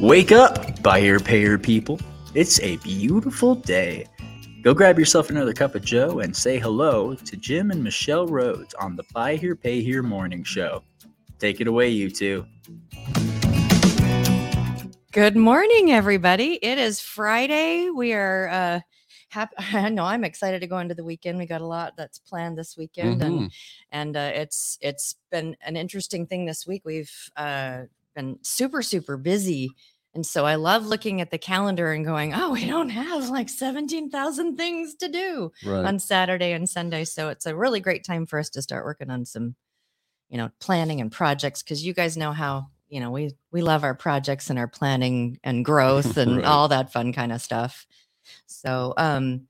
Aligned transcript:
Wake 0.00 0.32
up, 0.32 0.82
buyer 0.82 1.18
payer 1.20 1.58
people. 1.58 2.00
It's 2.34 2.58
a 2.60 2.76
beautiful 2.78 3.54
day. 3.54 4.06
Go 4.62 4.72
grab 4.72 4.98
yourself 4.98 5.28
another 5.30 5.52
cup 5.52 5.74
of 5.74 5.84
Joe 5.84 6.20
and 6.20 6.34
say 6.34 6.58
hello 6.58 7.14
to 7.14 7.36
Jim 7.36 7.70
and 7.70 7.82
Michelle 7.84 8.26
Rhoads 8.26 8.72
on 8.78 8.96
the 8.96 9.04
Buy 9.12 9.36
Here 9.36 9.56
Pay 9.56 9.82
Here 9.82 10.02
morning 10.02 10.42
show. 10.44 10.82
Take 11.38 11.60
it 11.60 11.66
away, 11.66 11.88
you 11.90 12.10
two. 12.10 12.46
Good 15.12 15.36
morning, 15.36 15.92
everybody. 15.92 16.54
It 16.62 16.78
is 16.78 17.00
Friday. 17.00 17.90
We 17.90 18.12
are 18.14 18.48
uh 18.48 18.80
happy. 19.28 19.54
I 19.74 19.88
know 19.90 20.04
I'm 20.04 20.24
excited 20.24 20.60
to 20.60 20.66
go 20.66 20.78
into 20.78 20.94
the 20.94 21.04
weekend. 21.04 21.38
We 21.38 21.46
got 21.46 21.60
a 21.60 21.66
lot 21.66 21.94
that's 21.96 22.18
planned 22.18 22.56
this 22.56 22.76
weekend, 22.76 23.22
and 23.22 23.40
Mhm. 23.40 23.50
and 23.92 24.16
uh, 24.16 24.30
it's 24.34 24.78
it's 24.80 25.16
been 25.30 25.56
an 25.64 25.76
interesting 25.76 26.26
thing 26.26 26.46
this 26.46 26.66
week. 26.66 26.82
We've 26.84 27.12
uh, 27.36 27.82
been 28.14 28.38
super 28.42 28.82
super 28.82 29.16
busy, 29.16 29.70
and 30.14 30.24
so 30.26 30.44
I 30.46 30.56
love 30.56 30.86
looking 30.86 31.20
at 31.20 31.30
the 31.30 31.38
calendar 31.38 31.92
and 31.92 32.04
going, 32.04 32.34
"Oh, 32.34 32.52
we 32.52 32.66
don't 32.66 32.90
have 32.90 33.28
like 33.30 33.48
seventeen 33.48 34.10
thousand 34.10 34.56
things 34.56 34.94
to 34.96 35.08
do 35.08 35.52
Right. 35.64 35.84
on 35.84 35.98
Saturday 35.98 36.52
and 36.52 36.68
Sunday." 36.68 37.04
So 37.04 37.28
it's 37.28 37.46
a 37.46 37.56
really 37.56 37.80
great 37.80 38.04
time 38.04 38.26
for 38.26 38.38
us 38.38 38.50
to 38.50 38.62
start 38.62 38.84
working 38.84 39.10
on 39.10 39.24
some, 39.24 39.54
you 40.28 40.38
know, 40.38 40.50
planning 40.60 41.00
and 41.00 41.10
projects 41.12 41.62
because 41.62 41.84
you 41.84 41.92
guys 41.94 42.16
know 42.16 42.32
how 42.32 42.68
you 42.88 43.00
know 43.00 43.10
we 43.10 43.32
we 43.52 43.62
love 43.62 43.84
our 43.84 43.94
projects 43.94 44.50
and 44.50 44.58
our 44.58 44.68
planning 44.68 45.38
and 45.44 45.64
growth 45.64 46.16
and 46.18 46.36
Right. 46.36 46.44
all 46.44 46.68
that 46.68 46.92
fun 46.92 47.12
kind 47.12 47.32
of 47.32 47.40
stuff. 47.42 47.86
So, 48.46 48.94
um, 48.96 49.42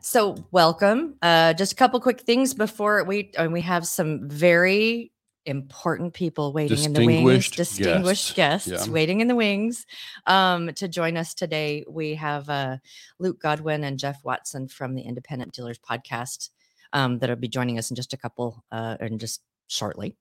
so 0.00 0.36
welcome. 0.52 1.16
Uh, 1.22 1.52
just 1.54 1.72
a 1.72 1.76
couple 1.76 2.00
quick 2.00 2.22
things 2.22 2.54
before 2.54 3.04
we 3.04 3.32
uh, 3.38 3.48
we 3.50 3.60
have 3.62 3.86
some 3.86 4.28
very 4.28 5.12
important 5.46 6.14
people 6.14 6.52
waiting 6.52 6.82
in 6.84 6.92
the 6.92 7.06
wings, 7.06 7.50
Distinguished 7.50 8.34
guests. 8.34 8.66
guests 8.68 8.86
Yeah. 8.86 8.92
waiting 8.92 9.20
in 9.20 9.28
the 9.28 9.34
wings 9.34 9.86
um, 10.26 10.72
to 10.74 10.88
join 10.88 11.16
us 11.16 11.34
today. 11.34 11.84
We 11.88 12.14
have 12.14 12.48
uh, 12.48 12.78
Luke 13.18 13.40
Godwin 13.40 13.84
and 13.84 13.98
Jeff 13.98 14.24
Watson 14.24 14.68
from 14.68 14.94
the 14.94 15.02
Independent 15.02 15.52
Dealers 15.52 15.78
podcast 15.78 16.50
um, 16.92 17.18
that'll 17.18 17.36
be 17.36 17.48
joining 17.48 17.78
us 17.78 17.90
in 17.90 17.96
just 17.96 18.12
a 18.12 18.16
couple 18.16 18.64
uh, 18.72 18.96
and 19.00 19.20
just 19.20 19.42
shortly. 19.66 20.16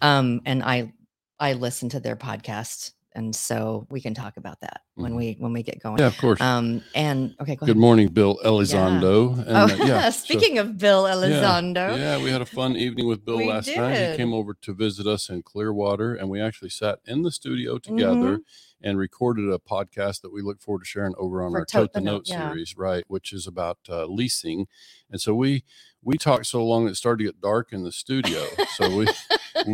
Um, 0.00 0.40
and 0.44 0.62
I 0.62 0.92
I 1.40 1.52
listen 1.54 1.88
to 1.90 2.00
their 2.00 2.16
podcast, 2.16 2.92
and 3.18 3.34
so 3.34 3.86
we 3.90 4.00
can 4.00 4.14
talk 4.14 4.36
about 4.36 4.60
that 4.60 4.82
when 4.94 5.12
Mhm. 5.12 5.16
we 5.16 5.36
when 5.40 5.52
we 5.52 5.62
get 5.62 5.80
going. 5.82 5.98
Yeah, 5.98 6.06
of 6.06 6.16
course. 6.18 6.40
Um, 6.40 6.82
and 6.94 7.34
okay, 7.40 7.56
go 7.56 7.66
Good 7.66 7.76
morning, 7.76 8.08
Bill 8.08 8.38
Elizondo. 8.44 9.38
And, 9.46 9.48
Oh, 9.56 9.64
uh, 9.64 9.86
yeah, 9.86 10.10
so- 10.10 10.22
speaking 10.24 10.58
of 10.58 10.78
Bill 10.78 11.04
Elizondo, 11.04 11.96
Yeah, 11.98 12.22
we 12.22 12.30
had 12.30 12.40
a 12.40 12.46
fun 12.46 12.76
evening 12.76 13.06
with 13.08 13.24
Bill 13.24 13.44
last 13.44 13.66
night. 13.68 13.94
did. 13.94 14.10
He 14.12 14.16
came 14.16 14.32
over 14.32 14.54
to 14.62 14.72
visit 14.72 15.06
us 15.06 15.28
in 15.28 15.42
Clearwater, 15.42 16.14
and 16.14 16.30
we 16.30 16.40
actually 16.40 16.70
sat 16.70 17.00
in 17.06 17.22
the 17.22 17.32
studio 17.32 17.78
together 17.78 18.38
Mm-hmm. 18.38 18.77
And 18.82 18.98
recorded 18.98 19.48
a 19.52 19.58
podcast 19.58 20.20
that 20.22 20.32
we 20.32 20.42
look 20.42 20.60
forward 20.60 20.80
to 20.80 20.84
sharing 20.86 21.14
over 21.18 21.42
on 21.42 21.52
For 21.52 21.58
our 21.60 21.64
Tote 21.64 21.92
the 21.92 22.00
Note, 22.00 22.12
Note 22.12 22.28
yeah. 22.28 22.48
series, 22.50 22.76
right? 22.76 23.04
Which 23.08 23.32
is 23.32 23.46
about 23.46 23.78
uh, 23.88 24.06
leasing. 24.06 24.66
And 25.10 25.20
so 25.20 25.34
we 25.34 25.64
we 26.02 26.16
talked 26.16 26.46
so 26.46 26.64
long 26.64 26.86
it 26.86 26.94
started 26.94 27.18
to 27.18 27.24
get 27.30 27.40
dark 27.40 27.72
in 27.72 27.82
the 27.82 27.90
studio. 27.92 28.44
So 28.76 28.96
we, 28.96 29.06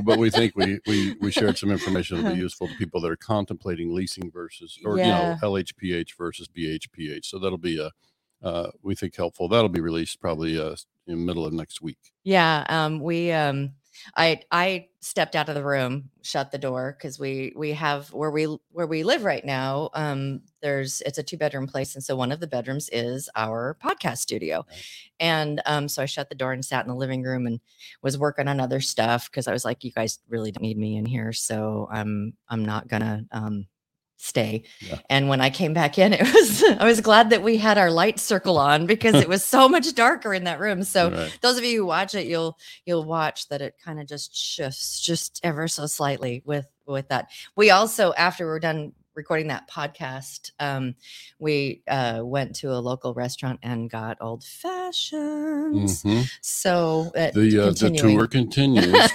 but 0.03 0.19
we 0.19 0.31
think 0.31 0.57
we 0.57 0.81
we 0.87 1.15
we 1.21 1.31
shared 1.31 1.59
some 1.59 1.71
information 1.71 2.17
that'll 2.17 2.35
be 2.35 2.41
useful 2.41 2.67
to 2.69 2.75
people 2.77 3.01
that 3.03 3.11
are 3.11 3.17
contemplating 3.17 3.95
leasing 3.95 4.31
versus 4.31 4.79
or 4.85 4.97
Yeah. 4.97 5.05
you 5.05 5.11
know 5.13 5.39
LHPH 5.43 6.17
versus 6.17 6.49
BHPH. 6.49 7.27
So 7.27 7.39
that'll 7.39 7.59
be 7.59 7.79
a 7.79 7.91
uh, 8.43 8.71
we 8.83 8.95
think 8.95 9.17
helpful. 9.17 9.49
That'll 9.49 9.69
be 9.71 9.81
released 9.81 10.21
probably 10.21 10.59
uh, 10.59 10.77
in 11.07 11.19
the 11.19 11.25
middle 11.25 11.45
of 11.47 11.53
next 11.53 11.81
week. 11.83 12.13
yeah. 12.25 12.65
Um, 12.69 13.01
we 13.01 13.33
um, 13.33 13.73
I 14.17 14.41
I 14.51 14.89
stepped 15.01 15.37
out 15.37 15.49
of 15.49 15.55
the 15.55 15.65
room, 15.65 16.11
shut 16.23 16.51
the 16.51 16.59
door 16.59 16.97
because 16.99 17.19
we 17.19 17.53
we 17.57 17.73
have 17.73 18.13
where 18.13 18.31
we 18.31 18.45
where 18.71 18.87
we 18.87 19.03
live 19.05 19.25
right 19.25 19.45
now. 19.45 19.91
Um, 19.95 20.43
there's 20.63 21.01
it's 21.03 21.19
a 21.19 21.23
two 21.23 21.37
bedroom 21.37 21.67
place, 21.67 21.95
and 21.95 22.03
so 22.05 22.17
one 22.17 22.33
of 22.33 22.41
the 22.41 22.47
bedrooms 22.47 22.89
is 22.93 23.29
our 23.37 23.77
podcast 23.83 24.19
studio, 24.19 24.65
Right. 24.69 24.85
and 25.21 25.63
um, 25.67 25.89
so 25.89 26.03
I 26.03 26.07
shut 26.07 26.29
the 26.29 26.35
door 26.35 26.53
and 26.53 26.65
sat 26.65 26.85
in 26.85 26.89
the 26.89 26.97
living 26.97 27.23
room 27.23 27.47
and 27.47 27.61
was 28.03 28.19
working 28.19 28.49
on 28.49 28.61
other 28.61 28.81
stuff 28.81 29.31
because 29.31 29.47
I 29.49 29.53
was 29.53 29.65
like, 29.65 29.85
you 29.85 29.93
guys 29.93 30.19
really 30.29 30.53
don't 30.53 30.63
need 30.63 30.79
me 30.79 30.97
in 30.97 31.07
here, 31.07 31.33
so 31.33 31.89
I'm 31.93 32.35
I'm 32.49 32.65
not 32.65 32.89
gonna 32.89 33.25
um 33.33 33.67
stay. 34.17 34.63
Yeah. 34.81 34.99
And 35.11 35.29
when 35.29 35.41
I 35.41 35.51
came 35.51 35.75
back 35.75 35.99
in, 35.99 36.13
it 36.19 36.23
was 36.23 36.63
I 36.63 36.85
was 36.85 37.01
glad 37.01 37.31
that 37.31 37.43
we 37.43 37.57
had 37.57 37.79
our 37.79 37.91
light 37.91 38.19
circle 38.19 38.59
on 38.59 38.87
because 38.87 39.15
it 39.15 39.29
was 39.35 39.45
so 39.45 39.69
much 39.69 39.93
darker 39.95 40.33
in 40.33 40.45
that 40.45 40.61
room. 40.61 40.83
So 40.85 41.11
Right. 41.11 41.39
those 41.43 41.59
of 41.59 41.65
you 41.65 41.81
who 41.81 41.87
watch 41.87 42.15
it, 42.15 42.27
you'll 42.27 42.59
you'll 42.87 43.05
watch 43.05 43.49
that 43.49 43.61
it 43.61 43.75
kind 43.85 44.01
of 44.01 44.07
just 44.07 44.35
shifts 44.35 45.01
just 45.01 45.41
ever 45.43 45.69
so 45.69 45.87
slightly 45.87 46.43
with 46.45 46.67
with 46.87 47.09
that. 47.09 47.29
We 47.57 47.71
also 47.71 48.13
after 48.15 48.47
we're 48.47 48.61
done 48.61 48.93
recording 49.15 49.49
that 49.49 49.69
podcast, 49.71 50.51
um, 50.61 50.95
we 51.39 51.83
uh, 51.89 52.21
went 52.25 52.57
to 52.57 52.73
a 52.73 52.79
local 52.81 53.15
restaurant 53.15 53.61
and 53.63 53.89
got 53.91 54.17
old 54.21 54.45
fashions. 54.45 56.03
Mhm. 56.03 56.31
So 56.41 57.13
uh, 57.17 57.31
The 57.33 57.59
uh, 57.69 57.71
the 57.73 57.91
tour 57.97 58.27
continues. 58.27 58.87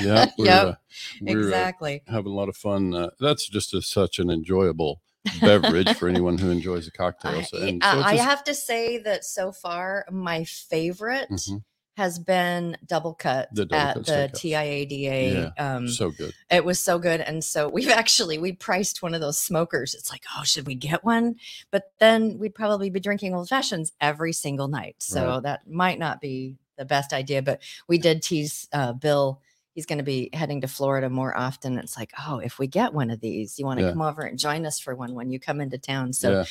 yeah. 0.00 0.26
We're, 0.38 0.44
yep. 0.46 0.64
uh, 0.66 0.74
we're, 1.22 1.38
uh, 1.38 1.46
exactly. 1.46 2.02
having 2.06 2.32
a 2.32 2.34
lot 2.34 2.48
of 2.48 2.56
fun. 2.56 2.94
Uh, 2.94 3.10
that's 3.20 3.48
just 3.48 3.74
a, 3.74 3.82
such 3.82 4.18
an 4.18 4.30
enjoyable 4.30 5.00
beverage 5.40 5.94
for 5.96 6.08
anyone 6.08 6.38
who 6.38 6.50
enjoys 6.50 6.86
a 6.86 6.90
cocktail. 7.02 7.38
I, 7.38 7.42
So, 7.42 7.56
I- 7.58 7.60
so 7.60 7.66
it's 7.68 7.84
I 7.84 8.16
just- 8.16 8.28
have 8.28 8.44
to 8.44 8.54
say 8.54 8.98
that 8.98 9.24
so 9.24 9.52
far, 9.52 10.04
my 10.10 10.44
favorite 10.44 11.30
Mhm. 11.30 11.62
Has 11.96 12.18
been 12.18 12.76
double 12.86 13.14
cut 13.14 13.48
The 13.54 13.66
double 13.66 13.80
at 13.80 13.94
cut 13.94 14.06
the. 14.06 14.30
TIADA. 14.38 15.52
Um, 15.60 15.88
so 15.88 16.10
good. 16.10 16.32
it 16.50 16.64
was 16.64 16.80
so 16.80 16.98
good, 16.98 17.20
and 17.20 17.42
so 17.42 17.68
we've 17.72 17.88
actually 17.88 18.38
we 18.38 18.52
priced 18.52 19.02
one 19.02 19.14
of 19.14 19.20
those 19.20 19.38
smokers. 19.38 19.94
It's 19.94 20.10
like, 20.10 20.24
oh, 20.36 20.42
should 20.44 20.66
we 20.66 20.74
get 20.74 21.04
one? 21.04 21.36
But 21.70 21.92
then 22.00 22.38
we'd 22.38 22.54
probably 22.54 22.90
be 22.90 23.00
drinking 23.00 23.34
old 23.34 23.48
fashions 23.48 23.92
every 24.00 24.32
single 24.32 24.68
night, 24.68 24.96
so 24.98 25.26
Right. 25.26 25.42
that 25.44 25.68
might 25.70 25.98
not 25.98 26.20
be 26.20 26.56
the 26.76 26.84
best 26.84 27.12
idea. 27.12 27.42
But 27.42 27.62
we 27.88 27.98
did 27.98 28.22
tease 28.22 28.68
uh, 28.72 28.92
Bill. 28.92 29.40
He's 29.74 29.86
going 29.86 29.98
to 29.98 30.04
be 30.04 30.30
heading 30.32 30.60
to 30.60 30.68
Florida 30.68 31.10
more 31.10 31.36
often. 31.36 31.78
It's 31.78 31.96
like, 31.98 32.12
oh, 32.24 32.38
if 32.38 32.60
we 32.60 32.68
get 32.68 32.94
one 32.94 33.10
of 33.10 33.18
these, 33.18 33.58
you 33.58 33.64
want 33.66 33.80
to 33.80 33.84
Yeah. 33.86 33.90
come 33.90 34.02
over 34.02 34.22
and 34.22 34.38
join 34.38 34.66
us 34.66 34.78
for 34.78 34.94
one 34.94 35.14
when 35.14 35.30
you 35.32 35.40
come 35.40 35.60
into 35.60 35.78
town. 35.78 36.12
So 36.12 36.30
yeah. 36.30 36.44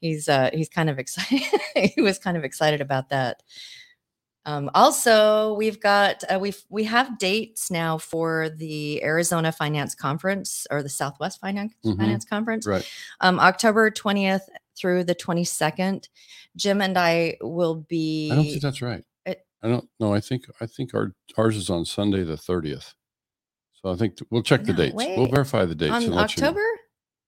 he's 0.00 0.28
uh 0.28 0.50
he's 0.52 0.68
kind 0.68 0.90
of 0.90 0.98
excited 0.98 1.40
he 1.94 2.02
was 2.02 2.18
kind 2.18 2.36
of 2.36 2.44
excited 2.44 2.82
about 2.82 3.08
that 3.08 3.42
um 4.46 4.70
also 4.74 5.52
we've 5.54 5.80
got 5.80 6.22
uh, 6.32 6.38
we've 6.38 6.62
we 6.70 6.84
have 6.84 7.18
dates 7.18 7.70
now 7.70 7.98
for 7.98 8.48
the 8.48 9.02
arizona 9.02 9.52
finance 9.52 9.94
conference 9.94 10.66
or 10.70 10.82
the 10.82 10.88
southwest 10.88 11.40
finance 11.40 11.74
Mhm. 11.84 11.98
finance 11.98 12.24
conference 12.24 12.66
Right. 12.66 12.88
um 13.20 13.38
october 13.38 13.90
20th 13.90 14.48
through 14.78 15.04
the 15.04 15.14
22nd 15.14 16.08
jim 16.56 16.80
and 16.80 16.96
i 16.96 17.36
will 17.42 17.74
be 17.88 18.30
I 18.32 18.36
don't 18.36 18.44
think 18.44 18.62
that's 18.62 18.80
right. 18.82 19.04
it- 19.26 19.44
I 19.62 19.68
don't 19.68 19.88
know. 20.00 20.14
I 20.14 20.20
think 20.20 20.44
I 20.60 20.66
think 20.66 20.94
our 20.94 21.12
ours 21.36 21.56
is 21.56 21.70
on 21.70 21.84
Sunday 21.84 22.22
the 22.24 22.36
thirtieth. 22.36 22.94
So 23.82 23.90
I 23.90 23.96
think 23.96 24.18
we'll 24.30 24.42
check 24.42 24.64
the 24.64 24.72
No, 24.72 24.78
dates. 24.78 24.94
We'll 25.16 25.26
verify 25.26 25.64
the 25.64 25.74
dates 25.74 25.92
on 25.92 26.02
let 26.10 26.36
you 26.36 26.42
know. 26.42 26.52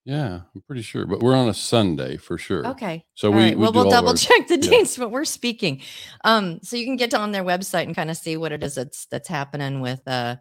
Yeah, 0.05 0.41
I'm 0.55 0.61
pretty 0.65 0.81
sure. 0.81 1.05
But 1.05 1.19
we're 1.21 1.35
on 1.35 1.49
a 1.49 1.53
Sunday 1.53 2.17
for 2.17 2.37
sure. 2.37 2.65
okay 2.67 3.05
So 3.15 3.29
All 3.29 3.35
we, 3.37 3.43
right. 3.43 3.55
we 3.55 3.61
well, 3.61 3.73
we'll 3.73 3.89
double 3.89 4.09
our- 4.09 4.15
check 4.15 4.47
the 4.47 4.55
yeah. 4.59 4.69
dates, 4.69 4.97
but 4.97 5.11
we're 5.11 5.25
speaking. 5.25 5.81
Um, 6.23 6.59
so 6.63 6.77
you 6.77 6.85
can 6.85 6.95
get 6.95 7.13
on 7.13 7.31
their 7.31 7.43
website 7.43 7.83
and 7.83 7.95
kind 7.95 8.09
of 8.09 8.17
see 8.17 8.37
what 8.37 8.51
it 8.51 8.63
is 8.63 8.75
that's 8.75 9.05
that's 9.07 9.27
happening 9.27 9.81
with 9.81 10.01
uh 10.07 10.37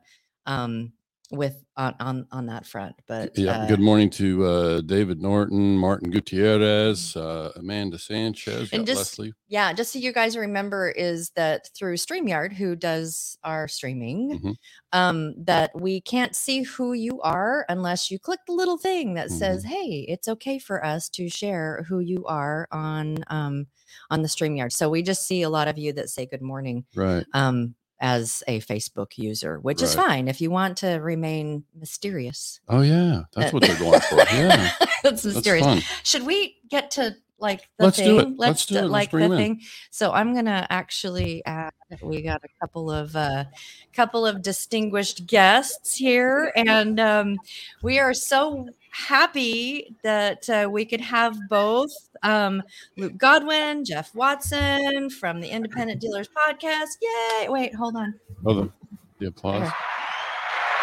um 0.47 0.93
with 1.31 1.63
on 1.77 1.95
on, 2.01 2.27
on 2.33 2.47
that 2.47 2.67
front. 2.67 2.97
But 3.07 3.37
Yeah. 3.37 3.59
uh, 3.59 3.67
Good 3.69 3.81
morning 3.81 4.09
to 4.11 4.45
uh, 4.47 4.81
David 4.81 5.21
Norton, 5.21 5.77
Martin 5.77 6.11
Gutierrez, 6.11 7.15
uh, 7.17 7.53
Amanda 7.57 7.99
Sanchez, 7.99 8.71
And 8.73 8.87
just- 8.87 9.19
Leslie. 9.19 9.33
yeah, 9.47 9.73
just 9.73 9.93
so 9.93 9.99
you 9.99 10.13
guys 10.13 10.37
remember 10.37 10.89
is 10.91 11.31
that 11.37 11.69
through 11.77 11.97
StreamYard, 11.97 12.53
who 12.55 12.75
does 12.75 13.37
our 13.45 13.69
streaming, 13.69 14.41
Mhm. 14.41 14.55
um, 14.93 15.35
that 15.45 15.71
we 15.79 16.01
can't 16.01 16.35
see 16.35 16.63
who 16.63 16.95
you 16.95 17.21
are 17.21 17.67
unless 17.69 18.11
you 18.11 18.19
click 18.19 18.41
the 18.47 18.55
little 18.55 18.79
thing 18.79 19.15
that 19.15 19.31
says, 19.31 19.65
Mm-hmm. 19.65 19.73
"Hey, 19.75 20.07
it's 20.09 20.29
okay 20.29 20.59
for 20.59 20.85
us 20.85 21.09
to 21.11 21.29
share 21.29 21.85
who 21.89 22.01
you 22.01 22.25
are 22.25 22.67
on 22.73 23.19
um 23.29 23.67
on 24.11 24.23
the 24.23 24.29
StreamYard." 24.29 24.73
So 24.73 24.89
we 24.89 25.03
just 25.03 25.27
see 25.27 25.43
a 25.43 25.51
lot 25.51 25.69
of 25.69 25.77
you 25.77 25.93
that 25.93 26.09
say 26.09 26.25
good 26.27 26.43
morning 26.43 26.87
Right. 26.95 27.27
um, 27.35 27.75
as 28.01 28.43
a 28.47 28.61
Facebook 28.61 29.17
user, 29.19 29.59
which 29.61 29.83
is 29.83 29.95
fine 29.95 30.29
if 30.29 30.41
you 30.41 30.51
want 30.51 30.79
to 30.79 30.97
remain 30.97 31.65
mysterious. 31.79 32.61
Oh 32.69 32.83
yeah, 32.83 33.23
that's 33.35 33.53
what 33.53 33.63
they're 33.63 33.79
going 33.79 34.01
for. 34.01 34.19
Yeah, 34.33 34.71
That's 35.03 35.23
that's 35.23 35.25
mysterious. 35.37 35.65
fun. 35.67 35.83
Should 36.03 36.25
we 36.27 36.57
get 36.69 36.91
to 36.93 37.15
like 37.41 37.69
the 37.79 37.85
Let's 37.85 37.97
thing? 37.99 38.07
do 38.09 38.19
it. 38.21 38.29
Let's 38.37 38.67
do 38.67 38.75
d- 38.75 38.81
it. 38.81 38.83
Let's 38.85 39.13
like 39.13 39.23
in. 39.23 39.31
thing. 39.37 39.61
So 39.91 40.13
I'm 40.13 40.35
gonna 40.35 40.67
actually 40.71 41.45
add. 41.47 41.73
We 42.03 42.23
got 42.23 42.43
a 42.45 42.49
couple 42.61 42.91
of 42.91 43.15
uh, 43.17 43.45
couple 43.93 44.27
of 44.27 44.43
distinguished 44.43 45.27
guests 45.27 45.95
here, 45.95 46.53
and 46.57 46.99
um, 47.01 47.37
we 47.83 47.99
are 47.99 48.13
so 48.13 48.69
happy 48.91 49.95
that 50.03 50.49
uh, 50.51 50.69
we 50.71 50.85
could 50.85 51.01
have 51.01 51.37
both 51.49 51.91
um, 52.23 52.63
Luke 52.97 53.17
Godwin, 53.17 53.85
Jeff 53.85 54.15
Watson 54.15 55.11
from 55.11 55.41
the 55.41 55.49
Independent 55.49 56.01
Dealers 56.01 56.29
Podcast. 56.29 56.97
Yay! 57.03 57.49
Wait, 57.49 57.75
hold 57.75 57.97
on. 57.97 58.15
Oh, 58.47 58.55
the, 58.55 58.71
the 59.19 59.27
applause. 59.27 59.63
Okay. 59.67 59.73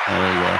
Oh, 0.07 0.19
there 0.21 0.33
you 0.35 0.39
go. 0.39 0.57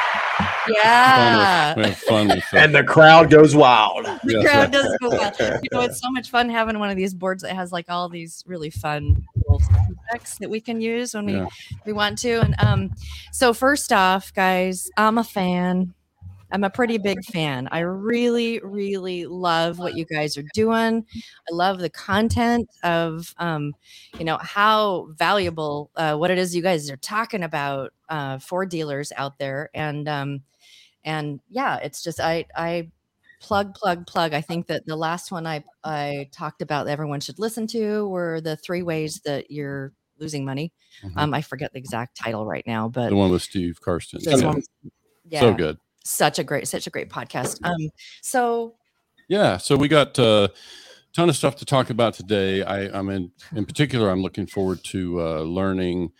Yeah. 0.68 1.76
We 1.76 1.84
have 1.84 1.98
fun 1.98 2.28
with 2.30 2.44
that. 2.52 2.66
and 2.66 2.76
the 2.76 2.84
crowd 2.84 3.30
goes 3.30 3.56
wild. 3.56 4.06
the 4.24 4.34
Yes. 4.42 4.44
crowd 4.52 4.72
does 4.72 4.98
go 5.00 5.10
wild. 5.10 5.36
You 5.40 5.70
know, 5.72 5.82
it's 5.82 6.02
so 6.02 6.10
much 6.10 6.30
fun 6.32 6.50
having 6.50 6.80
one 6.80 6.90
of 6.90 6.96
these 6.98 7.14
boards 7.14 7.44
that 7.44 7.56
has 7.56 7.72
like 7.72 7.86
all 7.90 8.10
these 8.10 8.44
really 8.48 8.70
fun 8.72 9.24
little 9.36 9.62
effects 10.10 10.38
that 10.40 10.50
we 10.50 10.60
can 10.60 10.82
use 10.82 11.14
when 11.14 11.26
we 11.28 11.34
Yeah. 11.34 11.48
we 11.86 11.94
want 11.94 12.18
to. 12.20 12.42
And 12.42 12.56
um, 12.60 12.92
so 13.32 13.54
first 13.54 13.94
off, 13.94 14.34
guys, 14.34 14.90
I'm 14.98 15.18
a 15.20 15.24
fan. 15.24 15.94
I'm 16.52 16.64
a 16.64 16.70
pretty 16.70 16.98
big 16.98 17.24
fan. 17.26 17.68
I 17.72 17.80
really, 17.80 18.60
really 18.64 19.26
love 19.26 19.80
what 19.80 19.96
you 19.96 20.06
guys 20.06 20.38
are 20.38 20.46
doing. 20.54 21.06
I 21.16 21.54
love 21.54 21.80
the 21.80 21.90
content 21.90 22.70
of, 22.84 23.34
um, 23.38 23.74
you 24.18 24.26
know, 24.26 24.38
how 24.38 25.08
valuable 25.18 25.92
uh, 25.96 26.16
what 26.16 26.32
it 26.32 26.38
is 26.38 26.56
you 26.56 26.62
guys 26.62 26.90
are 26.90 26.98
talking 26.98 27.44
about 27.44 27.94
uh, 28.10 28.38
for 28.40 28.66
dealers 28.66 29.12
out 29.18 29.38
there. 29.40 29.70
And 29.74 30.08
um, 30.08 30.42
and 31.04 31.40
yeah, 31.50 31.78
it's 31.78 32.04
just 32.04 32.20
I 32.20 32.46
I 32.56 32.92
plug 33.40 33.76
plug 33.76 34.08
plug. 34.08 34.34
I 34.34 34.42
think 34.42 34.68
that 34.68 34.86
the 34.86 34.96
last 34.96 35.32
one 35.32 35.46
I 35.46 35.64
I 35.84 36.30
talked 36.32 36.62
about 36.62 36.86
that 36.86 36.92
everyone 36.92 37.20
should 37.20 37.40
listen 37.40 37.68
to 37.68 38.08
were 38.08 38.42
the 38.42 38.56
three 38.58 38.82
ways 38.82 39.22
that 39.26 39.52
you're 39.52 39.94
losing 40.18 40.46
money. 40.46 40.72
Mhm. 41.04 41.14
Um, 41.18 41.34
I 41.34 41.42
forget 41.42 41.74
the 41.74 41.80
exact 41.80 42.18
title 42.18 42.46
right 42.46 42.66
now, 42.66 42.88
but 42.88 43.10
the 43.10 43.16
one 43.16 43.32
with 43.32 43.42
Steve 43.42 43.80
Karsten. 43.82 44.20
Yeah. 44.22 44.48
one, 44.48 44.64
yeah, 45.30 45.40
So 45.42 45.54
good. 45.54 45.78
Such 46.06 46.40
a 46.40 46.44
great, 46.44 46.68
such 46.68 46.88
a 46.88 46.90
great 46.90 47.10
podcast. 47.10 47.60
Um, 47.64 47.90
so 48.22 48.76
Yeah, 49.28 49.58
so 49.58 49.76
we 49.76 49.88
got 49.88 50.18
a 50.20 50.52
ton 51.14 51.30
of 51.30 51.36
stuff 51.36 51.56
to 51.58 51.66
talk 51.66 51.90
about 51.90 52.14
today. 52.14 52.62
I, 52.62 52.98
I'm 52.98 53.10
in, 53.10 53.32
in 53.56 53.66
particular, 53.72 54.10
I'm 54.10 54.22
looking 54.22 54.48
forward 54.48 54.84
to 54.86 55.22
uh, 55.22 55.40
learning 55.42 56.12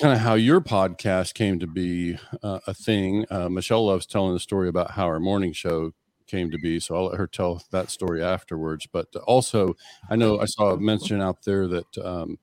kind 0.00 0.12
of 0.12 0.20
how 0.20 0.34
your 0.34 0.60
podcast 0.60 1.34
came 1.34 1.58
to 1.60 1.66
be 1.66 2.18
uh, 2.42 2.60
a 2.66 2.74
thing. 2.74 3.24
Uh, 3.30 3.48
Michelle 3.48 3.86
loves 3.86 4.06
telling 4.06 4.34
the 4.34 4.40
story 4.40 4.68
about 4.68 4.92
how 4.92 5.06
our 5.06 5.20
morning 5.20 5.52
show 5.52 5.92
came 6.26 6.50
to 6.50 6.58
be, 6.58 6.80
so 6.80 6.96
I'll 6.96 7.06
let 7.06 7.18
her 7.18 7.26
tell 7.26 7.62
that 7.70 7.90
story 7.90 8.22
afterwards. 8.22 8.88
But 8.90 9.14
also, 9.26 9.76
I 10.10 10.16
know 10.16 10.40
I 10.40 10.46
saw 10.46 10.72
a 10.72 10.80
mention 10.80 11.20
out 11.20 11.44
there 11.44 11.68
that 11.68 11.98
um, 11.98 12.38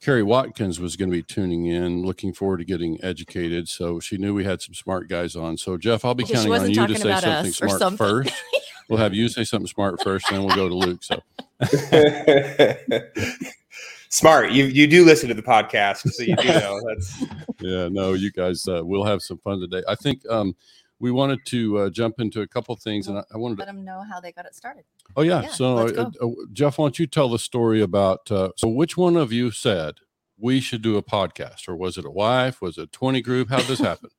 Carrie 0.00 0.22
Watkins 0.22 0.78
was 0.78 0.96
going 0.96 1.10
to 1.10 1.16
be 1.16 1.22
tuning 1.22 1.66
in, 1.66 2.02
looking 2.02 2.32
forward 2.32 2.58
to 2.58 2.64
getting 2.64 3.02
educated. 3.02 3.68
So 3.68 3.98
she 4.00 4.16
knew 4.16 4.34
we 4.34 4.44
had 4.44 4.62
some 4.62 4.74
smart 4.74 5.08
guys 5.08 5.34
on. 5.34 5.56
So 5.56 5.76
Jeff, 5.76 6.04
I'll 6.04 6.14
be 6.14 6.24
Okay, 6.24 6.34
counting 6.34 6.52
on 6.52 6.70
you 6.70 6.86
to 6.86 6.94
say 6.96 7.20
something 7.20 7.52
smart 7.52 7.78
something. 7.78 7.96
first. 7.96 8.32
We'll 8.88 8.98
have 8.98 9.12
you 9.12 9.28
say 9.28 9.44
something 9.44 9.66
smart 9.66 10.02
first, 10.02 10.30
and 10.30 10.38
then 10.38 10.46
we'll 10.46 10.56
go 10.56 10.66
to 10.66 10.74
Luke. 10.74 11.04
So 11.04 11.20
Smart. 14.10 14.52
You 14.52 14.64
you 14.64 14.86
do 14.86 15.04
listen 15.04 15.28
to 15.28 15.34
the 15.34 15.42
podcast, 15.42 16.08
so 16.10 16.22
you 16.22 16.34
do 16.36 16.48
know 16.48 16.80
that's 16.88 17.22
yeah, 17.60 17.88
no, 17.92 18.14
you 18.14 18.32
guys, 18.32 18.66
uh, 18.66 18.80
we'll 18.82 19.04
have 19.04 19.20
some 19.20 19.36
fun 19.44 19.60
today. 19.60 19.82
I 19.86 19.94
think 19.94 20.22
um, 20.30 20.56
we 21.00 21.10
wanted 21.10 21.44
to 21.46 21.78
uh, 21.78 21.90
jump 21.90 22.20
into 22.20 22.40
a 22.42 22.46
couple 22.46 22.74
things, 22.76 23.06
and 23.08 23.18
I, 23.18 23.24
I 23.32 23.36
wanted 23.38 23.58
let 23.58 23.66
to. 23.66 23.72
them 23.72 23.84
know 23.84 24.02
how 24.10 24.20
they 24.20 24.32
got 24.32 24.46
it 24.46 24.54
started. 24.54 24.84
Oh 25.16 25.22
yeah, 25.22 25.42
yeah, 25.42 25.48
so 25.48 25.74
let's 25.76 25.96
uh, 25.98 26.10
uh, 26.22 26.28
Jeff, 26.52 26.78
why 26.78 26.84
don't 26.84 26.98
you 26.98 27.06
tell 27.06 27.28
the 27.28 27.38
story 27.38 27.80
about? 27.82 28.30
Uh, 28.30 28.50
so, 28.56 28.68
which 28.68 28.96
one 28.96 29.16
of 29.16 29.32
you 29.32 29.50
said 29.50 29.96
we 30.38 30.60
should 30.60 30.82
do 30.82 30.96
a 30.96 31.02
podcast, 31.02 31.68
or 31.68 31.76
was 31.76 31.98
it 31.98 32.04
a 32.04 32.10
wife? 32.10 32.60
Was 32.60 32.78
it 32.78 32.82
a 32.82 32.86
twenty 32.88 33.20
group? 33.22 33.48
How 33.50 33.58
did 33.58 33.66
this 33.68 33.78
happen? 33.90 34.10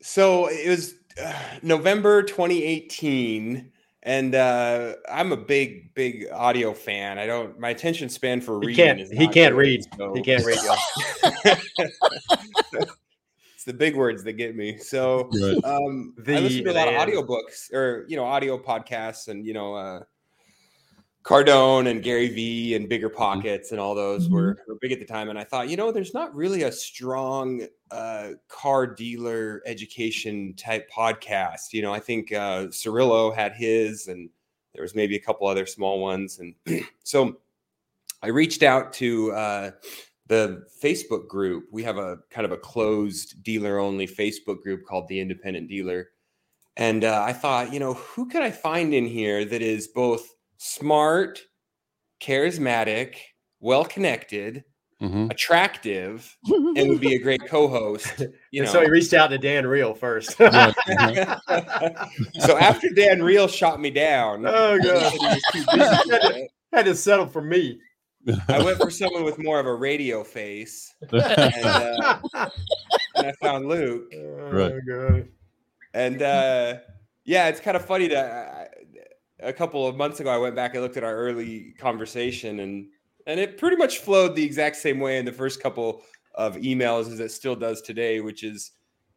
so 0.00 0.48
it 0.48 0.68
was 0.68 0.94
uh, 1.22 1.32
November 1.62 2.22
2018 2.24 3.70
and 4.02 4.34
uh 4.34 4.94
I'm 5.08 5.30
a 5.30 5.36
big 5.36 5.94
big 5.94 6.26
audio 6.32 6.72
fan. 6.74 7.18
I 7.18 7.26
don't 7.26 7.56
my 7.60 7.68
attention 7.70 8.08
span 8.08 8.40
for 8.40 8.60
He 8.60 8.66
reading 8.68 8.84
can't. 8.84 9.00
is 9.00 9.10
He 9.12 9.26
not 9.26 9.32
can't 9.34 9.52
good, 9.54 9.58
read. 9.58 9.84
so- 9.96 10.12
He 10.14 10.22
can't 10.22 10.44
read. 10.44 10.58
y'all. 10.64 11.56
it's 13.62 13.66
the 13.66 13.72
big 13.72 13.94
words 13.94 14.24
that 14.24 14.32
get 14.32 14.56
me. 14.56 14.76
So 14.82 15.30
Right. 15.32 15.64
um 15.64 16.14
The 16.18 16.36
I 16.36 16.40
listen 16.40 16.64
to 16.64 16.72
a 16.72 16.72
lot 16.72 16.88
of 16.88 16.94
man. 16.94 17.08
audiobooks 17.08 17.72
or 17.72 18.04
you 18.08 18.16
know 18.16 18.24
audio 18.24 18.58
podcasts 18.58 19.28
and 19.28 19.46
you 19.46 19.54
know 19.54 19.74
uh 19.74 20.00
Cardone 21.24 21.88
and 21.88 22.02
Gary 22.02 22.28
Vee 22.28 22.74
and 22.74 22.88
Bigger 22.88 23.08
Pockets 23.08 23.70
and 23.70 23.80
all 23.80 23.94
those 23.94 24.28
were, 24.28 24.58
were 24.66 24.76
big 24.80 24.90
at 24.90 24.98
the 24.98 25.04
time. 25.04 25.28
And 25.28 25.38
I 25.38 25.44
thought, 25.44 25.68
you 25.68 25.76
know, 25.76 25.92
there's 25.92 26.12
not 26.12 26.34
really 26.34 26.64
a 26.64 26.72
strong 26.72 27.64
uh, 27.92 28.30
car 28.48 28.88
dealer 28.88 29.62
education 29.64 30.52
type 30.54 30.90
podcast. 30.90 31.72
You 31.72 31.82
know, 31.82 31.94
I 31.94 32.00
think 32.00 32.32
uh, 32.32 32.66
Cirillo 32.72 33.32
had 33.32 33.52
his, 33.52 34.08
and 34.08 34.30
there 34.74 34.82
was 34.82 34.96
maybe 34.96 35.14
a 35.14 35.20
couple 35.20 35.46
other 35.46 35.64
small 35.64 36.00
ones. 36.00 36.40
And 36.40 36.56
so 37.04 37.36
I 38.20 38.26
reached 38.26 38.64
out 38.64 38.92
to 38.94 39.30
uh, 39.30 39.70
the 40.32 40.64
Facebook 40.82 41.28
group. 41.28 41.66
We 41.70 41.82
have 41.82 41.98
a 41.98 42.16
kind 42.30 42.46
of 42.46 42.52
a 42.52 42.56
closed 42.56 43.42
dealer 43.42 43.78
only 43.78 44.06
Facebook 44.06 44.62
group 44.62 44.86
called 44.86 45.06
the 45.08 45.20
Independent 45.20 45.68
Dealer. 45.68 46.08
And 46.78 47.04
uh, 47.04 47.22
I 47.22 47.34
thought, 47.34 47.70
you 47.70 47.78
know, 47.78 47.92
who 47.92 48.26
could 48.30 48.40
I 48.40 48.50
find 48.50 48.94
in 48.94 49.04
here 49.04 49.44
that 49.44 49.60
is 49.60 49.88
both 49.88 50.26
smart, 50.56 51.42
charismatic, 52.22 53.16
well 53.60 53.84
connected, 53.84 54.64
Mhm. 55.02 55.30
attractive, 55.32 56.34
and 56.46 56.88
would 56.88 57.00
be 57.00 57.14
a 57.16 57.18
great 57.18 57.44
co-host. 57.46 58.22
You 58.52 58.62
know. 58.62 58.70
so 58.72 58.80
he 58.82 58.88
reached 58.88 59.12
out 59.12 59.28
to 59.28 59.38
Dan 59.38 59.66
Real 59.66 59.94
first. 59.94 60.34
Right. 60.40 60.74
so 62.40 62.56
after 62.56 62.88
Dan 62.90 63.22
Real 63.22 63.48
shot 63.48 63.80
me 63.80 63.90
down, 63.90 64.46
oh 64.46 64.78
god, 64.82 65.12
said 65.12 65.20
he 65.20 65.26
was 65.26 65.42
too 65.52 65.64
busy 65.76 65.96
for 66.08 66.36
it, 66.38 66.50
had 66.72 66.84
to 66.86 66.94
settle 66.94 67.26
for 67.26 67.42
me. 67.42 67.80
I 68.48 68.62
went 68.62 68.78
for 68.78 68.90
someone 68.90 69.24
with 69.24 69.38
more 69.38 69.58
of 69.58 69.66
a 69.66 69.74
radio 69.74 70.22
face, 70.22 70.94
and, 71.12 71.22
uh, 71.64 72.18
and 73.16 73.26
I 73.26 73.32
found 73.40 73.66
Luke. 73.66 74.12
Right. 74.12 74.72
Oh 74.72 74.80
god. 74.86 75.28
And 75.94 76.22
uh, 76.22 76.78
yeah, 77.24 77.48
it's 77.48 77.60
kind 77.60 77.76
of 77.76 77.84
funny 77.84 78.08
that 78.08 78.70
I, 79.40 79.46
a 79.46 79.52
couple 79.52 79.86
of 79.86 79.96
months 79.96 80.20
ago 80.20 80.30
I 80.30 80.38
went 80.38 80.54
back 80.54 80.74
and 80.74 80.82
looked 80.82 80.96
at 80.96 81.04
our 81.04 81.16
early 81.16 81.74
conversation, 81.78 82.60
and 82.60 82.86
and 83.26 83.40
it 83.40 83.58
pretty 83.58 83.76
much 83.76 83.98
flowed 83.98 84.34
the 84.36 84.44
exact 84.44 84.76
same 84.76 85.00
way 85.00 85.18
in 85.18 85.24
the 85.24 85.32
first 85.32 85.62
couple 85.62 86.02
of 86.34 86.56
emails 86.56 87.12
as 87.12 87.20
it 87.20 87.30
still 87.30 87.54
does 87.54 87.82
today, 87.82 88.20
which 88.20 88.42
is, 88.42 88.72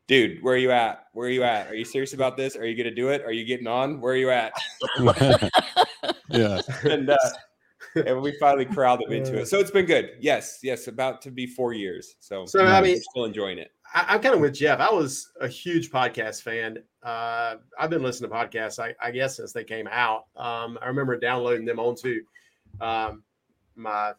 dude, 0.08 0.44
where 0.44 0.56
are 0.56 0.58
you 0.58 0.72
at? 0.72 1.06
Where 1.14 1.28
are 1.28 1.32
you 1.32 1.44
at? 1.44 1.68
Are 1.68 1.76
you 1.76 1.86
serious 1.86 2.14
about 2.14 2.38
this? 2.38 2.56
Are 2.56 2.66
you 2.66 2.76
gonna 2.76 2.94
do 2.94 3.10
it? 3.10 3.24
Are 3.24 3.32
you 3.32 3.46
getting 3.46 3.68
on? 3.68 4.02
Where 4.02 4.14
are 4.14 4.18
you 4.18 4.32
at? 4.32 4.54
yeah. 6.30 6.62
And 6.84 7.10
uh, 7.10 7.18
and 7.96 8.22
we 8.22 8.38
finally 8.40 8.66
corralled 8.66 9.02
him 9.02 9.12
into 9.14 9.38
it. 9.40 9.48
So 9.48 9.60
it's 9.60 9.72
been 9.72 9.86
good. 9.86 10.12
Yes, 10.20 10.60
yes, 10.64 10.88
about 10.88 11.22
to 11.24 11.32
be 11.32 11.46
four 11.46 11.74
years. 11.74 12.16
So, 12.20 12.46
So, 12.46 12.66
I 12.66 12.80
we're 12.82 12.88
mean- 12.88 13.02
still 13.12 13.26
enjoying 13.26 13.58
it. 13.58 13.72
I, 13.94 14.06
I'm 14.10 14.22
kind 14.22 14.36
of 14.36 14.42
with 14.42 14.54
Jeff. 14.56 14.80
I 14.80 14.92
was 14.92 15.32
a 15.40 15.48
huge 15.48 15.92
podcast 15.92 16.42
fan. 16.42 16.80
Uh, 17.04 17.56
I've 17.80 17.90
been 17.90 18.02
listening 18.04 18.30
to 18.32 18.36
podcasts, 18.36 18.80
I, 18.80 18.94
I 19.02 19.12
guess, 19.12 19.38
since 19.38 19.54
they 19.54 19.64
came 19.64 19.88
out. 19.90 20.26
Um, 20.36 20.78
I 20.82 20.88
remember 20.88 21.18
downloading 21.18 21.66
them 21.66 21.80
onto 21.80 22.22
um, 22.82 23.24
my 23.76 24.14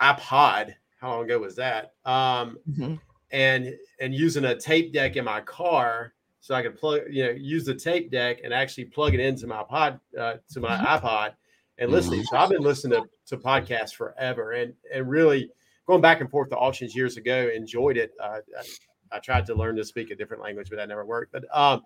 iPod. 0.00 0.74
How 1.00 1.10
long 1.12 1.24
ago 1.24 1.38
was 1.38 1.56
that? 1.56 1.94
Um, 2.04 2.58
Mhm. 2.70 2.98
and 3.30 3.74
and 4.00 4.14
using 4.14 4.44
a 4.46 4.54
tape 4.54 4.92
deck 4.92 5.16
in 5.16 5.24
my 5.24 5.40
car 5.40 6.12
so 6.40 6.54
I 6.54 6.62
could 6.62 6.76
plug, 6.76 7.02
you 7.10 7.24
know, 7.24 7.30
use 7.30 7.64
the 7.64 7.74
tape 7.74 8.10
deck 8.10 8.40
and 8.44 8.52
actually 8.52 8.86
plug 8.86 9.14
it 9.14 9.20
into 9.20 9.46
my 9.46 9.62
pod 9.62 9.98
uh, 10.18 10.34
to 10.52 10.60
my 10.60 10.76
iPod 10.76 11.34
and 11.78 11.90
listening. 11.90 12.22
So 12.24 12.36
I've 12.36 12.50
been 12.50 12.62
listening 12.62 13.02
to, 13.02 13.36
to 13.36 13.42
podcasts 13.42 13.94
forever, 13.94 14.52
and 14.52 14.74
and 14.92 15.08
really 15.08 15.50
going 15.86 16.00
back 16.00 16.20
and 16.20 16.30
forth 16.30 16.50
to 16.50 16.56
auctions 16.56 16.94
years 16.94 17.16
ago, 17.16 17.50
enjoyed 17.54 17.96
it. 17.96 18.12
Uh, 18.20 18.38
I, 18.58 19.16
I 19.16 19.18
tried 19.18 19.46
to 19.46 19.54
learn 19.54 19.76
to 19.76 19.84
speak 19.84 20.10
a 20.10 20.16
different 20.16 20.42
language, 20.42 20.70
but 20.70 20.76
that 20.76 20.88
never 20.88 21.04
worked. 21.04 21.32
But 21.32 21.44
um, 21.56 21.82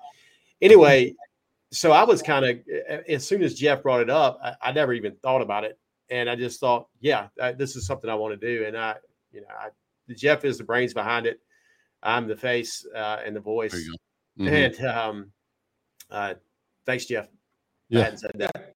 anyway, 0.62 1.14
so 1.73 1.92
I 1.92 2.04
was 2.04 2.23
kind 2.23 2.45
of 2.45 2.59
as 3.09 3.26
soon 3.26 3.42
as 3.42 3.54
Jeff 3.54 3.83
brought 3.83 4.00
it 4.00 4.11
up, 4.11 4.38
I, 4.42 4.54
I 4.62 4.73
never 4.73 4.92
even 4.92 5.14
thought 5.23 5.42
about 5.42 5.64
it, 5.64 5.78
and 6.11 6.30
I 6.30 6.37
just 6.37 6.61
thought, 6.61 6.88
yeah, 7.00 7.28
uh, 7.40 7.52
this 7.52 7.76
is 7.76 7.87
something 7.87 8.09
I 8.09 8.14
want 8.14 8.38
to 8.40 8.47
do, 8.47 8.64
and 8.66 8.76
I, 8.76 8.97
you 9.33 9.40
know, 9.40 9.49
I, 9.59 9.68
Jeff 10.14 10.45
is 10.45 10.59
the 10.59 10.64
brains 10.64 10.95
behind 10.95 11.26
it. 11.26 11.40
I'm 12.02 12.28
the 12.28 12.37
face 12.37 12.87
uh, 12.95 13.18
and 13.25 13.35
the 13.35 13.40
voice. 13.40 13.73
There 13.73 13.80
you 13.80 13.90
go. 13.90 14.45
Mhm. 14.45 14.76
And 14.78 14.87
um, 14.87 15.33
uh, 16.11 16.35
thanks, 16.87 17.07
Jeff. 17.07 17.26
I 17.26 17.28
Yeah. 17.88 18.02
hadn't 18.04 18.18
said 18.18 18.30
that. 18.37 18.75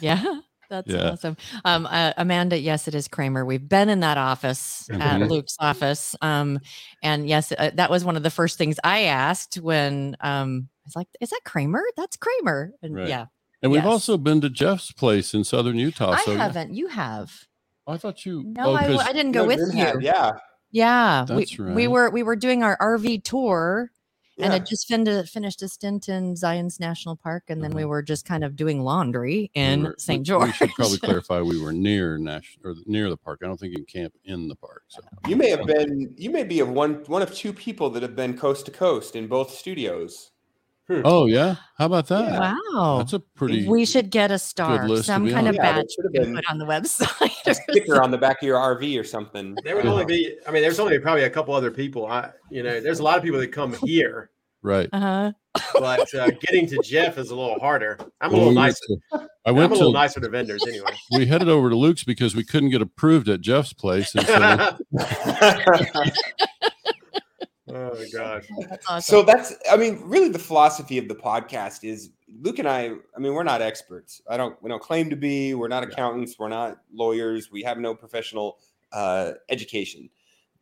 Yeah, 0.00 0.40
that's 0.68 0.90
Yeah. 0.92 1.10
awesome. 1.10 1.36
Um, 1.64 1.86
uh, 1.86 2.12
Amanda, 2.16 2.58
yes, 2.58 2.88
it 2.88 2.94
is 2.94 3.08
Kramer. 3.08 3.44
We've 3.44 3.68
been 3.68 3.88
in 3.88 4.00
that 4.00 4.18
office 4.18 4.88
at 4.90 5.20
Mhm. 5.20 5.28
Luke's 5.30 5.56
office. 5.58 6.14
Um, 6.22 6.60
and 7.02 7.28
yes, 7.28 7.52
uh, 7.52 7.70
that 7.74 7.90
was 7.90 8.04
one 8.04 8.16
of 8.16 8.22
the 8.22 8.30
first 8.30 8.58
things 8.58 8.76
I 8.84 9.04
asked 9.04 9.56
when 9.56 10.16
um, 10.20 10.68
I 10.84 10.86
was 10.86 10.96
like, 10.96 11.08
"Is 11.20 11.30
that 11.30 11.40
Kramer? 11.44 11.82
That's 11.96 12.16
Kramer." 12.16 12.72
And 12.82 12.94
Right. 12.94 13.08
yeah, 13.08 13.26
And 13.62 13.72
we've 13.72 13.82
Yes. 13.82 13.90
also 13.90 14.16
been 14.18 14.40
to 14.42 14.48
Jeff's 14.50 14.92
place 14.92 15.34
in 15.34 15.42
southern 15.42 15.76
Utah. 15.78 16.12
I 16.12 16.20
so 16.24 16.30
yeah. 16.32 16.38
haven't. 16.38 16.74
You 16.74 16.86
have. 16.88 17.32
I 17.88 17.96
thought 17.96 18.24
you. 18.24 18.44
No, 18.44 18.66
oh, 18.66 18.74
I, 18.74 18.86
'cause- 18.86 19.00
I 19.00 19.12
didn't 19.12 19.32
go 19.32 19.42
No, 19.42 19.48
with 19.48 19.74
you. 19.74 19.84
had- 19.84 20.02
Yeah. 20.02 20.32
Yeah, 20.70 21.24
That's 21.26 21.58
we, 21.58 21.64
right. 21.64 21.74
we 21.74 21.88
were 21.88 22.10
we 22.10 22.22
were 22.22 22.36
doing 22.36 22.62
our 22.62 22.76
RV 22.78 23.18
tour, 23.24 23.90
and 24.38 24.52
Yeah. 24.52 24.56
I 24.56 24.58
just 24.60 24.86
fin- 24.88 25.24
finished 25.26 25.62
a 25.62 25.68
stint 25.68 26.08
in 26.08 26.36
Zion's 26.36 26.78
National 26.80 27.16
Park, 27.16 27.44
and 27.48 27.62
then 27.62 27.72
we 27.72 27.82
Uh-huh. 27.82 27.88
were 27.88 28.02
just 28.02 28.24
kind 28.24 28.44
of 28.44 28.56
doing 28.56 28.82
laundry 28.82 29.50
in 29.54 29.82
were- 29.84 29.94
St. 29.98 30.24
George. 30.24 30.46
We 30.48 30.52
should 30.52 30.70
probably 30.70 30.98
clarify 31.22 31.40
we 31.40 31.60
were 31.60 31.72
near 31.72 32.18
national 32.18 32.70
or 32.70 32.74
near 32.86 33.10
the 33.10 33.16
park. 33.16 33.40
I 33.42 33.46
don't 33.46 33.58
think 33.58 33.72
you 33.76 33.84
can 33.84 34.02
camp 34.02 34.14
in 34.24 34.48
the 34.48 34.56
park. 34.56 34.82
So 34.88 35.00
You 35.26 35.36
may 35.36 35.50
have 35.50 35.66
been. 35.66 36.14
You 36.16 36.30
may 36.30 36.44
be 36.44 36.60
of 36.60 36.68
one 36.68 37.04
one 37.06 37.22
of 37.22 37.34
two 37.34 37.52
people 37.52 37.90
that 37.90 38.02
have 38.02 38.14
been 38.16 38.36
coast 38.36 38.66
to 38.66 38.70
coast 38.72 39.16
in 39.16 39.26
both 39.26 39.50
studios. 39.54 40.30
Oh 40.90 41.26
yeah, 41.26 41.56
how 41.76 41.86
about 41.86 42.06
that? 42.08 42.24
Yeah. 42.32 42.56
Wow. 42.74 42.98
That's 42.98 43.12
a 43.12 43.18
pretty. 43.20 43.68
we 43.68 43.84
should 43.84 44.10
get 44.10 44.30
a 44.30 44.38
star, 44.38 44.88
some 45.02 45.26
kind 45.28 45.40
on. 45.40 45.46
of 45.48 45.54
Yeah, 45.56 45.62
badge 45.76 45.86
should 45.94 46.02
to 46.14 46.20
been- 46.20 46.34
put 46.34 46.44
on 46.50 46.58
the 46.58 46.64
website. 46.64 47.30
a 47.46 47.54
sticker 47.54 48.02
on 48.02 48.10
the 48.10 48.18
back 48.18 48.40
of 48.42 48.46
your 48.46 48.56
RV 48.58 48.98
or 48.98 49.04
something. 49.04 49.56
There 49.64 49.76
would 49.76 49.86
only 49.86 50.04
be, 50.06 50.36
I 50.46 50.50
mean, 50.50 50.62
there's 50.62 50.78
only 50.80 50.98
probably 50.98 51.24
a 51.24 51.30
couple 51.30 51.54
other 51.54 51.70
people. 51.70 52.06
I, 52.06 52.30
you 52.50 52.62
know, 52.62 52.80
there's 52.80 53.00
a 53.00 53.02
lot 53.02 53.18
of 53.18 53.22
people 53.24 53.38
that 53.40 53.52
come 53.52 53.74
here, 53.74 54.30
right. 54.62 54.88
uh-huh. 54.92 55.32
but 55.74 56.14
uh, 56.14 56.30
getting 56.40 56.66
to 56.68 56.80
Jeff 56.82 57.18
is 57.18 57.30
a 57.30 57.36
little 57.36 57.58
harder. 57.58 57.98
I'm 58.20 58.30
a 58.32 58.34
little 58.36 58.48
we 58.50 58.54
nicer. 58.54 58.78
to- 59.12 59.28
I 59.46 59.50
I'm 59.50 59.56
went 59.56 59.70
a 59.72 59.74
little 59.76 59.92
to. 59.92 59.98
nicer 59.98 60.20
to 60.20 60.28
vendors 60.28 60.62
anyway. 60.66 60.92
We 61.12 61.26
headed 61.26 61.48
over 61.48 61.70
to 61.70 61.76
Luke's 61.76 62.04
because 62.04 62.34
we 62.36 62.44
couldn't 62.44 62.68
get 62.70 62.82
approved 62.82 63.28
at 63.28 63.40
Jeff's 63.40 63.72
place, 63.72 64.14
and 64.14 64.26
so 64.26 64.78
oh 67.70 67.94
my 67.94 68.06
gosh. 68.12 68.44
That's 68.68 68.86
awesome. 68.88 69.00
so 69.16 69.22
that's 69.22 69.54
i 69.70 69.76
mean 69.76 70.00
really 70.04 70.28
the 70.28 70.38
philosophy 70.38 70.98
of 70.98 71.08
the 71.08 71.14
podcast 71.14 71.84
is 71.84 72.10
luke 72.40 72.58
and 72.58 72.68
i 72.68 72.90
i 73.16 73.18
mean 73.18 73.32
we're 73.34 73.42
not 73.42 73.60
experts 73.62 74.20
i 74.28 74.36
don't 74.36 74.60
we 74.62 74.68
don't 74.68 74.82
claim 74.82 75.08
to 75.10 75.16
be 75.16 75.54
we're 75.54 75.68
not 75.68 75.82
accountants 75.82 76.38
we're 76.38 76.48
not 76.48 76.78
lawyers 76.92 77.50
we 77.50 77.62
have 77.62 77.78
no 77.78 77.94
professional 77.94 78.58
uh, 78.92 79.32
education 79.50 80.08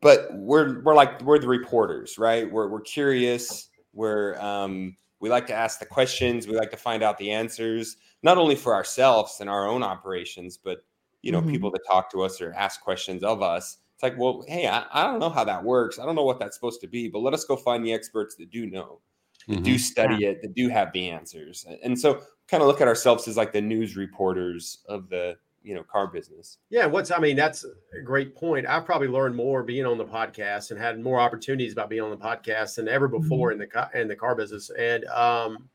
but 0.00 0.28
we're 0.34 0.80
we're 0.82 0.94
like 0.94 1.20
we're 1.22 1.38
the 1.38 1.46
reporters 1.48 2.18
right 2.18 2.50
we're, 2.50 2.68
we're 2.68 2.80
curious 2.80 3.68
we're 3.92 4.38
um, 4.40 4.96
we 5.20 5.28
like 5.30 5.46
to 5.46 5.54
ask 5.54 5.78
the 5.78 5.86
questions 5.86 6.46
we 6.46 6.56
like 6.56 6.70
to 6.70 6.76
find 6.76 7.02
out 7.02 7.16
the 7.18 7.30
answers 7.30 7.96
not 8.22 8.36
only 8.36 8.54
for 8.56 8.74
ourselves 8.74 9.38
and 9.40 9.48
our 9.48 9.66
own 9.68 9.82
operations 9.82 10.56
but 10.56 10.78
you 11.22 11.32
know 11.32 11.40
Mhm. 11.40 11.50
people 11.50 11.70
that 11.70 11.80
talk 11.88 12.10
to 12.10 12.22
us 12.22 12.40
or 12.40 12.52
ask 12.54 12.80
questions 12.80 13.22
of 13.22 13.42
us 13.42 13.78
it's 13.96 14.02
like 14.02 14.16
well 14.18 14.44
hey 14.46 14.66
I, 14.68 14.84
I 14.92 15.04
don't 15.04 15.18
know 15.20 15.30
how 15.30 15.42
that 15.44 15.64
works 15.64 15.98
i 15.98 16.04
don't 16.04 16.14
know 16.14 16.24
what 16.24 16.38
that's 16.38 16.54
supposed 16.54 16.82
to 16.82 16.86
be 16.86 17.08
but 17.08 17.20
let 17.20 17.32
us 17.32 17.44
go 17.44 17.56
find 17.56 17.82
the 17.84 17.92
experts 17.94 18.34
that 18.36 18.50
do 18.50 18.66
know 18.66 19.00
that 19.48 19.58
Mhm. 19.60 19.64
do 19.64 19.78
study 19.78 20.26
it 20.26 20.42
that 20.42 20.54
do 20.54 20.68
have 20.68 20.92
the 20.92 21.08
answers 21.08 21.64
and 21.82 21.98
so 21.98 22.20
kind 22.46 22.62
of 22.62 22.66
look 22.68 22.80
at 22.82 22.88
ourselves 22.88 23.26
as 23.26 23.36
like 23.38 23.52
the 23.52 23.60
news 23.60 23.96
reporters 23.96 24.78
of 24.86 25.08
the 25.08 25.36
you 25.62 25.74
know 25.74 25.82
car 25.82 26.06
business 26.08 26.58
Yeah, 26.68 26.86
what's 26.86 27.10
I 27.10 27.18
mean, 27.18 27.34
that's 27.36 27.64
a 27.64 28.00
great 28.00 28.36
point. 28.36 28.66
I've 28.68 28.84
probably 28.84 29.08
learned 29.08 29.34
more 29.34 29.64
being 29.64 29.84
on 29.84 29.98
the 29.98 30.04
podcast 30.04 30.70
and 30.70 30.78
had 30.78 31.00
more 31.00 31.18
opportunities 31.18 31.72
about 31.72 31.88
being 31.90 32.02
on 32.02 32.10
the 32.10 32.16
podcast 32.16 32.76
than 32.76 32.86
ever 32.86 33.08
before 33.08 33.50
in 33.50 33.58
the 33.58 33.66
car 33.66 33.90
in 33.94 34.06
the 34.06 34.14
car 34.14 34.36
business. 34.36 34.70
And 34.78 35.04
um, 35.06 35.68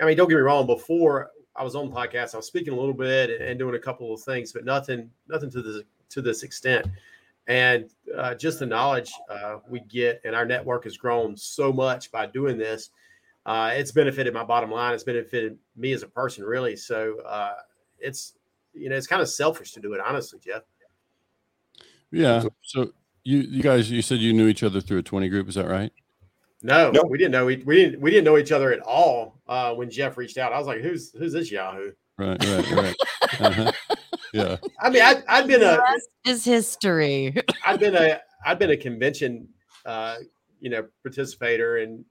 I 0.00 0.04
mean, 0.06 0.16
don't 0.16 0.28
get 0.28 0.34
me 0.34 0.40
wrong, 0.40 0.66
before 0.66 1.30
I 1.54 1.62
was 1.62 1.76
on 1.76 1.88
the 1.90 1.94
podcast, 1.94 2.34
I 2.34 2.38
was 2.38 2.46
speaking 2.48 2.72
a 2.72 2.76
little 2.76 2.92
bit 2.92 3.30
and, 3.30 3.40
and 3.40 3.56
doing 3.56 3.76
a 3.76 3.78
couple 3.78 4.12
of 4.12 4.20
things, 4.20 4.52
but 4.52 4.64
nothing 4.64 5.10
nothing 5.28 5.50
to 5.50 5.62
this 5.62 5.82
to 6.08 6.22
this 6.22 6.42
extent. 6.42 6.86
And 7.48 7.90
uh, 8.16 8.34
just 8.34 8.58
the 8.58 8.66
knowledge 8.66 9.12
uh, 9.30 9.58
we 9.68 9.80
get, 9.80 10.20
and 10.24 10.34
our 10.34 10.44
network 10.44 10.84
has 10.84 10.96
grown 10.96 11.36
so 11.36 11.72
much 11.72 12.10
by 12.10 12.26
doing 12.26 12.58
this. 12.58 12.90
Uh, 13.44 13.70
it's 13.74 13.92
benefited 13.92 14.34
my 14.34 14.42
bottom 14.42 14.70
line. 14.70 14.94
It's 14.94 15.04
benefited 15.04 15.56
me 15.76 15.92
as 15.92 16.02
a 16.02 16.08
person, 16.08 16.44
really. 16.44 16.74
So 16.74 17.20
uh, 17.20 17.54
it's 17.98 18.34
you 18.74 18.88
know, 18.88 18.96
it's 18.96 19.06
kind 19.06 19.22
of 19.22 19.28
selfish 19.28 19.72
to 19.72 19.80
do 19.80 19.92
it, 19.92 20.00
honestly, 20.04 20.40
Jeff. 20.44 20.62
Yeah. 22.10 22.44
So 22.62 22.92
you 23.24 23.38
you 23.38 23.62
guys 23.62 23.90
you 23.90 24.02
said 24.02 24.18
you 24.18 24.32
knew 24.32 24.48
each 24.48 24.62
other 24.62 24.80
through 24.80 24.98
a 24.98 25.02
twenty 25.02 25.28
group. 25.28 25.48
Is 25.48 25.54
that 25.54 25.68
right? 25.68 25.92
No, 26.62 26.90
Nope. 26.90 27.08
we 27.08 27.18
didn't 27.18 27.32
know 27.32 27.46
we, 27.46 27.56
we 27.58 27.76
didn't 27.76 28.00
we 28.00 28.10
didn't 28.10 28.24
know 28.24 28.38
each 28.38 28.52
other 28.52 28.72
at 28.72 28.80
all 28.80 29.40
uh, 29.46 29.74
when 29.74 29.90
Jeff 29.90 30.16
reached 30.16 30.38
out. 30.38 30.52
I 30.52 30.58
was 30.58 30.66
like, 30.66 30.80
"Who's 30.80 31.12
who's 31.12 31.32
this 31.32 31.50
Yahoo?" 31.50 31.92
Right. 32.18 32.42
Right. 32.44 32.70
Right. 32.72 32.96
uh-huh. 33.40 33.72
Yeah. 34.36 34.56
I 34.80 34.90
mean, 34.90 35.02
I, 35.02 35.22
I'd 35.28 35.46
been 35.46 35.62
a 35.62 35.78
is 36.26 36.44
history. 36.44 37.34
I've 37.64 37.80
been 37.80 37.94
a 37.96 38.20
I'd 38.44 38.58
been 38.58 38.70
a 38.70 38.76
convention 38.76 39.48
uh, 39.84 40.16
you 40.60 40.70
know 40.70 40.86
participator 41.02 41.78
and 41.78 42.04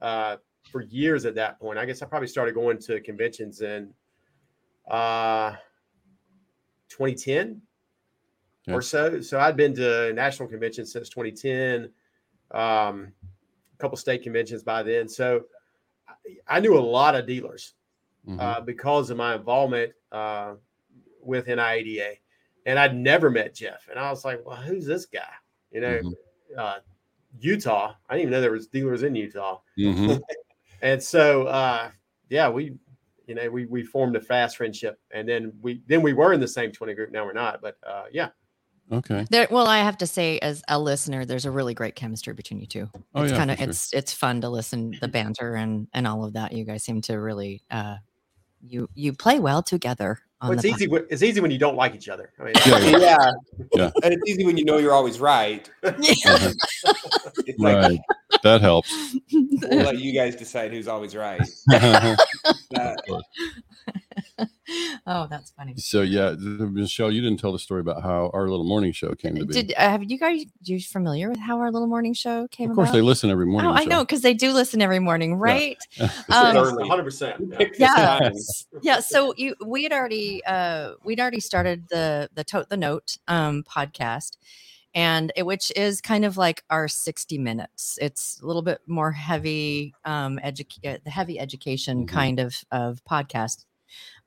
uh, 0.00 0.36
for 0.70 0.82
years 0.82 1.24
at 1.24 1.34
that 1.36 1.58
point. 1.60 1.78
I 1.78 1.84
guess 1.86 2.02
I 2.02 2.06
probably 2.06 2.28
started 2.28 2.54
going 2.54 2.78
to 2.78 3.00
conventions 3.00 3.60
in 3.60 3.92
uh, 4.90 5.52
2010 6.88 7.60
Yeah. 8.66 8.74
or 8.74 8.82
so. 8.82 9.20
So 9.20 9.38
I'd 9.40 9.56
been 9.56 9.74
to 9.76 10.12
national 10.12 10.48
conventions 10.48 10.92
since 10.92 11.08
2010, 11.08 11.90
um, 12.52 13.12
a 13.74 13.78
couple 13.78 13.96
state 13.96 14.22
conventions 14.22 14.62
by 14.62 14.82
then. 14.82 15.08
So 15.08 15.44
I- 16.08 16.56
I 16.56 16.60
knew 16.60 16.76
a 16.78 16.80
lot 16.80 17.14
of 17.14 17.26
dealers 17.26 17.74
Mhm. 18.26 18.40
uh, 18.40 18.60
because 18.60 19.10
of 19.10 19.16
my 19.16 19.34
involvement 19.34 19.92
uh, 20.12 20.54
with 21.28 21.46
NIADA. 21.46 22.16
And 22.66 22.78
I'd 22.78 22.96
never 22.96 23.30
met 23.30 23.54
Jeff. 23.54 23.86
And 23.88 23.98
I 23.98 24.10
was 24.10 24.24
like, 24.24 24.44
well, 24.44 24.56
who's 24.56 24.84
this 24.84 25.06
guy? 25.06 25.30
You 25.70 25.80
know, 25.80 26.00
Mhm. 26.02 26.14
uh, 26.56 26.78
Utah. 27.38 27.94
I 28.08 28.14
didn't 28.14 28.22
even 28.22 28.32
know 28.32 28.40
there 28.40 28.50
was 28.50 28.66
dealers 28.66 29.02
in 29.04 29.14
Utah. 29.14 29.60
Mhm. 29.78 30.20
And 30.80 31.02
so, 31.02 31.42
uh, 31.48 31.90
yeah, 32.28 32.48
we, 32.48 32.72
you 33.26 33.34
know, 33.34 33.50
we, 33.50 33.66
we 33.66 33.82
formed 33.82 34.14
a 34.14 34.20
fast 34.20 34.56
friendship 34.56 34.96
and 35.10 35.28
then 35.28 35.52
we, 35.60 35.82
then 35.88 36.02
we 36.02 36.12
were 36.12 36.32
in 36.32 36.38
the 36.38 36.46
same 36.46 36.70
20 36.70 36.94
group. 36.94 37.10
Now 37.10 37.24
we're 37.24 37.32
not, 37.32 37.60
but 37.60 37.76
uh, 37.84 38.04
yeah. 38.12 38.28
Okay. 38.92 39.26
There, 39.28 39.48
well, 39.50 39.66
I 39.66 39.78
have 39.78 39.98
to 39.98 40.06
say, 40.06 40.38
as 40.38 40.62
a 40.68 40.78
listener, 40.78 41.24
there's 41.24 41.46
a 41.46 41.50
really 41.50 41.74
great 41.74 41.96
chemistry 41.96 42.32
between 42.32 42.60
you 42.60 42.66
two. 42.66 42.88
Oh, 43.14 43.22
it's 43.22 43.32
yeah, 43.32 43.38
kind 43.38 43.50
of 43.50 43.58
sure. 43.58 43.68
it's 43.68 43.92
it's 43.92 44.12
fun 44.14 44.40
to 44.40 44.48
listen 44.48 44.96
the 45.00 45.08
banter 45.08 45.56
and 45.56 45.88
and 45.92 46.06
all 46.06 46.24
of 46.24 46.32
that. 46.34 46.52
You 46.52 46.64
guys 46.64 46.84
seem 46.84 47.02
to 47.02 47.16
really 47.16 47.62
uh 47.70 47.96
you 48.62 48.88
you 48.94 49.12
play 49.12 49.40
well 49.40 49.62
together. 49.62 50.20
On 50.40 50.50
Well, 50.50 50.58
it's 50.58 50.64
easy. 50.64 50.86
when- 50.86 51.04
It's 51.10 51.22
easy 51.22 51.40
when 51.40 51.50
you 51.50 51.58
don't 51.58 51.74
like 51.76 51.94
each 51.96 52.08
other. 52.08 52.32
I 52.38 52.44
mean, 52.44 52.54
Yeah, 52.66 52.78
yeah. 52.78 52.98
yeah 52.98 53.30
Yeah. 53.74 53.90
and 54.04 54.14
it's 54.14 54.22
easy 54.28 54.44
when 54.46 54.56
you 54.56 54.64
know 54.64 54.78
you're 54.78 54.92
always 54.92 55.18
right 55.18 55.68
podcast. 55.82 56.54
it's 57.46 57.58
like 57.58 57.76
Right. 57.76 58.00
That 58.44 58.60
helps. 58.60 58.94
we'll 59.32 59.82
let 59.84 59.98
you 59.98 60.12
guys 60.12 60.36
decide 60.36 60.70
who's 60.72 60.86
always 60.86 61.16
right 61.16 61.42
Uh, 61.72 62.94
oh, 65.06 65.26
that's 65.30 65.50
funny. 65.52 65.74
so 65.76 66.02
yeah, 66.02 66.34
Michelle, 66.38 67.10
you 67.10 67.20
didn't 67.20 67.38
tell 67.40 67.52
the 67.52 67.58
story 67.58 67.80
about 67.80 68.02
how 68.02 68.30
our 68.34 68.48
little 68.48 68.64
morning 68.66 68.92
show 68.92 69.14
came 69.14 69.36
to 69.36 69.44
be. 69.46 69.54
Did 69.54 69.74
uh, 69.76 69.90
have 69.90 70.04
you 70.10 70.18
guys 70.18 70.44
you 70.64 70.80
familiar 70.80 71.30
with 71.30 71.38
how 71.38 71.58
our 71.60 71.70
little 71.72 71.88
morning 71.88 72.14
show 72.14 72.48
came 72.48 72.70
of 72.70 72.76
course, 72.76 72.88
about? 72.90 72.96
they 72.96 73.02
listen 73.02 73.30
every 73.30 73.46
morning. 73.46 73.70
Oh, 73.70 73.74
I 73.74 73.84
know 73.84 74.04
because 74.04 74.22
they 74.22 74.34
do 74.34 74.52
listen 74.52 74.82
every 74.82 75.00
morning, 75.00 75.36
right? 75.36 75.78
Yes, 75.98 76.24
Um, 76.30 76.56
early. 76.56 76.88
100%. 76.88 77.70
Yeah. 77.78 78.30
Yeah. 78.82 79.00
so 79.00 79.34
you 79.36 79.54
we 79.66 79.82
had 79.84 79.92
already 79.92 80.44
uh 80.44 80.92
we'd 81.04 81.20
already 81.20 81.40
started 81.40 81.88
the 81.90 82.28
the 82.34 82.44
tote 82.44 82.68
the 82.68 82.76
note 82.76 83.18
um 83.28 83.64
podcast 83.64 84.36
and 84.94 85.32
it, 85.36 85.44
which 85.44 85.70
is 85.76 86.00
kind 86.00 86.24
of 86.24 86.36
like 86.36 86.62
our 86.70 86.88
60 86.88 87.38
minutes 87.38 87.98
it's 88.00 88.40
a 88.42 88.46
little 88.46 88.62
bit 88.62 88.80
more 88.86 89.12
heavy 89.12 89.94
um 90.04 90.38
educate 90.42 91.04
the 91.04 91.10
heavy 91.10 91.38
education 91.38 92.04
Mhm. 92.04 92.08
kind 92.08 92.40
of 92.40 92.56
of 92.72 93.02
podcast 93.04 93.64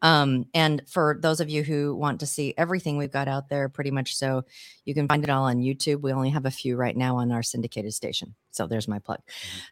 um 0.01 0.45
and 0.53 0.81
for 0.87 1.17
those 1.21 1.39
of 1.39 1.49
you 1.49 1.63
who 1.63 1.95
want 1.95 2.19
to 2.19 2.25
see 2.25 2.53
everything 2.57 2.97
we've 2.97 3.11
got 3.11 3.27
out 3.27 3.49
there 3.49 3.69
pretty 3.69 3.91
much 3.91 4.15
so 4.15 4.43
you 4.85 4.93
can 4.93 5.07
find 5.07 5.23
it 5.23 5.29
all 5.29 5.43
on 5.43 5.59
youtube 5.59 6.01
we 6.01 6.11
only 6.11 6.29
have 6.29 6.45
a 6.45 6.51
few 6.51 6.75
right 6.75 6.97
now 6.97 7.17
on 7.17 7.31
our 7.31 7.43
syndicated 7.43 7.93
station 7.93 8.33
so 8.51 8.67
there's 8.67 8.87
my 8.87 8.99
plug 8.99 9.19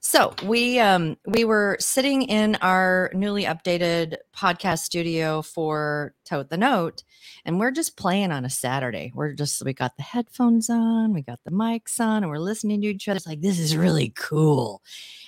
so 0.01 0.33
we 0.45 0.79
um 0.79 1.17
we 1.25 1.43
were 1.43 1.77
sitting 1.79 2.24
in 2.24 2.55
our 2.62 3.12
newly 3.13 3.43
updated 3.43 4.15
podcast 4.36 4.79
studio 4.79 5.41
for 5.41 6.13
Tote 6.25 6.50
the 6.50 6.57
Note, 6.57 7.03
and 7.43 7.59
we're 7.59 7.71
just 7.71 7.98
playing 7.98 8.31
on 8.31 8.45
a 8.45 8.50
Saturday. 8.50 9.12
We're 9.15 9.33
just 9.33 9.63
we 9.65 9.74
got 9.74 9.98
the 9.98 10.03
headphones 10.03 10.69
on, 10.69 11.13
we 11.13 11.21
got 11.21 11.39
the 11.43 11.51
mics 11.51 12.00
on, 12.00 12.24
and 12.24 12.29
we're 12.29 12.38
listening 12.38 12.81
to 12.81 12.88
each 12.88 13.07
other. 13.07 13.17
It's 13.17 13.27
like 13.27 13.41
this 13.41 13.59
is 13.59 13.75
really 13.75 14.13
cool. 14.15 14.81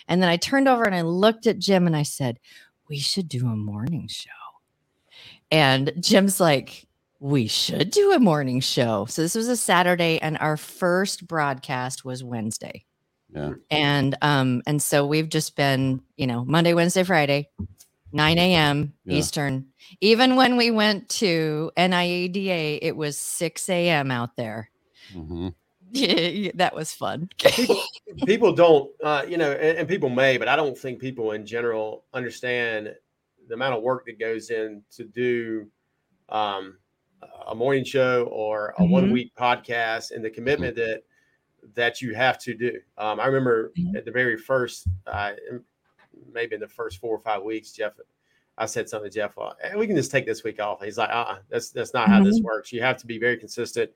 And 0.08 0.22
then 0.22 0.30
I 0.30 0.38
turned 0.38 0.68
over 0.68 0.84
and 0.84 0.96
I 0.96 1.02
looked 1.02 1.48
at 1.48 1.60
Jim 1.60 1.88
and 1.88 1.96
I 1.96 2.04
said, 2.04 2.40
"We 2.88 3.00
should 3.00 3.28
do 3.28 3.48
a 3.48 3.56
morning 3.56 4.08
show." 4.08 4.30
And 5.52 5.92
Jim's 6.00 6.40
like, 6.40 6.88
we 7.20 7.48
should 7.48 7.92
do 7.92 8.14
a 8.14 8.20
morning 8.20 8.62
show. 8.62 9.06
So 9.06 9.22
this 9.22 9.36
was 9.36 9.48
a 9.48 9.58
Saturday, 9.58 10.18
and 10.20 10.38
our 10.40 10.58
first 10.58 11.28
broadcast 11.28 12.04
was 12.04 12.24
Wednesday 12.24 12.86
Yeah. 13.34 13.54
and 13.70 14.18
um 14.22 14.62
and 14.66 14.82
so 14.82 15.06
we've 15.06 15.30
just 15.30 15.56
been 15.56 16.02
you 16.18 16.28
know 16.28 16.44
monday 16.46 16.74
wednesday 16.74 17.04
friday 17.04 17.50
9 18.12 18.38
a.m 18.38 18.94
Yeah. 19.06 19.18
eastern 19.20 19.68
even 20.02 20.36
when 20.36 20.58
we 20.58 20.72
went 20.72 21.08
to 21.10 21.72
niada 21.78 22.80
it 22.82 22.96
was 22.96 23.18
6 23.18 23.70
a.m 23.70 24.12
out 24.12 24.36
there 24.36 24.70
hmm 25.14 25.50
that 26.56 26.72
was 26.74 26.92
fun 26.92 27.30
people, 27.38 27.78
people 28.26 28.54
don't, 28.54 28.92
uh, 29.04 29.26
you 29.28 29.38
know, 29.38 29.52
and, 29.52 29.80
and 29.80 29.88
people 29.90 30.08
may, 30.10 30.38
but 30.38 30.48
I 30.48 30.56
don't 30.56 30.78
think 30.78 31.00
people 31.00 31.32
in 31.34 31.46
general 31.46 32.06
understand 32.14 32.96
the 33.48 33.54
amount 33.54 33.76
of 33.76 33.84
work 33.84 34.06
that 34.06 34.20
goes 34.20 34.50
in 34.50 34.84
to 34.92 35.04
do 35.04 35.68
um, 36.30 36.78
a 37.48 37.54
morning 37.54 37.84
show 37.84 38.24
or 38.32 38.74
a 38.78 38.82
Mhm. 38.82 38.90
one 38.90 39.12
week 39.12 39.34
podcast 39.36 40.12
and 40.12 40.24
the 40.24 40.30
commitment 40.30 40.76
that 40.76 41.04
that 41.76 42.02
you 42.02 42.16
have 42.16 42.40
to 42.40 42.56
do. 42.56 42.82
Um, 42.98 43.20
I 43.20 43.28
remember 43.28 43.72
Mhm. 43.78 43.96
at 43.96 44.04
the 44.06 44.12
very 44.12 44.36
first, 44.36 44.88
uh, 45.06 45.34
maybe 46.32 46.56
in 46.56 46.62
the 46.62 46.68
first 46.68 47.00
four 47.00 47.16
or 47.16 47.20
five 47.20 47.44
weeks, 47.44 47.72
Jeff, 47.72 47.94
I 48.58 48.66
said 48.66 48.90
something 48.90 49.12
to 49.12 49.16
Jeff, 49.16 49.38
uh, 49.38 49.54
"Hey, 49.62 49.76
we 49.76 49.86
can 49.86 49.96
just 49.96 50.10
take 50.10 50.26
this 50.26 50.44
week 50.44 50.60
off. 50.60 50.82
He's 50.82 50.98
like, 50.98 51.10
uh, 51.12 51.26
uh 51.28 51.40
that's, 51.50 51.70
that's 51.70 51.94
not 51.94 52.10
how 52.10 52.24
this 52.24 52.40
works. 52.42 52.72
You 52.74 52.82
have 52.82 52.98
to 52.98 53.06
be 53.06 53.20
very 53.20 53.38
consistent 53.38 53.92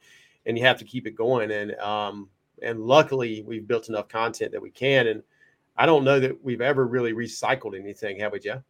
and 0.45 0.57
you 0.57 0.63
have 0.63 0.77
to 0.77 0.85
keep 0.85 1.07
it 1.07 1.15
going. 1.15 1.51
And, 1.51 1.73
um, 1.75 2.29
and 2.61 2.81
luckily 2.81 3.41
we've 3.41 3.67
built 3.67 3.89
enough 3.89 4.09
content 4.09 4.51
that 4.51 4.61
we 4.61 4.69
can. 4.69 5.07
And, 5.07 5.23
I 5.77 5.85
don't 5.85 6.03
know 6.03 6.19
that 6.19 6.41
we've 6.43 6.61
ever 6.61 6.87
really 6.87 7.13
recycled 7.13 7.77
anything, 7.77 8.19
have 8.19 8.31
we, 8.31 8.39
Jeff? 8.39 8.63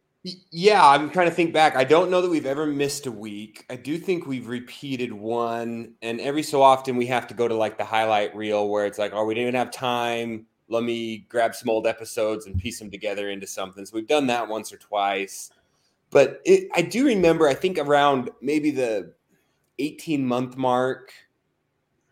Yeah, 0.50 0.84
I'm 0.84 1.10
trying 1.10 1.28
to 1.28 1.34
think 1.34 1.52
back. 1.52 1.76
I 1.76 1.84
don't 1.84 2.10
know 2.10 2.20
that 2.20 2.30
we've 2.30 2.46
ever 2.46 2.66
missed 2.66 3.06
a 3.06 3.12
week. 3.12 3.64
I 3.70 3.76
do 3.76 3.96
think 3.96 4.26
we've 4.26 4.48
repeated 4.48 5.12
one, 5.12 5.94
and 6.02 6.20
every 6.20 6.42
so 6.42 6.62
often 6.62 6.96
we 6.96 7.06
have 7.06 7.28
to 7.28 7.34
go 7.34 7.46
to 7.46 7.54
like 7.54 7.78
the 7.78 7.84
highlight 7.84 8.34
reel 8.34 8.68
where 8.68 8.86
it's 8.86 8.98
like, 8.98 9.12
oh, 9.14 9.24
we 9.24 9.34
didn't 9.34 9.48
even 9.48 9.58
have 9.58 9.70
time. 9.70 10.46
Let 10.68 10.82
me 10.82 11.18
grab 11.28 11.54
some 11.54 11.70
old 11.70 11.86
episodes 11.86 12.46
and 12.46 12.58
piece 12.58 12.80
them 12.80 12.90
together 12.90 13.30
into 13.30 13.46
something. 13.46 13.86
So 13.86 13.94
we've 13.94 14.08
done 14.08 14.26
that 14.26 14.48
once 14.48 14.72
or 14.72 14.78
twice. 14.78 15.52
But 16.10 16.40
it, 16.44 16.70
I 16.74 16.82
do 16.82 17.06
remember, 17.06 17.46
I 17.46 17.54
think 17.54 17.78
around 17.78 18.30
maybe 18.40 18.72
the 18.72 19.12
18 19.78 20.26
month 20.26 20.56
mark, 20.56 21.12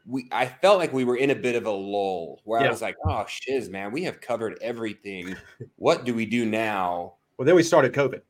we 0.06 0.28
I 0.30 0.46
felt 0.46 0.78
like 0.78 0.92
we 0.92 1.04
were 1.04 1.16
in 1.16 1.30
a 1.30 1.34
bit 1.34 1.56
of 1.56 1.66
a 1.66 1.70
lull 1.70 2.40
where 2.44 2.60
Yeah. 2.60 2.68
I 2.68 2.70
was 2.70 2.82
like, 2.82 2.96
oh 3.06 3.24
shiz, 3.26 3.68
man, 3.70 3.90
we 3.90 4.04
have 4.04 4.20
covered 4.20 4.56
everything. 4.62 5.34
what 5.76 6.04
do 6.04 6.14
we 6.14 6.26
do 6.26 6.44
now? 6.46 7.14
Well, 7.38 7.46
then 7.46 7.54
we 7.56 7.62
started 7.62 7.92
COVID. 7.92 8.20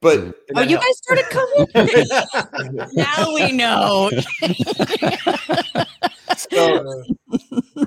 But 0.00 0.34
Oh, 0.56 0.62
you 0.62 0.78
helped. 0.78 0.86
guys 0.86 0.98
started 0.98 1.24
COVID? 1.26 2.92
now 2.94 3.34
we 3.34 3.52
know. 3.52 4.10
so 6.36 7.04
uh, 7.78 7.84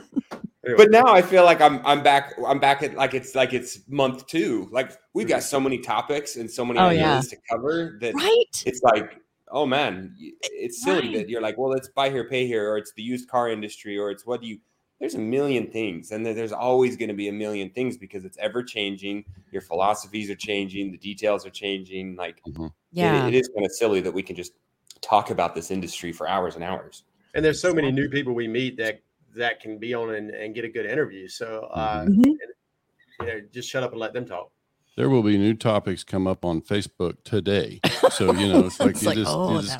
Anyway. 0.66 0.78
but 0.78 0.92
now 0.92 1.08
I 1.08 1.22
feel 1.22 1.44
like 1.44 1.60
I'm 1.60 1.86
I'm 1.86 2.02
back 2.04 2.36
I'm 2.48 2.58
back 2.60 2.84
at 2.84 2.94
like 2.96 3.14
it's 3.14 3.36
like 3.36 3.52
it's 3.54 3.80
month 3.90 4.28
two. 4.28 4.70
Like 4.72 4.94
we've 5.14 5.28
got 5.28 5.42
mm. 5.42 5.46
so 5.46 5.60
many 5.60 5.80
topics 5.80 6.38
and 6.38 6.50
so 6.50 6.64
many 6.64 6.80
Oh, 6.80 6.86
ideas 6.86 7.04
yeah. 7.04 7.20
to 7.22 7.38
cover 7.50 7.98
that 8.00 8.14
right? 8.14 8.64
it's 8.66 8.82
like, 8.82 9.18
oh 9.50 9.66
man, 9.66 10.16
it's 10.42 10.82
silly 10.84 11.08
Right. 11.10 11.18
that 11.18 11.30
you're 11.30 11.42
like, 11.42 11.58
well, 11.58 11.70
let's 11.70 11.90
buy 11.90 12.10
here, 12.10 12.30
pay 12.30 12.48
here, 12.48 12.72
or 12.72 12.78
it's 12.78 12.94
the 12.94 13.02
used 13.04 13.28
car 13.28 13.50
industry, 13.50 13.98
or 13.98 14.10
it's 14.10 14.26
what 14.26 14.40
do 14.40 14.48
you 14.48 14.60
there's 15.04 15.16
a 15.16 15.20
million 15.20 15.68
things, 15.70 16.12
and 16.14 16.26
there's 16.26 16.54
always 16.54 16.96
going 16.96 17.10
to 17.10 17.14
be 17.14 17.28
a 17.28 17.32
million 17.34 17.70
things 17.70 17.98
because 17.98 18.24
it's 18.24 18.38
ever 18.38 18.64
changing. 18.64 19.26
Your 19.52 19.62
philosophies 19.62 20.30
are 20.30 20.36
changing, 20.36 20.94
the 20.94 20.98
details 20.98 21.46
are 21.46 21.50
changing. 21.50 22.16
Like, 22.16 22.40
it- 22.46 22.72
Yeah. 22.94 23.28
it 23.28 23.34
is 23.34 23.50
kind 23.54 23.66
of 23.66 23.74
silly 23.74 24.00
that 24.00 24.14
we 24.14 24.24
can 24.24 24.38
just 24.38 24.54
talk 25.02 25.30
about 25.30 25.56
this 25.56 25.72
industry 25.72 26.14
for 26.14 26.26
hours 26.26 26.56
and 26.56 26.64
hours. 26.64 27.04
and 27.36 27.44
there's 27.44 27.60
so 27.60 27.74
many 27.74 27.92
new 27.92 28.08
people 28.10 28.32
we 28.34 28.48
meet 28.48 28.78
that 28.78 29.02
that 29.36 29.60
can 29.60 29.78
be 29.80 29.94
on 29.96 30.14
and, 30.14 30.30
and 30.30 30.54
get 30.56 30.64
a 30.64 30.70
good 30.70 30.86
interview. 30.86 31.28
So 31.28 31.68
uh, 31.74 32.06
Mhm. 32.06 32.24
you 32.26 33.26
know, 33.26 33.42
just 33.52 33.68
shut 33.68 33.82
up 33.84 33.92
and 33.92 34.00
let 34.00 34.14
them 34.14 34.24
talk. 34.26 34.52
There 34.96 35.10
will 35.10 35.24
be 35.24 35.38
new 35.38 35.56
topics 35.56 36.04
come 36.04 36.28
up 36.28 36.46
on 36.46 36.62
Facebook 36.62 37.16
today. 37.26 37.82
So 38.12 38.32
you 38.32 38.48
know, 38.54 38.68
it's 38.68 38.80
like 38.80 38.92
It's 38.92 39.02
you 39.02 39.08
like, 39.10 39.18
just 39.18 39.32
oh, 39.34 39.56
you 39.56 39.62
just 39.62 39.80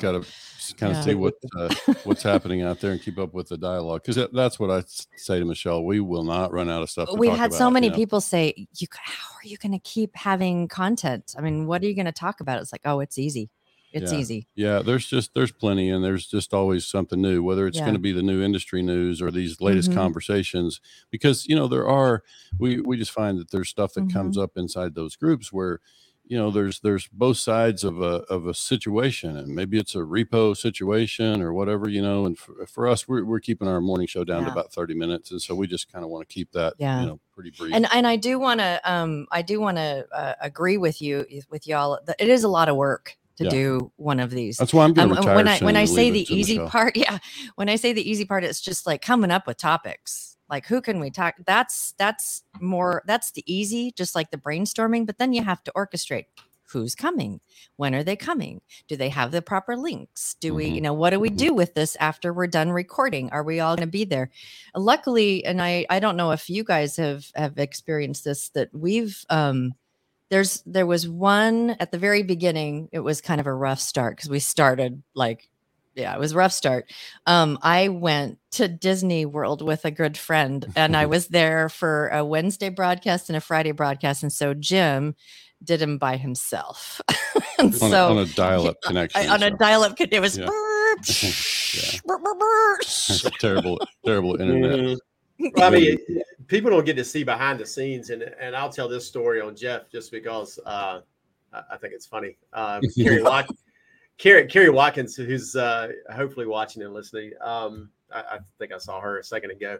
kind 0.72 0.96
of 0.96 1.04
see 1.04 1.14
what 1.14 1.34
uh, 1.56 1.74
what's 2.04 2.22
happening 2.22 2.62
out 2.62 2.80
there 2.80 2.92
and 2.92 3.02
keep 3.02 3.18
up 3.18 3.34
with 3.34 3.48
the 3.48 3.56
dialogue 3.58 4.02
because 4.02 4.16
that, 4.16 4.32
that's 4.32 4.58
I 4.60 4.82
say 5.16 5.38
to 5.38 5.44
Michelle. 5.44 5.84
We 5.84 6.00
will 6.00 6.24
not 6.24 6.52
run 6.52 6.70
out 6.70 6.82
of 6.82 6.90
stuff. 6.90 7.10
To 7.10 7.14
We've 7.16 7.32
had 7.36 7.52
so 7.52 7.70
many 7.70 7.86
you 7.88 7.90
know? 7.90 7.96
people 7.96 8.20
say, 8.20 8.54
"You, 8.76 8.86
how 8.92 9.34
are 9.36 9.46
you 9.46 9.56
going 9.58 9.72
to 9.72 9.78
keep 9.80 10.16
having 10.16 10.68
content? 10.68 11.34
I 11.36 11.42
mean, 11.42 11.66
what 11.66 11.82
are 11.82 11.86
you 11.86 11.94
going 11.94 12.06
to 12.06 12.12
talk 12.12 12.40
about?" 12.40 12.60
It's 12.62 12.72
like, 12.72 12.82
oh, 12.84 13.00
it's 13.00 13.18
easy. 13.18 13.50
It's 13.92 14.10
Yeah. 14.10 14.18
easy. 14.18 14.48
Yeah, 14.56 14.82
there's 14.82 15.06
just 15.06 15.34
there's 15.34 15.52
plenty, 15.52 15.88
and 15.90 16.02
there's 16.02 16.26
just 16.26 16.52
always 16.52 16.84
something 16.84 17.20
new. 17.20 17.42
Whether 17.44 17.66
it's 17.68 17.78
Yeah. 17.78 17.84
going 17.84 17.94
to 17.94 18.00
be 18.00 18.10
the 18.12 18.22
new 18.24 18.42
industry 18.42 18.82
news 18.82 19.22
or 19.22 19.30
these 19.30 19.60
latest 19.60 19.90
Mhm. 19.90 19.94
conversations, 19.94 20.80
because 21.10 21.46
you 21.46 21.54
know 21.54 21.68
there 21.68 21.86
are 21.88 22.24
we 22.58 22.80
we 22.80 22.96
just 22.96 23.12
find 23.12 23.38
that 23.38 23.50
there's 23.52 23.68
stuff 23.68 23.92
that 23.94 24.10
comes 24.12 24.36
Mm-hmm. 24.36 24.42
up 24.44 24.50
inside 24.56 24.94
those 24.96 25.14
groups 25.14 25.52
where 25.52 25.80
you 26.26 26.38
know 26.38 26.50
there's 26.50 26.80
there's 26.80 27.06
both 27.08 27.36
sides 27.36 27.84
of 27.84 28.00
a 28.00 28.22
of 28.30 28.46
a 28.46 28.54
situation, 28.54 29.36
and 29.36 29.54
maybe 29.54 29.78
it's 29.78 29.94
a 29.94 29.98
repo 29.98 30.56
situation 30.56 31.42
or 31.42 31.52
whatever 31.52 31.88
you 31.88 32.00
know. 32.02 32.26
And 32.26 32.38
for, 32.38 32.66
for 32.66 32.88
us, 32.88 33.06
we're 33.06 33.24
we're 33.24 33.40
keeping 33.40 33.68
our 33.68 33.80
morning 33.80 34.06
show 34.06 34.24
down 34.24 34.44
to 34.44 34.50
about 34.52 34.72
thirty 34.72 34.94
minutes, 34.94 35.30
and 35.30 35.40
so 35.42 35.54
we 35.54 35.66
just 35.66 35.92
kind 35.92 36.04
of 36.04 36.10
want 36.10 36.28
to 36.28 36.32
keep 36.32 36.52
that 36.52 36.74
Yeah. 36.78 37.00
you 37.00 37.06
know 37.06 37.20
pretty 37.34 37.50
brief. 37.50 37.74
And 37.74 37.86
and 37.92 38.06
I 38.06 38.16
do 38.16 38.38
want 38.38 38.60
to 38.60 38.80
um 38.84 39.26
I 39.30 39.42
do 39.42 39.60
want 39.60 39.76
to 39.76 40.06
uh, 40.14 40.34
agree 40.40 40.76
with 40.78 41.02
you 41.02 41.26
with 41.50 41.66
y'all. 41.66 41.98
that 42.06 42.16
It 42.18 42.28
is 42.28 42.44
a 42.44 42.48
lot 42.48 42.68
of 42.68 42.76
work 42.76 43.16
to 43.36 43.44
Yeah. 43.44 43.50
do 43.50 43.92
one 43.96 44.20
of 44.20 44.30
these. 44.30 44.56
that's 44.58 44.72
why 44.72 44.84
I'm 44.84 44.94
going 44.94 45.16
Um, 45.16 45.24
when 45.34 45.48
I 45.48 45.58
when 45.58 45.76
I 45.76 45.84
say 45.86 46.10
the 46.10 46.26
easy 46.34 46.54
Michelle. 46.54 46.70
part, 46.70 46.96
yeah, 46.96 47.18
when 47.56 47.68
I 47.68 47.76
say 47.76 47.92
the 47.92 48.08
easy 48.08 48.24
part, 48.24 48.44
it's 48.44 48.60
just 48.60 48.86
like 48.86 49.02
coming 49.02 49.30
up 49.30 49.46
with 49.46 49.56
topics. 49.58 50.33
Like 50.50 50.66
who 50.66 50.80
can 50.80 51.00
we 51.00 51.10
talk? 51.10 51.34
That's 51.46 51.94
that's 51.98 52.42
more 52.60 53.02
that's 53.06 53.32
the 53.32 53.42
easy, 53.46 53.92
just 53.92 54.14
like 54.14 54.30
the 54.30 54.36
brainstorming. 54.38 55.06
But 55.06 55.18
then 55.18 55.32
you 55.32 55.42
have 55.42 55.62
to 55.64 55.72
orchestrate 55.76 56.26
who's 56.66 56.94
coming, 56.94 57.40
when 57.76 57.94
are 57.94 58.02
they 58.02 58.16
coming, 58.16 58.60
do 58.88 58.96
they 58.96 59.10
have 59.10 59.30
the 59.30 59.42
proper 59.42 59.76
links? 59.76 60.34
Do 60.40 60.54
we, 60.54 60.70
Mhm. 60.70 60.74
you 60.74 60.80
know, 60.80 60.92
what 60.94 61.10
do 61.10 61.20
we 61.20 61.30
Mhm. 61.30 61.36
do 61.36 61.54
with 61.54 61.74
this 61.74 61.94
after 62.00 62.32
we're 62.32 62.46
done 62.48 62.70
recording? 62.72 63.30
Are 63.30 63.44
we 63.44 63.60
all 63.60 63.76
going 63.76 63.86
to 63.86 63.90
be 63.92 64.04
there? 64.04 64.30
Luckily, 64.74 65.44
and 65.44 65.62
I 65.62 65.86
I 65.90 66.00
don't 66.00 66.16
know 66.16 66.32
if 66.32 66.50
you 66.50 66.64
guys 66.64 66.96
have 66.96 67.30
have 67.36 67.58
experienced 67.58 68.24
this 68.24 68.48
that 68.50 68.70
we've 68.72 69.24
um 69.30 69.74
there's 70.30 70.62
there 70.66 70.86
was 70.86 71.08
one 71.08 71.76
at 71.80 71.92
the 71.92 71.98
very 71.98 72.22
beginning 72.22 72.88
it 72.92 73.00
was 73.00 73.20
kind 73.20 73.40
of 73.40 73.46
a 73.46 73.54
rough 73.54 73.80
start 73.80 74.16
because 74.16 74.30
we 74.30 74.40
started 74.40 75.02
like 75.14 75.48
yeah 75.94 76.14
it 76.14 76.18
was 76.18 76.32
a 76.32 76.36
rough 76.36 76.52
start 76.52 76.90
um 77.26 77.58
i 77.62 77.88
went 77.88 78.38
to 78.50 78.68
disney 78.68 79.24
world 79.26 79.62
with 79.62 79.84
a 79.84 79.90
good 79.90 80.16
friend 80.16 80.66
and 80.76 80.96
i 80.96 81.06
was 81.14 81.28
there 81.28 81.68
for 81.68 82.08
a 82.08 82.24
wednesday 82.24 82.68
broadcast 82.68 83.28
and 83.28 83.36
a 83.36 83.40
friday 83.40 83.72
broadcast 83.72 84.22
and 84.22 84.32
so 84.32 84.54
jim 84.54 85.14
did 85.62 85.80
him 85.80 85.96
by 85.98 86.16
himself 86.16 87.00
and 87.58 87.72
on, 87.74 87.90
so 87.90 88.08
a, 88.08 88.10
on 88.10 88.18
a 88.18 88.26
dial-up 88.26 88.76
connection. 88.82 89.20
I, 89.22 89.28
on 89.28 89.42
a 89.42 89.50
dial-up 89.50 89.94
it 89.98 90.20
was 90.20 90.36
Yeah. 90.36 90.46
Yeah. 91.74 91.98
burp, 92.04 92.22
burp, 92.22 92.38
burp. 92.38 93.32
terrible, 93.40 93.78
terrible 94.04 94.40
internet. 94.40 94.78
Mhm. 94.78 94.98
Well, 95.56 95.64
I 95.66 95.70
mean, 95.70 95.98
people 96.46 96.70
don't 96.70 96.84
get 96.86 96.94
to 96.96 97.04
see 97.04 97.24
behind 97.24 97.58
the 97.58 97.66
scenes, 97.66 98.10
and 98.10 98.22
and 98.22 98.54
I'll 98.54 98.70
tell 98.70 98.88
this 98.88 99.04
story 99.04 99.40
on 99.40 99.56
Jeff 99.56 99.90
just 99.90 100.12
because 100.12 100.60
uh, 100.64 101.00
I, 101.52 101.62
I 101.72 101.76
think 101.78 101.94
it's 101.94 102.06
funny. 102.06 102.36
Um, 102.52 102.82
Kerry, 102.96 103.22
Wat- 103.22 103.48
Kerry, 104.18 104.46
Kerry 104.46 104.70
Watkins, 104.70 105.16
who's 105.16 105.56
uh, 105.56 105.88
hopefully 106.12 106.46
watching 106.46 106.82
and 106.82 106.94
listening, 106.94 107.32
um, 107.40 107.90
I, 108.12 108.20
I 108.20 108.38
think 108.58 108.72
I 108.72 108.78
saw 108.78 109.00
her 109.00 109.18
a 109.18 109.24
second 109.24 109.50
ago. 109.50 109.78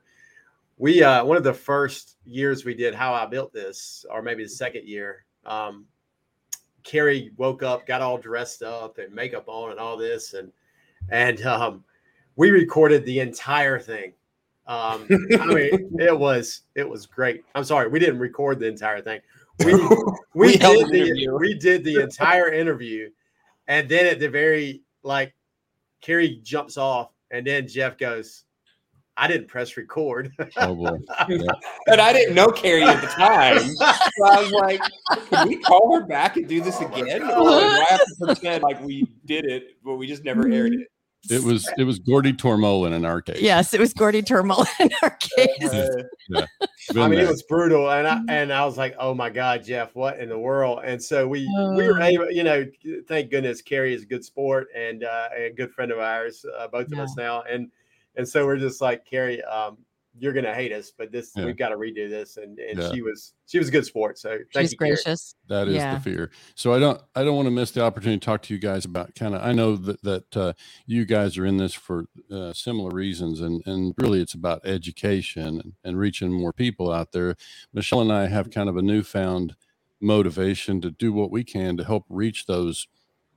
We 0.77 1.03
uh, 1.03 1.25
one 1.25 1.37
of 1.37 1.45
the 1.45 1.55
first 1.55 2.17
years 2.25 2.65
we 2.65 2.75
did 2.75 2.95
how 2.95 3.15
I 3.15 3.27
built 3.27 3.53
this, 3.53 4.05
or 4.11 4.23
maybe 4.23 4.43
the 4.43 4.49
second 4.51 4.89
year. 4.89 5.25
Um, 5.47 5.87
Carrie 6.83 7.31
woke 7.37 7.63
up, 7.63 7.87
got 7.87 8.03
all 8.03 8.19
dressed 8.19 8.63
up 8.63 8.99
and 8.99 9.15
makeup 9.15 9.45
on 9.47 9.71
and 9.71 9.81
all 9.81 9.97
this, 9.97 10.35
and 10.35 10.53
and 11.11 11.45
um, 11.47 11.85
we 12.37 12.51
recorded 12.51 13.05
the 13.05 13.21
entire 13.21 13.79
thing. 13.79 14.13
Um, 14.67 15.07
I 15.11 15.47
mean, 15.47 15.91
it 15.99 16.19
was 16.19 16.63
it 16.75 16.89
was 16.89 17.07
great. 17.07 17.45
I'm 17.55 17.65
sorry, 17.65 17.89
we 17.89 17.99
didn't 17.99 18.19
record 18.19 18.59
the 18.59 18.67
entire 18.67 19.01
thing. 19.01 19.21
We 19.65 19.75
we, 19.75 19.89
We 20.35 20.57
did 20.57 20.89
the 20.89 21.03
interview. 21.03 21.37
we 21.39 21.55
did 21.55 21.85
the 21.85 22.03
entire 22.03 22.53
interview, 22.53 23.11
and 23.69 23.89
then 23.89 24.07
at 24.07 24.21
the 24.21 24.29
very 24.29 24.83
like, 25.03 25.35
Carrie 26.01 26.41
jumps 26.43 26.77
off, 26.77 27.11
and 27.31 27.47
then 27.47 27.67
Jeff 27.69 27.97
goes, 27.99 28.45
"I 29.17 29.27
didn't 29.27 29.49
press 29.49 29.77
record." 29.77 30.33
Oh 30.57 30.75
boy. 30.75 30.99
Yeah. 31.29 31.39
And 31.87 32.01
I 32.01 32.13
didn't 32.15 32.35
know 32.35 32.49
Carrie 32.49 32.83
at 32.83 33.01
the 33.03 33.07
time. 33.09 33.59
So 33.59 34.25
I 34.25 34.41
was 34.43 34.51
like, 34.53 34.81
can 35.31 35.49
we 35.49 35.57
call 35.59 35.95
her 36.01 36.07
back 36.07 36.37
and 36.39 36.49
do 36.49 36.63
this 36.63 36.81
again? 36.81 37.23
Or 37.23 37.27
do 37.27 37.47
I 37.51 37.85
have 37.91 38.01
to 38.01 38.15
pretend 38.27 38.63
like 38.63 38.83
we 38.83 39.07
did 39.27 39.45
it, 39.45 39.77
but 39.85 39.97
we 39.97 40.07
just 40.07 40.25
never 40.25 40.49
aired 40.49 40.73
it? 40.73 40.89
It 41.31 41.43
was 41.43 41.71
it 41.79 41.85
was 41.85 41.99
Gordy 41.99 42.33
Tormolin 42.33 42.93
in 42.93 43.05
our 43.07 43.21
case. 43.23 43.41
yes 43.41 43.73
it 43.73 43.81
was 43.81 43.95
gordy 43.95 44.21
turmel 44.23 44.67
in 44.79 44.91
our 45.03 45.17
case 45.19 45.49
Uh, 45.65 45.89
Been 46.29 46.47
I 46.91 47.09
mean, 47.09 47.19
there. 47.19 47.25
it 47.27 47.31
was 47.31 47.43
brutal, 47.43 47.91
and 47.91 48.07
I 48.07 48.21
and 48.29 48.53
I 48.53 48.65
was 48.65 48.77
like, 48.77 48.95
"Oh 48.99 49.15
my 49.15 49.31
God, 49.31 49.65
Jeff, 49.65 49.95
what 49.95 50.19
in 50.19 50.29
the 50.29 50.39
world?" 50.39 50.81
And 50.85 51.03
so 51.03 51.27
we 51.27 51.47
we 51.77 51.87
were 51.87 52.01
Uh. 52.01 52.07
able, 52.07 52.31
you 52.31 52.45
know, 52.45 52.67
thank 53.07 53.31
goodness 53.31 53.63
Carrie 53.63 53.95
is 53.95 54.03
a 54.03 54.07
good 54.07 54.25
sport 54.25 54.69
and 54.75 55.05
uh, 55.05 55.29
a 55.37 55.51
good 55.51 55.73
friend 55.73 55.91
of 55.93 55.99
ours, 55.99 56.45
uh, 56.59 56.69
both 56.69 56.93
of 56.93 56.99
us 56.99 57.17
now, 57.17 57.43
and 57.43 57.71
and 58.17 58.29
so 58.29 58.45
we're 58.47 58.59
just 58.59 58.81
like 58.81 59.05
Carrie, 59.05 59.43
um, 59.45 59.79
you're 60.19 60.33
gonna 60.33 60.55
hate 60.55 60.73
us, 60.73 60.93
but 60.97 61.11
this 61.13 61.33
Yeah. 61.37 61.47
we've 61.47 61.57
got 61.57 61.71
to 61.71 61.77
redo 61.77 62.09
this, 62.09 62.37
and 62.37 62.59
and 62.59 62.79
Yeah. 62.79 62.91
she 62.93 63.03
was 63.03 63.35
she 63.47 63.59
was 63.59 63.69
a 63.69 63.71
good 63.73 63.85
sport, 63.85 64.19
so 64.19 64.39
thank 64.53 64.65
she's 64.65 64.73
you, 64.73 64.79
Carrie. 64.79 64.91
gracious 64.93 65.35
That 65.49 65.69
is 65.69 65.75
Yeah. 65.77 65.95
the 65.97 66.01
fear. 66.01 66.31
So 66.55 66.73
I 66.73 66.79
don't 66.79 67.01
I 67.15 67.25
don't 67.25 67.37
want 67.37 67.47
to 67.47 67.51
miss 67.51 67.73
the 67.73 67.83
opportunity 67.83 68.21
to 68.21 68.25
talk 68.25 68.43
to 68.43 68.55
you 68.55 68.61
guys 68.61 68.85
about 68.85 69.15
kind 69.15 69.35
of 69.35 69.43
I 69.43 69.53
know 69.53 69.77
that 69.77 70.03
that 70.03 70.37
uh, 70.37 70.53
you 70.87 71.05
guys 71.05 71.37
are 71.39 71.47
in 71.47 71.57
this 71.57 71.75
for 71.75 72.07
uh, 72.31 72.53
similar 72.53 72.91
reasons 72.91 73.41
and 73.41 73.63
and 73.67 73.95
really 73.99 74.21
it's 74.23 74.35
about 74.35 74.63
education 74.65 75.61
and, 75.61 75.73
and 75.85 75.99
reaching 75.99 76.33
more 76.33 76.53
people 76.53 76.93
out 76.93 77.13
there. 77.13 77.37
Michelle 77.73 78.01
and 78.03 78.13
I 78.13 78.29
have 78.29 78.51
kind 78.51 78.69
of 78.69 78.77
a 78.77 78.83
newfound 78.83 79.57
motivation 80.01 80.81
to 80.83 80.91
do 80.91 81.13
what 81.13 81.31
we 81.33 81.43
can 81.45 81.77
to 81.77 81.85
help 81.85 82.05
reach 82.09 82.47
those, 82.47 82.87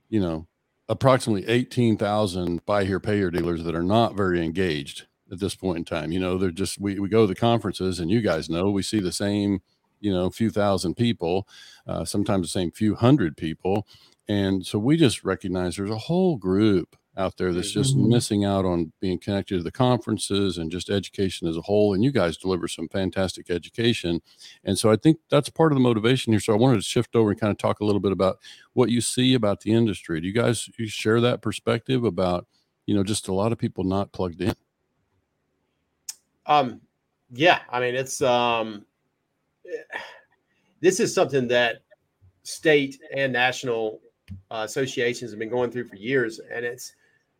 you 0.08 0.20
know, 0.20 0.46
approximately 0.88 1.46
18,000 1.48 2.64
buy 2.66 2.84
here 2.84 3.00
pay 3.00 3.16
here 3.18 3.30
dealers 3.32 3.64
that 3.64 3.74
are 3.74 3.82
not 3.82 4.16
very 4.16 4.42
engaged 4.44 5.07
at 5.30 5.40
this 5.40 5.54
point 5.54 5.78
in 5.78 5.84
time. 5.84 6.12
You 6.12 6.20
know, 6.20 6.38
they're 6.38 6.50
just 6.50 6.80
we 6.80 6.98
we 6.98 7.08
go 7.08 7.22
to 7.22 7.26
the 7.26 7.34
conferences 7.34 8.00
and 8.00 8.10
you 8.10 8.20
guys 8.20 8.48
know 8.48 8.70
we 8.70 8.82
see 8.82 9.00
the 9.00 9.12
same, 9.12 9.60
you 10.00 10.12
know, 10.12 10.30
few 10.30 10.50
thousand 10.50 10.94
people 10.94 11.46
uh, 11.86 12.04
sometimes 12.04 12.46
the 12.46 12.50
same 12.50 12.70
few 12.70 12.94
hundred 12.94 13.36
people. 13.36 13.86
And 14.28 14.64
so 14.66 14.78
we 14.78 14.96
just 14.96 15.24
recognize 15.24 15.76
there's 15.76 15.90
a 15.90 15.96
whole 15.98 16.36
group 16.36 16.96
out 17.16 17.36
there 17.36 17.52
that's 17.52 17.72
just 17.72 17.96
Mhm. 17.96 18.08
missing 18.10 18.44
out 18.44 18.64
on 18.64 18.92
being 19.00 19.18
connected 19.18 19.56
to 19.56 19.62
the 19.64 19.72
conferences 19.72 20.56
and 20.58 20.70
just 20.70 20.88
education 20.90 21.48
as 21.48 21.56
a 21.56 21.62
whole. 21.62 21.92
And 21.94 22.04
you 22.04 22.12
guys 22.12 22.36
deliver 22.36 22.68
some 22.68 22.88
fantastic 22.88 23.50
education. 23.50 24.20
And 24.64 24.78
so 24.78 24.90
I 24.92 24.96
think 24.96 25.18
that's 25.28 25.48
part 25.48 25.72
of 25.72 25.76
the 25.76 25.80
motivation 25.82 26.32
here. 26.32 26.38
So 26.40 26.52
I 26.52 26.56
wanted 26.56 26.76
to 26.76 26.82
shift 26.82 27.16
over 27.16 27.30
and 27.30 27.40
kind 27.40 27.50
of 27.50 27.58
talk 27.58 27.80
a 27.80 27.84
little 27.84 28.00
bit 28.00 28.12
about 28.12 28.38
what 28.74 28.90
you 28.90 29.00
see 29.00 29.34
about 29.34 29.60
the 29.62 29.72
industry. 29.72 30.20
Do 30.20 30.28
you 30.28 30.32
guys 30.34 30.68
you 30.78 30.86
share 30.86 31.20
that 31.22 31.42
perspective 31.42 32.04
about, 32.04 32.46
you 32.86 32.94
know, 32.94 33.02
just 33.02 33.26
a 33.28 33.34
lot 33.34 33.50
of 33.52 33.58
people 33.58 33.82
not 33.82 34.12
plugged 34.12 34.40
in? 34.40 34.54
Um, 36.48 36.80
yeah, 37.30 37.60
I 37.70 37.78
mean, 37.78 37.94
it's 37.94 38.22
um, 38.22 38.84
this 40.80 40.98
is 40.98 41.14
something 41.14 41.46
that 41.48 41.82
state 42.42 42.98
and 43.14 43.32
national 43.32 44.00
uh, 44.50 44.62
associations 44.64 45.30
have 45.30 45.38
been 45.38 45.50
going 45.50 45.70
through 45.70 45.84
for 45.84 45.96
years, 45.96 46.40
and 46.52 46.64
it's 46.64 46.94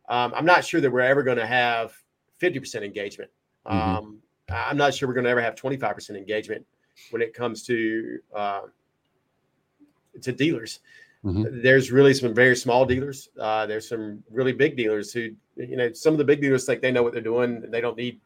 um, 0.07 0.33
I'm 0.35 0.45
not 0.45 0.63
sure 0.63 0.79
that 0.79 0.89
we're 0.89 1.01
ever 1.01 1.23
going 1.23 1.37
to 1.37 1.47
have 1.47 1.93
50% 2.41 2.83
engagement. 2.83 3.29
Mhm. 3.67 3.73
Um, 3.73 4.21
I'm 4.49 4.77
not 4.77 4.93
sure 4.93 5.07
we're 5.07 5.13
going 5.13 5.25
to 5.25 5.29
ever 5.29 5.41
have 5.41 5.55
25% 5.55 6.17
engagement 6.17 6.65
when 7.11 7.21
it 7.21 7.33
comes 7.33 7.63
to 7.67 8.19
uh, 8.35 8.61
to 10.21 10.31
dealers. 10.31 10.79
Mhm. 11.23 11.61
There's 11.61 11.91
really 11.91 12.13
some 12.13 12.33
very 12.33 12.55
small 12.55 12.85
dealers. 12.85 13.29
Uh, 13.39 13.65
there's 13.65 13.87
some 13.87 14.23
really 14.31 14.53
big 14.53 14.77
dealers 14.77 15.11
who, 15.11 15.31
you 15.57 15.75
know, 15.75 15.91
some 15.93 16.13
of 16.13 16.17
the 16.17 16.23
big 16.23 16.41
dealers 16.41 16.65
think 16.65 16.81
they 16.81 16.91
know 16.91 17.03
what 17.03 17.13
they're 17.13 17.21
doing. 17.21 17.61
They 17.69 17.81
don't 17.81 17.97
need 17.97 18.19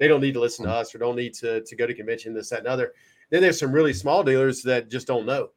they 0.00 0.08
don't 0.08 0.20
need 0.20 0.34
to 0.34 0.40
listen 0.40 0.64
to 0.64 0.72
us 0.72 0.92
or 0.92 0.98
don't 0.98 1.14
need 1.14 1.34
to 1.34 1.60
to 1.60 1.76
go 1.76 1.86
to 1.86 1.94
convention 1.94 2.34
this 2.34 2.50
that 2.50 2.60
and 2.60 2.66
other. 2.66 2.92
Then 3.30 3.42
there's 3.42 3.60
some 3.60 3.70
really 3.70 3.92
small 3.92 4.24
dealers 4.24 4.62
that 4.62 4.90
just 4.90 5.06
don't 5.06 5.26
know. 5.26 5.50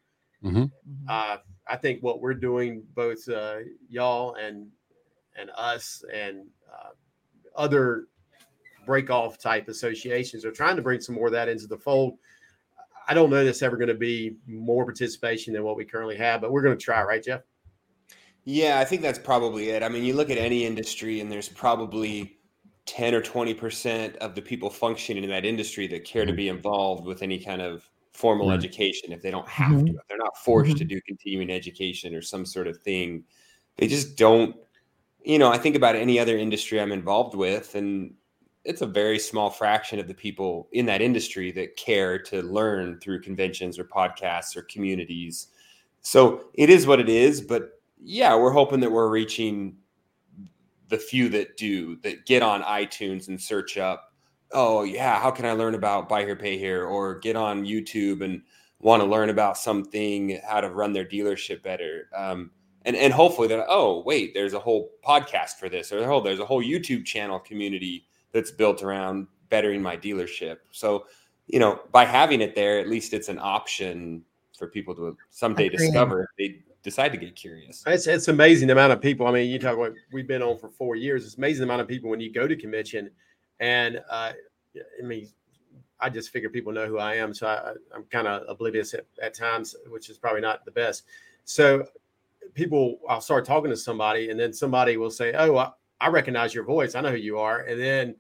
Mhm. 0.44 0.70
Uh, 1.08 1.38
I 1.66 1.78
think 1.78 2.04
what 2.04 2.22
we're 2.22 2.36
doing, 2.36 2.84
both 2.94 3.28
uh, 3.28 3.60
y'all 3.90 4.36
and 4.36 4.68
and 5.36 5.50
us 5.58 6.04
and 6.14 6.46
uh, 6.72 6.90
other 7.56 8.08
break 8.86 9.10
off 9.10 9.40
type 9.40 9.70
associations 9.70 10.44
are 10.46 10.52
trying 10.52 10.76
to 10.76 10.82
bring 10.82 11.00
some 11.00 11.16
more 11.16 11.28
of 11.28 11.32
that 11.32 11.48
into 11.48 11.66
the 11.66 11.78
fold. 11.78 12.20
I 13.08 13.14
don't 13.14 13.30
know 13.30 13.44
that's 13.44 13.62
ever 13.62 13.78
going 13.78 13.88
to 13.88 13.96
be 13.96 14.36
more 14.46 14.86
participation 14.86 15.54
than 15.54 15.64
what 15.64 15.78
we 15.78 15.86
currently 15.86 16.18
have, 16.18 16.42
but 16.42 16.52
we're 16.52 16.62
going 16.62 16.78
to 16.78 16.84
try, 16.84 17.02
right, 17.02 17.24
Jeff? 17.24 17.42
Yeah, 18.46 18.80
I 18.80 18.86
think 18.86 19.02
that's 19.02 19.20
probably 19.20 19.70
it. 19.70 19.84
I 19.84 19.90
mean, 19.90 20.04
you 20.04 20.14
look 20.14 20.30
at 20.30 20.38
any 20.38 20.66
industry, 20.66 21.22
and 21.22 21.32
there's 21.32 21.50
probably 21.50 22.38
10 22.86 23.16
or 23.16 23.22
20% 23.22 24.16
of 24.18 24.36
the 24.36 24.42
people 24.42 24.70
functioning 24.70 25.24
in 25.24 25.30
that 25.30 25.46
industry 25.46 25.88
that 25.88 26.04
care 26.04 26.26
to 26.26 26.34
be 26.34 26.50
involved 26.50 27.06
with 27.06 27.22
any 27.22 27.40
kind 27.40 27.62
of 27.62 27.90
formal 28.14 28.50
Right. 28.50 28.58
education 28.60 29.12
if 29.12 29.22
they 29.22 29.32
don't 29.32 29.48
have 29.48 29.72
Mhm. 29.72 29.88
to. 29.88 29.94
If 29.94 30.08
they're 30.08 30.18
not 30.18 30.38
forced 30.38 30.78
to 30.78 30.86
do 30.86 31.00
continuing 31.08 31.50
education 31.50 32.14
or 32.14 32.22
some 32.22 32.46
sort 32.46 32.68
of 32.68 32.78
thing, 32.82 33.24
they 33.78 33.88
just 33.88 34.18
don't. 34.18 34.56
You 35.26 35.40
know, 35.40 35.50
I 35.52 35.58
think 35.58 35.76
about 35.78 35.96
any 35.96 36.20
other 36.20 36.38
industry 36.38 36.82
I'm 36.82 36.92
involved 36.92 37.36
with, 37.36 37.76
and 37.76 38.14
it's 38.66 38.82
a 38.82 38.88
very 38.88 39.20
small 39.20 39.50
fraction 39.50 40.00
of 40.00 40.08
the 40.08 40.14
people 40.14 40.68
in 40.74 40.86
that 40.88 41.02
industry 41.02 41.52
that 41.54 41.76
care 41.78 42.20
to 42.24 42.42
learn 42.42 43.00
through 43.00 43.22
conventions 43.22 43.80
or 43.80 43.86
podcasts 43.86 44.56
or 44.58 44.64
communities. 44.64 45.48
So 46.02 46.50
it 46.56 46.70
is 46.70 46.86
what 46.88 47.00
it 47.00 47.10
is, 47.10 47.42
but 47.42 47.82
yeah, 48.04 48.36
we're 48.36 48.52
hoping 48.52 48.82
that 48.82 48.92
we're 48.92 49.10
reaching 49.10 49.78
the 50.94 51.00
few 51.00 51.28
that 51.28 51.58
do 51.58 51.96
that 52.04 52.28
get 52.28 52.44
on 52.44 52.62
iTunes 52.62 53.28
and 53.28 53.42
search 53.42 53.80
up, 53.80 54.14
oh 54.52 54.84
yeah, 54.84 55.20
how 55.20 55.32
can 55.32 55.44
I 55.44 55.54
learn 55.54 55.74
about 55.74 56.08
buy 56.08 56.24
here, 56.24 56.36
pay 56.36 56.56
here, 56.56 56.86
or 56.86 57.18
get 57.18 57.36
on 57.36 57.66
YouTube 57.66 58.24
and 58.24 58.44
want 58.78 59.02
to 59.02 59.10
learn 59.10 59.32
about 59.32 59.58
something, 59.58 60.40
how 60.48 60.62
to 60.62 60.70
run 60.70 60.94
their 60.94 61.04
dealership 61.04 61.64
better. 61.64 62.10
Um, 62.16 62.52
and 62.86 62.96
and 62.96 63.12
hopefully 63.12 63.48
that 63.48 63.66
oh 63.68 64.04
wait, 64.06 64.36
there's 64.36 64.54
a 64.54 64.60
whole 64.60 64.92
podcast 65.04 65.54
for 65.54 65.68
this, 65.68 65.92
or 65.92 66.12
oh 66.12 66.22
there's 66.22 66.40
a 66.40 66.46
whole 66.46 66.64
YouTube 66.64 67.06
channel 67.06 67.40
community 67.40 68.06
that's 68.32 68.52
built 68.52 68.84
around 68.84 69.26
bettering 69.50 69.82
my 69.82 69.98
dealership. 69.98 70.58
So 70.70 71.08
you 71.48 71.58
know, 71.58 71.80
by 71.92 72.06
having 72.06 72.40
it 72.40 72.54
there, 72.54 72.78
at 72.80 72.88
least 72.88 73.14
it's 73.14 73.30
an 73.30 73.40
option 73.40 74.22
for 74.60 74.68
people 74.68 74.94
to 74.94 75.18
someday 75.32 75.70
discover 75.70 76.30
they 76.38 76.60
decide 76.84 77.10
to 77.14 77.18
get 77.18 77.36
curious. 77.36 77.84
It's 77.88 78.08
it's 78.08 78.28
amazing 78.28 78.68
the 78.68 78.74
amount 78.74 78.94
of 78.94 79.02
people. 79.02 79.26
I 79.26 79.32
mean, 79.32 79.50
you 79.50 79.58
talk 79.58 79.76
about 79.76 79.94
we've 80.12 80.28
been 80.28 80.44
on 80.44 80.60
for 80.60 80.70
four 80.70 80.96
years. 80.96 81.26
It's 81.26 81.38
amazing 81.38 81.62
the 81.62 81.74
amount 81.74 81.82
of 81.82 81.88
people 81.88 82.10
when 82.10 82.20
you 82.20 82.32
go 82.32 82.48
to 82.48 82.56
convention, 82.56 83.10
and 83.60 84.02
uh, 84.10 84.34
I 84.76 85.06
mean, 85.06 85.30
I 86.00 86.10
just 86.10 86.30
figure 86.30 86.50
people 86.50 86.74
know 86.74 86.86
who 86.86 87.00
I 87.00 87.16
am, 87.16 87.34
so 87.34 87.48
I, 87.48 87.74
I'm 87.96 88.04
kind 88.04 88.28
of 88.28 88.44
oblivious 88.48 88.94
at, 88.94 89.06
at 89.22 89.34
times, 89.34 89.76
which 89.88 90.10
is 90.10 90.18
probably 90.18 90.42
not 90.42 90.66
the 90.66 90.72
best. 90.72 91.04
So 91.46 91.86
people, 92.54 93.00
I'll 93.10 93.22
start 93.22 93.46
talking 93.46 93.70
to 93.70 93.78
somebody, 93.78 94.30
and 94.30 94.40
then 94.40 94.54
somebody 94.54 94.98
will 94.98 95.12
say, 95.12 95.34
"Oh, 95.34 95.56
I, 95.58 95.72
I 96.02 96.10
recognize 96.10 96.54
your 96.54 96.66
voice. 96.66 96.96
I 96.96 97.02
know 97.02 97.12
who 97.12 97.18
you 97.18 97.40
are," 97.40 97.62
and 97.62 97.80
then 97.80 98.16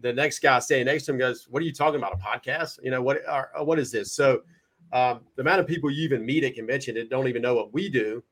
the 0.00 0.12
next 0.12 0.40
guy 0.40 0.58
standing 0.58 0.86
next 0.86 1.04
to 1.04 1.12
him 1.12 1.18
goes, 1.18 1.46
"What 1.50 1.62
are 1.62 1.66
you 1.66 1.72
talking 1.72 1.96
about? 1.96 2.14
A 2.14 2.16
podcast? 2.16 2.78
You 2.82 2.90
know 2.90 3.02
what? 3.02 3.18
Or, 3.28 3.50
or 3.56 3.64
what 3.64 3.78
is 3.78 3.90
this?" 3.90 4.12
So 4.12 4.42
um, 4.92 5.20
the 5.34 5.42
amount 5.42 5.60
of 5.60 5.66
people 5.66 5.90
you 5.90 6.04
even 6.04 6.24
meet 6.24 6.44
at 6.44 6.54
convention 6.54 6.94
that 6.94 7.10
don't 7.10 7.28
even 7.28 7.42
know 7.42 7.54
what 7.54 7.72
we 7.72 7.88
do, 7.88 8.22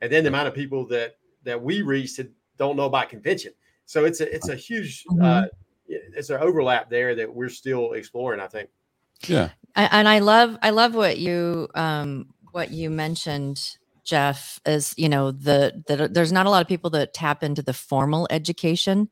and 0.00 0.12
then 0.12 0.24
the 0.24 0.28
amount 0.28 0.48
of 0.48 0.54
people 0.54 0.86
that 0.88 1.16
that 1.44 1.60
we 1.62 1.82
reach 1.82 2.16
that 2.16 2.30
don't 2.58 2.76
know 2.76 2.86
about 2.86 3.08
convention. 3.08 3.52
So 3.84 4.04
it's 4.04 4.20
a 4.20 4.34
it's 4.34 4.48
a 4.48 4.56
huge 4.56 5.04
uh, 5.22 5.46
it's 5.88 6.30
an 6.30 6.40
overlap 6.40 6.90
there 6.90 7.14
that 7.14 7.32
we're 7.32 7.48
still 7.48 7.92
exploring. 7.92 8.40
I 8.40 8.48
think. 8.48 8.68
Yeah. 9.26 9.50
And 9.74 10.08
I 10.08 10.20
love 10.20 10.56
I 10.62 10.70
love 10.70 10.94
what 10.94 11.18
you 11.18 11.68
um 11.74 12.26
what 12.52 12.70
you 12.70 12.90
mentioned 12.90 13.76
Jeff 14.04 14.60
is 14.64 14.94
you 14.96 15.08
know 15.08 15.30
the 15.30 15.82
the 15.86 16.08
there's 16.08 16.32
not 16.32 16.46
a 16.46 16.50
lot 16.50 16.62
of 16.62 16.68
people 16.68 16.90
that 16.90 17.12
tap 17.12 17.42
into 17.42 17.62
the 17.62 17.72
formal 17.72 18.26
education 18.30 19.08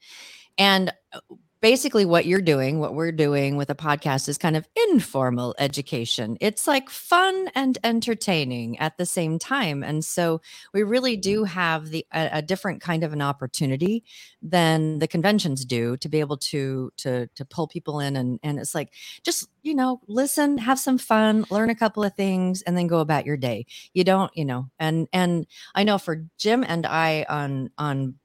and 0.56 0.92
uh, 1.12 1.20
basically 1.64 2.04
what 2.04 2.26
you're 2.26 2.42
doing 2.42 2.78
what 2.78 2.92
we're 2.92 3.10
doing 3.10 3.56
with 3.56 3.70
a 3.70 3.74
podcast 3.74 4.28
is 4.28 4.36
kind 4.36 4.54
of 4.54 4.68
informal 4.90 5.54
education. 5.58 6.36
It's 6.42 6.66
like 6.66 6.90
fun 6.90 7.48
and 7.54 7.78
entertaining 7.82 8.78
at 8.80 8.98
the 8.98 9.06
same 9.06 9.38
time 9.38 9.82
and 9.82 10.04
so 10.04 10.42
we 10.74 10.82
really 10.82 11.16
do 11.16 11.44
mm. 11.44 11.46
have 11.46 11.88
the 11.88 12.06
a, 12.12 12.28
a 12.32 12.42
different 12.42 12.82
kind 12.82 13.02
of 13.02 13.14
an 13.14 13.22
opportunity 13.22 14.04
than 14.42 14.98
the 14.98 15.08
conventions 15.08 15.64
do 15.64 15.96
to 15.96 16.08
be 16.10 16.20
able 16.20 16.36
to 16.36 16.92
to 16.98 17.28
to 17.34 17.46
pull 17.46 17.66
people 17.66 17.98
in 17.98 18.14
and 18.14 18.38
and 18.42 18.58
it's 18.58 18.74
like 18.74 18.92
just 19.22 19.48
you 19.62 19.74
know 19.74 20.02
listen 20.06 20.58
have 20.58 20.78
some 20.78 20.98
fun 20.98 21.46
learn 21.48 21.70
a 21.70 21.74
couple 21.74 22.04
of 22.04 22.14
things 22.14 22.60
and 22.60 22.76
then 22.76 22.86
go 22.86 22.98
about 22.98 23.24
your 23.24 23.38
day. 23.38 23.64
You 23.94 24.04
don't 24.04 24.30
you 24.36 24.44
know 24.44 24.68
and 24.78 25.08
and 25.14 25.46
i 25.74 25.82
know 25.82 25.96
for 25.96 26.26
jim 26.36 26.62
and 26.62 26.84
i 26.84 27.24
on 27.26 27.70
on 27.78 28.16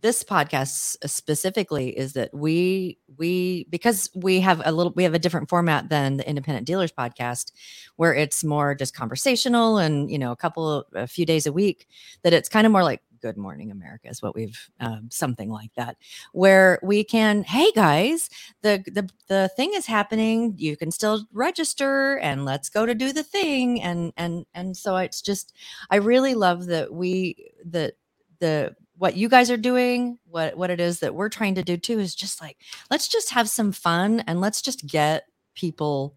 this 0.00 0.22
podcast 0.24 0.96
specifically 1.08 1.96
is 1.96 2.12
that 2.12 2.32
we 2.32 2.98
we 3.16 3.66
because 3.70 4.10
we 4.14 4.40
have 4.40 4.62
a 4.64 4.72
little 4.72 4.92
we 4.94 5.02
have 5.02 5.14
a 5.14 5.18
different 5.18 5.48
format 5.48 5.88
than 5.88 6.16
the 6.16 6.28
independent 6.28 6.66
dealers 6.66 6.92
podcast 6.92 7.52
where 7.96 8.14
it's 8.14 8.44
more 8.44 8.74
just 8.74 8.94
conversational 8.94 9.78
and 9.78 10.10
you 10.10 10.18
know 10.18 10.32
a 10.32 10.36
couple 10.36 10.84
a 10.94 11.06
few 11.06 11.26
days 11.26 11.46
a 11.46 11.52
week 11.52 11.86
that 12.22 12.32
it's 12.32 12.48
kind 12.48 12.66
of 12.66 12.72
more 12.72 12.84
like 12.84 13.02
good 13.20 13.36
morning 13.36 13.72
america 13.72 14.08
is 14.08 14.22
what 14.22 14.36
we've 14.36 14.70
um, 14.78 15.08
something 15.10 15.50
like 15.50 15.74
that 15.74 15.96
where 16.32 16.78
we 16.84 17.02
can 17.02 17.42
hey 17.42 17.72
guys 17.72 18.30
the 18.62 18.82
the 18.86 19.08
the 19.28 19.50
thing 19.56 19.72
is 19.74 19.86
happening. 19.86 20.54
You 20.56 20.76
can 20.76 20.90
still 20.90 21.24
register 21.32 22.16
and 22.18 22.44
let's 22.44 22.68
go 22.68 22.86
to 22.86 22.94
do 22.94 23.12
the 23.12 23.22
thing. 23.22 23.80
And 23.82 24.12
and 24.16 24.46
and 24.54 24.76
so 24.76 24.96
it's 24.96 25.20
just 25.22 25.52
i 25.90 25.96
really 25.96 26.34
love 26.34 26.66
that 26.66 26.92
we 26.92 27.36
that 27.66 27.94
the 28.40 28.74
what 28.98 29.16
you 29.16 29.28
guys 29.28 29.50
are 29.50 29.56
doing 29.56 30.18
what 30.26 30.56
what 30.56 30.70
it 30.70 30.80
is 30.80 31.00
that 31.00 31.14
we're 31.14 31.28
trying 31.28 31.54
to 31.54 31.62
do 31.62 31.76
too 31.76 31.98
is 31.98 32.14
just 32.14 32.40
like 32.40 32.56
let's 32.90 33.08
just 33.08 33.30
have 33.30 33.48
some 33.48 33.72
fun 33.72 34.20
and 34.26 34.40
let's 34.40 34.60
just 34.60 34.86
get 34.86 35.24
people 35.54 36.16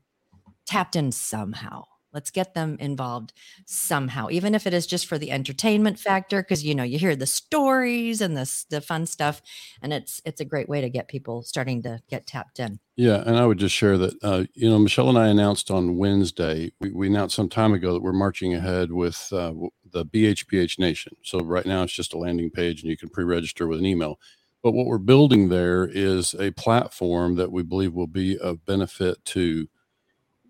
tapped 0.65 0.96
in 0.96 1.12
somehow 1.12 1.84
let's 2.13 2.32
get 2.32 2.54
them 2.54 2.78
involved 2.80 3.34
somehow 3.65 4.28
even 4.30 4.56
if 4.56 4.67
it 4.67 4.74
is 4.74 4.88
just 4.88 5.06
for 5.06 5.17
the 5.17 5.32
entertainment 5.32 6.00
factor 6.00 6.41
because 6.41 6.63
you 6.63 6.76
know 6.76 6.84
you 6.84 6.97
hear 6.97 7.15
the 7.15 7.26
stories 7.26 8.21
and 8.21 8.36
this 8.36 8.65
the 8.65 8.82
fun 8.82 9.06
stuff 9.06 9.41
and 9.82 9.93
it's 9.93 10.21
it's 10.26 10.41
a 10.41 10.45
great 10.45 10.69
way 10.69 10.82
to 10.82 10.89
get 10.89 11.08
people 11.08 11.43
starting 11.43 11.82
to 11.82 12.00
get 12.10 12.28
tapped 12.28 12.60
in 12.60 12.80
Yeah, 12.95 13.24
and 13.26 13.38
I 13.38 13.45
would 13.45 13.58
just 13.58 13.76
share 13.76 13.97
that 13.97 14.13
uh, 14.24 14.43
you 14.54 14.69
know 14.69 14.80
Michelle 14.80 15.10
and 15.10 15.17
I 15.17 15.28
announced 15.28 15.71
on 15.71 15.97
Wednesday. 15.97 16.71
We, 16.80 16.91
we 16.91 17.08
announced 17.08 17.36
some 17.36 17.50
time 17.50 17.74
ago 17.74 17.93
that 17.93 18.04
we're 18.04 18.13
marching 18.13 18.54
ahead 18.54 18.91
with 18.91 19.32
uh, 19.32 19.54
the 19.91 20.06
BHPH 20.06 20.80
Nation. 20.80 21.15
So 21.24 21.39
right 21.39 21.65
now 21.65 21.84
it's 21.84 21.93
just 21.93 22.13
a 22.13 22.17
landing 22.17 22.50
page, 22.50 22.82
and 22.82 22.89
you 22.89 22.97
can 22.97 23.10
pre-register 23.10 23.67
with 23.67 23.80
an 23.80 23.86
email. 23.86 24.19
But 24.63 24.74
what 24.74 24.86
we're 24.86 25.00
building 25.00 25.50
there 25.50 25.89
is 25.91 26.36
a 26.36 26.52
platform 26.52 27.36
that 27.36 27.52
we 27.52 27.63
believe 27.63 27.93
will 27.93 28.08
be 28.08 28.38
of 28.38 28.65
benefit 28.65 29.24
to 29.26 29.67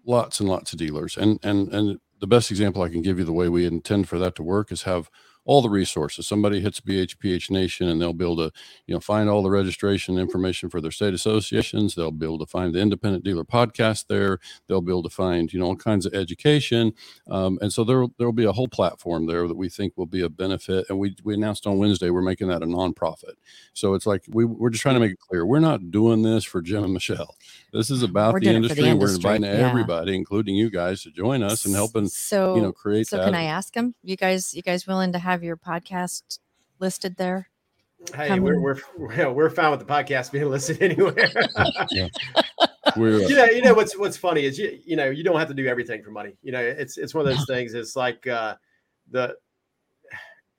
lots 0.06 0.40
and 0.40 0.50
lots 0.50 0.74
of 0.74 0.80
dealers. 0.80 1.18
And 1.18 1.40
and 1.44 1.68
and 1.74 2.00
the 2.20 2.28
best 2.28 2.52
example 2.52 2.82
I 2.82 2.90
can 2.90 3.02
give 3.02 3.20
you 3.20 3.26
the 3.26 3.34
way 3.34 3.50
we 3.50 3.66
intend 3.66 4.08
for 4.08 4.20
that 4.20 4.36
to 4.36 4.44
work 4.44 4.72
is 4.72 4.84
have 4.84 5.10
all 5.46 5.62
the 5.62 5.70
resources. 5.70 6.28
Somebody 6.28 6.60
hits 6.62 6.80
BHPH 6.80 7.50
Nation 7.50 7.88
and 7.88 8.02
they'll 8.02 8.14
be 8.14 8.26
able 8.26 8.38
to, 8.38 8.52
you 8.86 8.94
know, 8.94 9.00
find 9.00 9.30
all 9.30 9.42
the 9.44 9.50
registration 9.50 10.18
information 10.18 10.70
for 10.70 10.82
their 10.82 10.92
state 10.92 11.14
associations. 11.14 11.96
They'll 11.96 12.12
be 12.12 12.26
able 12.26 12.40
to 12.40 12.46
find 12.46 12.74
the 12.74 12.80
independent 12.80 13.24
dealer 13.24 13.44
podcast 13.44 14.08
there. 14.08 14.40
They'll 14.68 14.82
be 14.82 14.92
able 14.92 15.04
to 15.04 15.10
find, 15.10 15.52
you 15.52 15.60
know, 15.60 15.68
all 15.68 15.76
kinds 15.76 16.06
of 16.06 16.14
education. 16.14 16.94
Um, 17.30 17.58
and 17.62 17.72
so 17.74 17.84
there 17.84 18.06
there'll 18.18 18.34
be 18.34 18.46
a 18.46 18.52
whole 18.52 18.68
platform 18.68 19.26
there 19.26 19.48
that 19.48 19.58
we 19.58 19.70
think 19.70 19.94
will 19.98 20.06
be 20.06 20.22
a 20.22 20.30
benefit. 20.30 20.86
And 20.90 21.00
we 21.00 21.16
we 21.24 21.34
announced 21.34 21.66
on 21.66 21.78
Wednesday 21.78 22.10
we're 22.10 22.22
making 22.22 22.48
that 22.50 22.64
a 22.64 22.66
nonprofit. 22.66 23.34
So 23.74 23.94
it's 23.94 24.06
like 24.06 24.26
we, 24.30 24.46
we're 24.46 24.70
just 24.70 24.82
trying 24.82 24.96
to 24.96 25.02
make 25.02 25.12
it 25.12 25.20
clear 25.20 25.46
we're 25.46 25.60
not 25.60 25.92
doing 25.92 26.22
this 26.22 26.44
for 26.44 26.62
Jim 26.62 26.84
and 26.84 26.94
Michelle. 26.94 27.36
This 27.74 27.90
is 27.90 28.04
about 28.04 28.34
the 28.36 28.42
doing 28.42 28.64
it 28.64 28.68
for 28.68 28.74
industry. 28.74 28.84
the 28.84 28.90
and 28.90 29.00
We're 29.00 29.16
inviting 29.16 29.44
yeah. 29.44 29.70
everybody, 29.70 30.16
including 30.16 30.56
you 30.56 30.70
guys, 30.70 31.04
to 31.04 31.12
join 31.12 31.42
us 31.42 31.66
and 31.66 31.74
helping 31.74 32.08
So, 32.08 32.56
you 32.56 32.62
know 32.62 32.72
create 32.72 33.08
so 33.08 33.18
that. 33.18 33.26
can 33.26 33.36
I 33.36 33.44
ask 33.44 33.74
them? 33.74 33.96
You 34.04 34.18
guys, 34.18 34.54
you 34.54 34.62
guys 34.62 34.86
willing 34.88 35.14
to 35.14 35.20
have 35.20 35.31
your 35.42 35.56
podcast 35.58 36.40
listed 36.80 37.16
there? 37.16 37.48
Hey, 38.16 38.28
Come 38.30 38.42
we're, 38.42 38.60
we're 38.60 38.78
we're 38.98 39.32
we're 39.32 39.50
fine 39.50 39.72
with 39.72 39.80
the 39.80 39.86
podcast 39.86 40.32
being 40.32 40.50
listed 40.50 40.82
anywhere. 40.82 41.30
We're, 42.98 43.24
uh, 43.24 43.28
you 43.28 43.36
know, 43.36 43.46
you 43.46 43.62
know 43.62 43.74
what's 43.74 43.98
what's 43.98 44.18
funny 44.18 44.44
is 44.44 44.58
you 44.58 44.78
you 44.84 44.96
know 44.96 45.10
you 45.12 45.24
don't 45.24 45.38
have 45.40 45.48
to 45.48 45.54
do 45.54 45.68
everything 45.68 46.04
for 46.04 46.12
money. 46.12 46.36
You 46.42 46.52
know, 46.52 46.60
it's 46.60 46.98
it's 46.98 47.14
one 47.14 47.26
of 47.26 47.34
those 47.34 47.46
things. 47.46 47.74
It's 47.74 47.96
like 47.96 48.26
uh, 48.28 48.56
the 49.12 49.36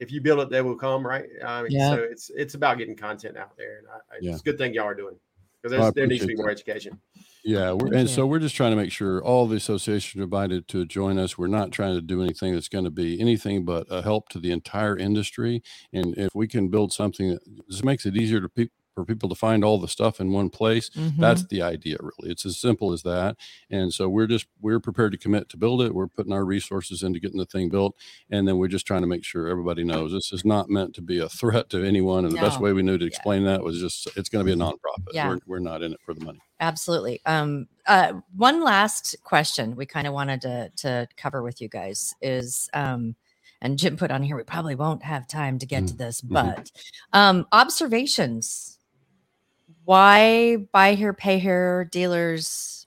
if 0.01 0.11
you 0.11 0.21
build 0.21 0.41
it, 0.41 0.49
they 0.49 0.63
will 0.63 0.77
come, 0.77 1.07
right? 1.07 1.25
I 1.45 1.63
mean, 1.63 1.73
Yeah. 1.73 1.91
so 1.91 1.95
it's 1.97 2.31
it's 2.35 2.55
about 2.55 2.79
getting 2.79 2.97
content 2.97 3.37
out 3.37 3.57
there, 3.59 3.79
and 3.79 3.87
I, 3.89 3.97
I, 3.97 4.19
Yeah. 4.21 4.31
it's 4.33 4.41
a 4.41 4.45
good 4.45 4.57
thing 4.57 4.73
y'all 4.73 4.85
are 4.87 4.95
doing 4.95 5.17
because 5.61 5.79
I 5.79 5.91
there 5.91 6.07
needs 6.07 6.21
to 6.21 6.25
appreciate 6.25 6.27
be 6.29 6.35
that. 6.37 6.43
more 6.43 6.51
education. 6.51 7.01
Yeah, 7.45 7.73
we're, 7.73 7.89
and 7.93 8.09
so 8.09 8.25
we're 8.25 8.39
just 8.39 8.55
trying 8.55 8.71
to 8.71 8.77
make 8.77 8.93
sure 8.93 9.23
all 9.23 9.49
the 9.49 9.57
associations 9.57 10.21
are 10.21 10.25
invited 10.25 10.69
to 10.69 10.87
join 10.87 11.19
us. 11.19 11.37
We're 11.37 11.49
not 11.49 11.73
trying 11.73 11.97
to 11.97 12.01
do 12.01 12.23
anything 12.23 12.55
that's 12.55 12.69
going 12.69 12.85
to 12.85 12.91
be 12.91 13.21
anything 13.21 13.65
but 13.65 13.87
a 13.91 14.01
help 14.03 14.29
to 14.31 14.39
the 14.39 14.53
entire 14.53 14.97
industry. 14.97 15.61
And 15.93 16.17
if 16.17 16.37
we 16.37 16.47
can 16.47 16.69
build 16.69 16.93
something 16.93 17.31
that 17.31 17.41
just 17.69 17.85
makes 17.85 18.07
it 18.07 18.17
easier 18.17 18.41
to 18.41 18.49
pe- 18.49 18.69
for 18.95 19.05
people 19.05 19.29
to 19.29 19.35
find 19.35 19.65
all 19.65 19.79
the 19.79 19.89
stuff 19.89 20.21
in 20.21 20.33
one 20.33 20.51
place, 20.51 20.91
Mhm. 20.91 21.17
that's 21.19 21.45
the 21.47 21.63
idea. 21.63 21.97
Really, 22.01 22.31
it's 22.31 22.45
as 22.45 22.59
simple 22.59 22.93
as 22.93 23.03
that. 23.03 23.37
And 23.71 23.93
so 23.93 24.09
we're 24.09 24.27
just 24.27 24.47
we're 24.61 24.81
prepared 24.81 25.13
to 25.13 25.19
commit 25.19 25.49
to 25.51 25.57
build 25.57 25.81
it. 25.83 25.95
We're 25.95 26.09
putting 26.09 26.33
our 26.33 26.45
resources 26.45 27.03
into 27.03 27.19
getting 27.21 27.39
the 27.39 27.47
thing 27.47 27.69
built, 27.71 27.97
and 28.31 28.47
then 28.47 28.59
we're 28.59 28.69
just 28.69 28.87
trying 28.87 29.01
to 29.03 29.07
make 29.07 29.25
sure 29.25 29.49
everybody 29.49 29.85
knows 29.85 30.13
this 30.13 30.33
is 30.33 30.45
not 30.45 30.69
meant 30.69 30.95
to 30.95 31.03
be 31.03 31.19
a 31.19 31.29
threat 31.29 31.71
to 31.71 31.83
anyone. 31.85 32.25
And 32.25 32.35
the 32.35 32.41
best 32.41 32.61
way 32.61 32.73
we 32.73 32.83
knew 32.83 32.99
to 32.99 33.05
Yeah. 33.05 33.09
explain 33.09 33.45
that 33.45 33.63
was 33.63 33.81
just 33.81 34.09
it's 34.17 34.29
going 34.29 34.45
to 34.45 34.47
be 34.47 34.59
a 34.59 34.63
nonprofit. 34.63 35.13
Yeah. 35.13 35.29
We're, 35.29 35.39
we're 35.47 35.59
not 35.59 35.83
in 35.83 35.93
it 35.93 36.01
for 36.05 36.15
the 36.15 36.25
money. 36.25 36.41
Absolutely. 36.61 37.21
Um, 37.27 37.67
uh, 37.87 38.13
one 38.37 38.63
last 38.63 39.17
question 39.25 39.75
we 39.75 39.87
kind 39.87 40.07
of 40.07 40.13
wanted 40.13 40.41
to 40.43 40.71
to 40.77 41.09
cover 41.17 41.43
with 41.43 41.61
you 41.61 41.69
guys 41.69 42.15
is, 42.23 42.69
um, 42.75 43.17
and 43.61 43.79
Jim 43.79 43.97
put 43.97 44.11
on 44.11 44.23
here. 44.23 44.37
We 44.37 44.43
probably 44.45 44.75
won't 44.75 45.03
have 45.05 45.27
time 45.29 45.59
to 45.61 45.67
get 45.67 45.87
to 45.89 45.97
this, 45.97 46.21
but 46.21 46.71
um, 47.13 47.47
observations. 47.53 48.72
Why 49.85 50.57
buy 50.73 50.95
here, 50.95 51.13
pay 51.13 51.39
here 51.39 51.89
dealers 51.91 52.87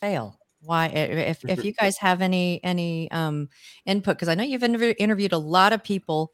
fail? 0.00 0.38
Why, 0.60 0.86
if 0.86 1.44
if 1.44 1.62
you 1.62 1.72
guys 1.72 1.98
have 1.98 2.22
any 2.22 2.62
any 2.64 3.10
um, 3.10 3.50
input, 3.84 4.16
because 4.16 4.28
I 4.28 4.34
know 4.34 4.44
you've 4.44 4.62
interview, 4.62 4.94
interviewed 4.98 5.32
a 5.32 5.38
lot 5.38 5.74
of 5.74 5.84
people, 5.84 6.32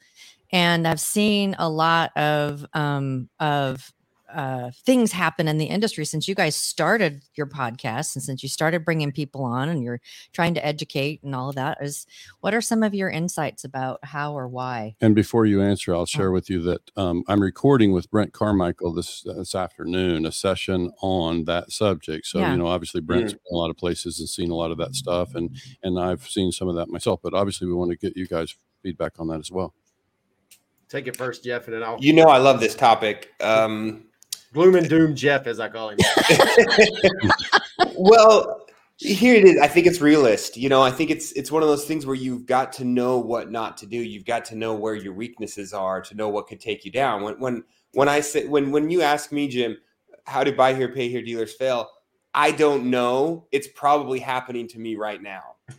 and 0.53 0.87
I've 0.87 1.01
seen 1.01 1.57
a 1.59 1.69
lot 1.69 2.17
of 2.17 2.65
um, 2.75 3.29
of 3.41 3.93
uh, 4.35 4.71
things 4.85 5.13
happen 5.13 5.49
in 5.49 5.59
the 5.59 5.67
industry 5.67 6.05
since 6.05 6.29
you 6.29 6.35
guys 6.35 6.55
started 6.57 7.23
your 7.35 7.47
podcast 7.47 8.15
and 8.15 8.23
since 8.23 8.43
you 8.43 8.49
started 8.49 8.85
bringing 8.85 9.13
people 9.13 9.43
on 9.43 9.69
and 9.69 9.83
you're 9.83 10.01
trying 10.33 10.55
to 10.55 10.65
educate 10.65 11.23
and 11.23 11.35
all 11.35 11.49
of 11.49 11.55
that 11.57 11.79
is 11.81 12.07
what 12.41 12.55
are 12.55 12.61
some 12.61 12.83
of 12.83 12.95
your 12.95 13.11
insights 13.11 13.65
about 13.65 13.99
how 14.05 14.33
or 14.33 14.49
why 14.49 14.95
And 15.01 15.15
before 15.15 15.47
you 15.47 15.63
answer, 15.63 15.95
I'll 15.95 16.07
share 16.07 16.31
with 16.31 16.49
you 16.51 16.61
that 16.63 16.91
um, 16.97 17.25
I'm 17.29 17.41
recording 17.41 17.93
with 17.93 18.11
Brent 18.11 18.33
Carmichael 18.33 18.93
this 18.93 19.23
this 19.23 19.55
afternoon 19.55 20.27
a 20.27 20.33
session 20.33 20.93
on 21.03 21.45
that 21.45 21.73
subject. 21.73 22.27
So 22.27 22.39
Yeah. 22.39 22.53
you 22.53 22.59
know, 22.59 22.67
obviously 22.67 23.01
Brent's 23.01 23.33
been 23.33 23.41
a 23.53 23.57
lot 23.57 23.71
of 23.71 23.77
places 23.77 24.21
and 24.21 24.29
seen 24.29 24.51
a 24.51 24.55
lot 24.55 24.71
of 24.71 24.79
that 24.79 24.95
stuff, 24.95 25.35
and 25.35 25.51
and 25.83 25.99
I've 25.99 26.23
seen 26.29 26.53
some 26.53 26.69
of 26.69 26.77
that 26.77 26.89
myself. 26.89 27.21
But 27.23 27.35
obviously, 27.35 27.67
we 27.67 27.75
want 27.75 27.91
to 27.91 27.97
get 27.97 28.17
you 28.17 28.27
guys 28.27 28.55
feedback 28.83 29.19
on 29.19 29.29
that 29.29 29.39
as 29.39 29.51
well. 29.51 29.75
Take 30.89 31.07
it 31.07 31.17
first, 31.17 31.45
Jeff, 31.45 31.67
and 31.67 31.75
then 31.75 31.83
I'll 31.85 31.99
You 32.01 32.13
know, 32.13 32.29
I 32.29 32.39
love 32.39 32.59
this 32.61 32.75
topic. 32.75 33.33
Um, 33.41 34.07
gloom 34.53 34.75
and 34.75 34.89
doom 34.89 35.15
Jeff, 35.15 35.47
as 35.47 35.61
I 35.61 35.69
call 35.69 35.91
him. 35.91 35.99
well, 37.97 38.67
here 38.99 39.35
it 39.35 39.45
is. 39.45 39.59
I 39.61 39.67
think 39.67 39.87
it's 39.87 40.01
realist. 40.01 40.57
You 40.57 40.69
know, 40.69 40.83
I 40.83 40.91
think 40.91 41.11
it's 41.11 41.33
it's 41.33 41.51
one 41.51 41.63
of 41.63 41.69
those 41.69 41.85
things 41.85 42.07
where 42.07 42.15
you've 42.15 42.47
got 42.47 42.73
to 42.75 42.85
know 42.85 43.19
what 43.19 43.51
not 43.51 43.77
to 43.79 43.87
do. 43.87 43.97
You've 43.97 44.27
got 44.27 44.45
to 44.47 44.57
know 44.57 44.75
where 44.75 44.95
your 44.95 45.15
weaknesses 45.15 45.73
are 45.73 46.01
to 46.03 46.15
know 46.15 46.29
what 46.29 46.47
could 46.49 46.61
take 46.61 46.85
you 46.85 46.93
down. 46.93 47.23
When 47.23 47.41
when 47.41 47.65
when 47.93 48.09
I 48.09 48.21
say 48.21 48.47
when 48.47 48.71
when 48.71 48.91
you 48.91 49.03
ask 49.03 49.33
me, 49.33 49.49
Jim, 49.49 49.79
how 50.27 50.45
do 50.45 50.55
buy 50.55 50.75
here, 50.75 50.93
pay 50.93 51.09
here 51.09 51.23
dealers 51.23 51.55
fail? 51.55 51.89
I 52.35 52.53
don't 52.53 52.91
know. 52.91 53.47
It's 53.51 53.69
probably 53.75 54.21
happening 54.21 54.69
to 54.69 54.79
me 54.79 54.95
right 54.95 55.21
now. 55.21 55.57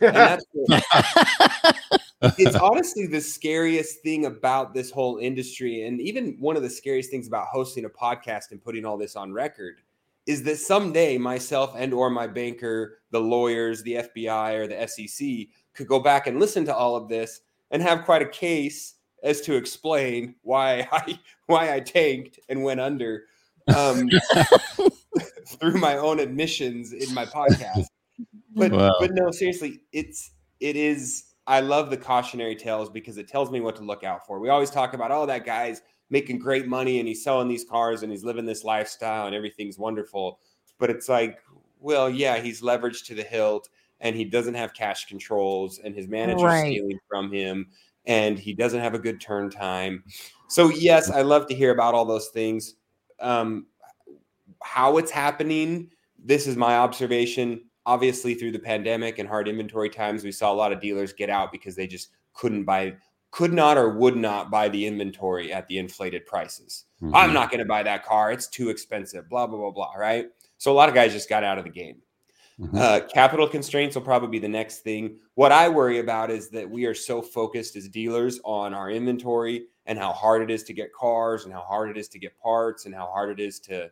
It's 2.38 2.56
honestly 2.70 3.06
the 3.06 3.20
scariest 3.20 4.00
thing 4.02 4.26
about 4.26 4.74
this 4.74 4.90
whole 4.90 5.18
industry 5.18 5.86
and 5.86 6.00
even 6.00 6.36
one 6.38 6.56
of 6.56 6.62
the 6.62 6.70
scariest 6.70 7.10
things 7.10 7.26
about 7.26 7.46
hosting 7.48 7.84
a 7.84 7.90
podcast 7.90 8.50
and 8.52 8.62
putting 8.62 8.84
all 8.84 8.96
this 8.96 9.16
on 9.16 9.32
record 9.32 9.80
is 10.26 10.42
that 10.44 10.56
someday 10.56 11.18
myself 11.18 11.74
and 11.76 11.92
or 11.92 12.08
my 12.08 12.26
banker 12.28 12.98
the 13.10 13.18
lawyers 13.20 13.82
the 13.82 13.94
fbi 13.94 14.54
or 14.54 14.66
the 14.68 14.86
sec 14.86 15.48
could 15.74 15.88
go 15.88 15.98
back 15.98 16.26
and 16.28 16.38
listen 16.38 16.64
to 16.64 16.74
all 16.74 16.94
of 16.94 17.08
this 17.08 17.40
and 17.72 17.82
have 17.82 18.04
quite 18.04 18.22
a 18.22 18.28
case 18.28 18.94
as 19.24 19.40
to 19.40 19.56
explain 19.56 20.34
why 20.42 20.86
i 20.92 21.18
why 21.46 21.74
i 21.74 21.80
tanked 21.80 22.38
and 22.48 22.62
went 22.62 22.80
under 22.80 23.24
um, 23.76 24.08
through 25.46 25.78
my 25.78 25.96
own 25.96 26.20
admissions 26.20 26.92
in 26.92 27.12
my 27.14 27.24
podcast 27.26 27.86
but 28.54 28.70
Wow. 28.70 28.94
but 29.00 29.10
no 29.12 29.30
seriously 29.32 29.80
it's 29.92 30.30
it 30.60 30.76
is 30.76 31.24
i 31.46 31.60
love 31.60 31.90
the 31.90 31.96
cautionary 31.96 32.54
tales 32.54 32.88
because 32.88 33.18
it 33.18 33.28
tells 33.28 33.50
me 33.50 33.60
what 33.60 33.76
to 33.76 33.82
look 33.82 34.04
out 34.04 34.26
for. 34.26 34.38
We 34.38 34.48
always 34.48 34.70
talk 34.70 34.94
about 34.94 35.10
oh 35.10 35.26
that 35.26 35.44
guy's 35.44 35.82
making 36.10 36.38
great 36.38 36.66
money 36.68 36.98
and 36.98 37.08
he's 37.08 37.24
selling 37.24 37.48
these 37.48 37.64
cars 37.64 38.02
and 38.02 38.12
he's 38.12 38.24
living 38.24 38.44
this 38.44 38.64
lifestyle 38.64 39.26
and 39.26 39.34
everything's 39.34 39.78
wonderful. 39.78 40.38
But 40.78 40.90
it's 40.90 41.08
like 41.08 41.38
well 41.80 42.08
yeah 42.10 42.38
he's 42.38 42.60
leveraged 42.62 43.06
to 43.06 43.14
the 43.14 43.22
hilt 43.22 43.68
and 44.00 44.14
he 44.14 44.24
doesn't 44.24 44.54
have 44.54 44.74
cash 44.74 45.06
controls 45.06 45.78
and 45.78 45.94
his 45.94 46.08
manager's 46.08 46.42
Right. 46.42 46.66
stealing 46.72 46.98
from 47.08 47.32
him 47.32 47.68
and 48.06 48.38
he 48.38 48.52
doesn't 48.52 48.80
have 48.80 48.94
a 48.94 48.98
good 48.98 49.20
turn 49.20 49.50
time. 49.50 50.04
So 50.48 50.68
yes 50.68 51.10
i 51.10 51.22
love 51.22 51.46
to 51.48 51.54
hear 51.54 51.72
about 51.72 51.94
all 51.94 52.04
those 52.04 52.28
things. 52.28 52.74
Um, 53.20 53.66
how 54.62 54.98
it's 54.98 55.10
happening 55.10 55.90
this 56.24 56.46
is 56.46 56.56
my 56.56 56.76
observation 56.76 57.64
obviously 57.86 58.34
through 58.34 58.52
the 58.52 58.58
pandemic 58.58 59.18
and 59.18 59.28
hard 59.28 59.48
inventory 59.48 59.90
times 59.90 60.24
we 60.24 60.32
saw 60.32 60.52
a 60.52 60.54
lot 60.54 60.72
of 60.72 60.80
dealers 60.80 61.12
get 61.12 61.28
out 61.30 61.50
because 61.52 61.74
they 61.74 61.86
just 61.86 62.10
couldn't 62.32 62.64
buy 62.64 62.94
could 63.30 63.52
not 63.52 63.78
or 63.78 63.88
would 63.90 64.16
not 64.16 64.50
buy 64.50 64.68
the 64.68 64.86
inventory 64.86 65.52
at 65.52 65.66
the 65.68 65.78
inflated 65.78 66.24
prices 66.26 66.84
Mhm. 67.02 67.12
i'm 67.14 67.32
not 67.32 67.50
going 67.50 67.58
to 67.60 67.64
buy 67.64 67.82
that 67.82 68.04
car 68.04 68.30
it's 68.30 68.46
too 68.46 68.70
expensive 68.70 69.28
blah 69.28 69.46
blah 69.46 69.58
blah 69.58 69.70
blah 69.70 69.92
right 69.94 70.26
so 70.58 70.70
a 70.70 70.74
lot 70.74 70.88
of 70.88 70.94
guys 70.94 71.12
just 71.12 71.28
got 71.28 71.42
out 71.44 71.58
of 71.58 71.64
the 71.64 71.70
game 71.70 71.96
Mhm. 72.60 72.78
uh, 72.78 73.06
capital 73.08 73.48
constraints 73.48 73.96
will 73.96 74.02
probably 74.02 74.28
be 74.28 74.38
the 74.38 74.46
next 74.46 74.80
thing. 74.80 75.18
What 75.34 75.52
I 75.52 75.70
worry 75.70 76.00
about 76.00 76.30
is 76.30 76.50
that 76.50 76.68
we 76.68 76.84
are 76.84 76.94
so 76.94 77.22
focused 77.22 77.76
as 77.76 77.88
dealers 77.88 78.40
on 78.44 78.74
our 78.74 78.90
inventory 78.90 79.68
and 79.86 79.98
how 79.98 80.12
hard 80.12 80.42
it 80.42 80.50
is 80.50 80.62
to 80.64 80.74
get 80.74 80.92
cars 80.92 81.44
and 81.44 81.52
how 81.52 81.62
hard 81.62 81.88
it 81.90 81.96
is 81.96 82.08
to 82.10 82.18
get 82.18 82.38
parts 82.38 82.84
and 82.84 82.94
how 82.94 83.06
hard 83.06 83.30
it 83.30 83.42
is 83.42 83.58
to, 83.60 83.90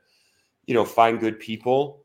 you 0.67 0.75
know, 0.75 0.85
find 0.85 1.19
good 1.19 1.41
people 1.41 2.05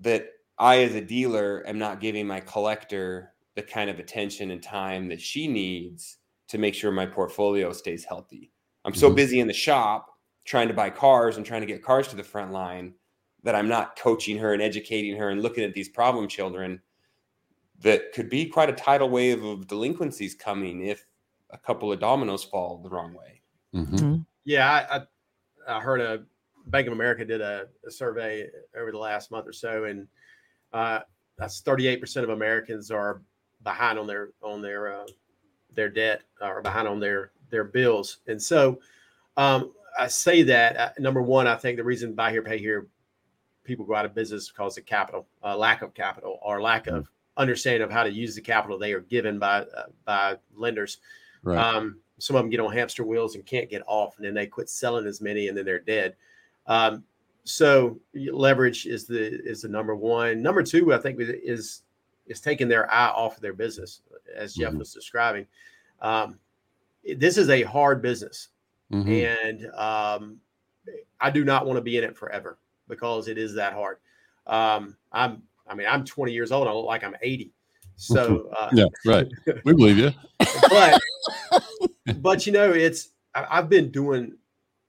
that 0.00 0.28
I, 0.60 0.80
as 0.82 0.94
a 0.94 1.00
dealer, 1.00 1.66
am 1.66 1.78
not 1.78 2.00
giving 2.00 2.26
my 2.26 2.38
collector 2.40 3.32
the 3.54 3.62
kind 3.62 3.88
of 3.88 3.98
attention 3.98 4.50
and 4.50 4.62
time 4.62 5.08
that 5.08 5.20
she 5.20 5.48
needs 5.48 6.18
to 6.48 6.58
make 6.58 6.74
sure 6.74 6.92
my 6.92 7.06
portfolio 7.06 7.72
stays 7.72 8.04
healthy. 8.04 8.52
I'm 8.84 8.94
so 8.94 9.10
Mhm. 9.10 9.16
busy 9.16 9.40
in 9.40 9.46
the 9.46 9.54
shop 9.54 10.06
trying 10.44 10.68
to 10.68 10.74
buy 10.74 10.90
cars 10.90 11.38
and 11.38 11.46
trying 11.46 11.62
to 11.62 11.66
get 11.66 11.82
cars 11.82 12.08
to 12.08 12.16
the 12.16 12.22
front 12.22 12.52
line 12.52 12.94
that 13.42 13.54
I'm 13.54 13.68
not 13.68 13.96
coaching 13.96 14.36
her 14.36 14.52
and 14.52 14.60
educating 14.60 15.16
her 15.16 15.30
and 15.30 15.42
looking 15.42 15.64
at 15.64 15.72
these 15.72 15.88
problem 15.88 16.28
children 16.28 16.82
that 17.78 18.12
could 18.12 18.28
be 18.28 18.44
quite 18.44 18.68
a 18.68 18.74
tidal 18.74 19.08
wave 19.08 19.42
of 19.42 19.66
delinquencies 19.66 20.34
coming 20.34 20.84
if 20.86 21.06
a 21.48 21.56
couple 21.58 21.90
of 21.90 22.00
dominoes 22.00 22.44
fall 22.44 22.78
the 22.78 22.90
wrong 22.90 23.14
way. 23.14 23.40
Mhm. 23.74 24.26
Yeah, 24.44 24.70
I, 24.70 24.98
I, 25.66 25.76
I 25.78 25.80
heard 25.80 26.02
a 26.02 26.26
Bank 26.66 26.86
of 26.86 26.92
America 26.92 27.24
did 27.24 27.40
a, 27.40 27.68
a 27.86 27.90
survey 27.90 28.46
over 28.76 28.92
the 28.92 28.98
last 28.98 29.30
month 29.30 29.46
or 29.46 29.52
so, 29.52 29.84
and 29.84 30.06
uh, 30.72 31.00
that's 31.36 31.62
38% 31.62 32.22
of 32.22 32.30
Americans 32.30 32.90
are 32.90 33.22
behind 33.62 33.98
on 33.98 34.06
their 34.06 34.30
on 34.42 34.62
their 34.62 34.92
uh, 34.92 35.06
their 35.74 35.88
debt 35.88 36.22
or 36.40 36.62
behind 36.62 36.88
on 36.88 37.00
their 37.00 37.32
their 37.50 37.64
bills. 37.64 38.18
And 38.26 38.40
so 38.40 38.80
um, 39.36 39.72
I 39.98 40.06
say 40.06 40.42
that 40.42 40.76
uh, 40.76 40.90
number 40.98 41.22
one, 41.22 41.46
I 41.46 41.56
think 41.56 41.76
the 41.76 41.84
reason 41.84 42.14
buy 42.14 42.30
here 42.30 42.42
pay 42.42 42.58
here 42.58 42.88
people 43.64 43.84
go 43.84 43.94
out 43.94 44.04
of 44.04 44.14
business 44.14 44.48
because 44.48 44.78
of 44.78 44.86
capital, 44.86 45.26
uh, 45.44 45.56
lack 45.56 45.82
of 45.82 45.94
capital, 45.94 46.38
or 46.42 46.60
lack 46.60 46.86
of 46.86 47.08
understanding 47.36 47.82
of 47.82 47.90
how 47.90 48.02
to 48.02 48.10
use 48.10 48.34
the 48.34 48.40
capital 48.40 48.78
they 48.78 48.92
are 48.92 49.00
given 49.00 49.38
by 49.38 49.60
uh, 49.60 49.84
by 50.04 50.36
lenders. 50.54 50.98
Right. 51.42 51.58
Um, 51.58 52.00
some 52.18 52.36
of 52.36 52.42
them 52.42 52.50
get 52.50 52.60
on 52.60 52.72
hamster 52.72 53.04
wheels 53.04 53.34
and 53.34 53.46
can't 53.46 53.70
get 53.70 53.82
off, 53.86 54.16
and 54.16 54.26
then 54.26 54.34
they 54.34 54.46
quit 54.46 54.68
selling 54.68 55.06
as 55.06 55.20
many, 55.20 55.48
and 55.48 55.56
then 55.56 55.64
they're 55.64 55.78
dead. 55.78 56.16
Um, 56.66 57.04
so 57.44 57.98
leverage 58.14 58.86
is 58.86 59.06
the 59.06 59.40
is 59.44 59.62
the 59.62 59.68
number 59.68 59.94
one. 59.96 60.42
Number 60.42 60.62
two, 60.62 60.92
I 60.94 60.98
think, 60.98 61.18
is 61.20 61.82
is 62.26 62.40
taking 62.40 62.68
their 62.68 62.90
eye 62.92 63.08
off 63.08 63.36
of 63.36 63.42
their 63.42 63.52
business, 63.54 64.02
as 64.34 64.54
Jeff 64.54 64.72
Mhm. 64.72 64.78
was 64.78 64.92
describing. 64.94 65.46
Um, 66.00 66.38
this 67.16 67.36
is 67.36 67.48
a 67.50 67.62
hard 67.62 68.02
business, 68.02 68.48
Mhm. 68.92 69.36
and 69.42 69.66
um, 69.74 70.40
I 71.20 71.30
do 71.30 71.44
not 71.44 71.66
want 71.66 71.76
to 71.76 71.82
be 71.82 71.96
in 71.96 72.04
it 72.04 72.16
forever 72.16 72.58
because 72.88 73.28
it 73.28 73.38
is 73.38 73.54
that 73.54 73.72
hard. 73.72 73.98
Um, 74.46 74.96
I'm, 75.12 75.42
I 75.66 75.74
mean, 75.74 75.86
I'm 75.88 76.04
20 76.04 76.32
years 76.32 76.52
old. 76.52 76.66
I 76.68 76.72
look 76.72 76.86
like 76.86 77.04
I'm 77.04 77.16
80. 77.22 77.52
So, 77.96 78.48
uh, 78.58 78.70
Yeah, 78.72 78.86
right. 79.04 79.26
We 79.64 79.74
believe 79.74 79.98
you. 79.98 80.10
but 80.70 81.00
but 82.16 82.46
you 82.46 82.52
know, 82.52 82.70
it's 82.72 83.10
I, 83.34 83.46
I've 83.58 83.68
been 83.68 83.90
doing 83.90 84.36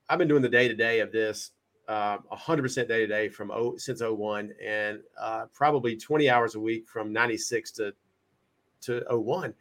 I've 0.10 0.20
been 0.20 0.28
doing 0.28 0.42
the 0.42 0.50
day 0.50 0.68
to 0.68 0.76
day 0.76 1.00
of 1.00 1.12
this 1.12 1.52
hundred 1.88 2.62
percent 2.62 2.88
day 2.88 3.00
to 3.00 3.08
day 3.08 3.30
from 3.30 3.52
oh 3.52 3.76
since 3.78 4.02
01 4.02 4.52
and 4.64 5.00
uh, 5.20 5.46
probably 5.54 5.96
20 5.96 6.30
hours 6.30 6.56
a 6.56 6.60
week 6.60 6.88
from 6.88 7.12
96 7.12 7.72
to 7.72 7.94
to 8.82 9.04
01. 9.10 9.54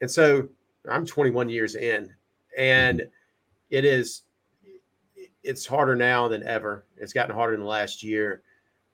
And 0.00 0.10
so 0.10 0.48
I'm 0.90 1.06
21 1.06 1.48
years 1.48 1.74
in 1.74 2.12
and 2.56 3.02
it 3.70 3.84
is 3.84 4.22
it's 5.42 5.66
harder 5.66 5.96
now 5.96 6.28
than 6.28 6.42
ever. 6.44 6.86
It's 6.96 7.12
gotten 7.12 7.34
harder 7.34 7.54
in 7.54 7.60
the 7.60 7.66
last 7.66 8.02
year. 8.02 8.42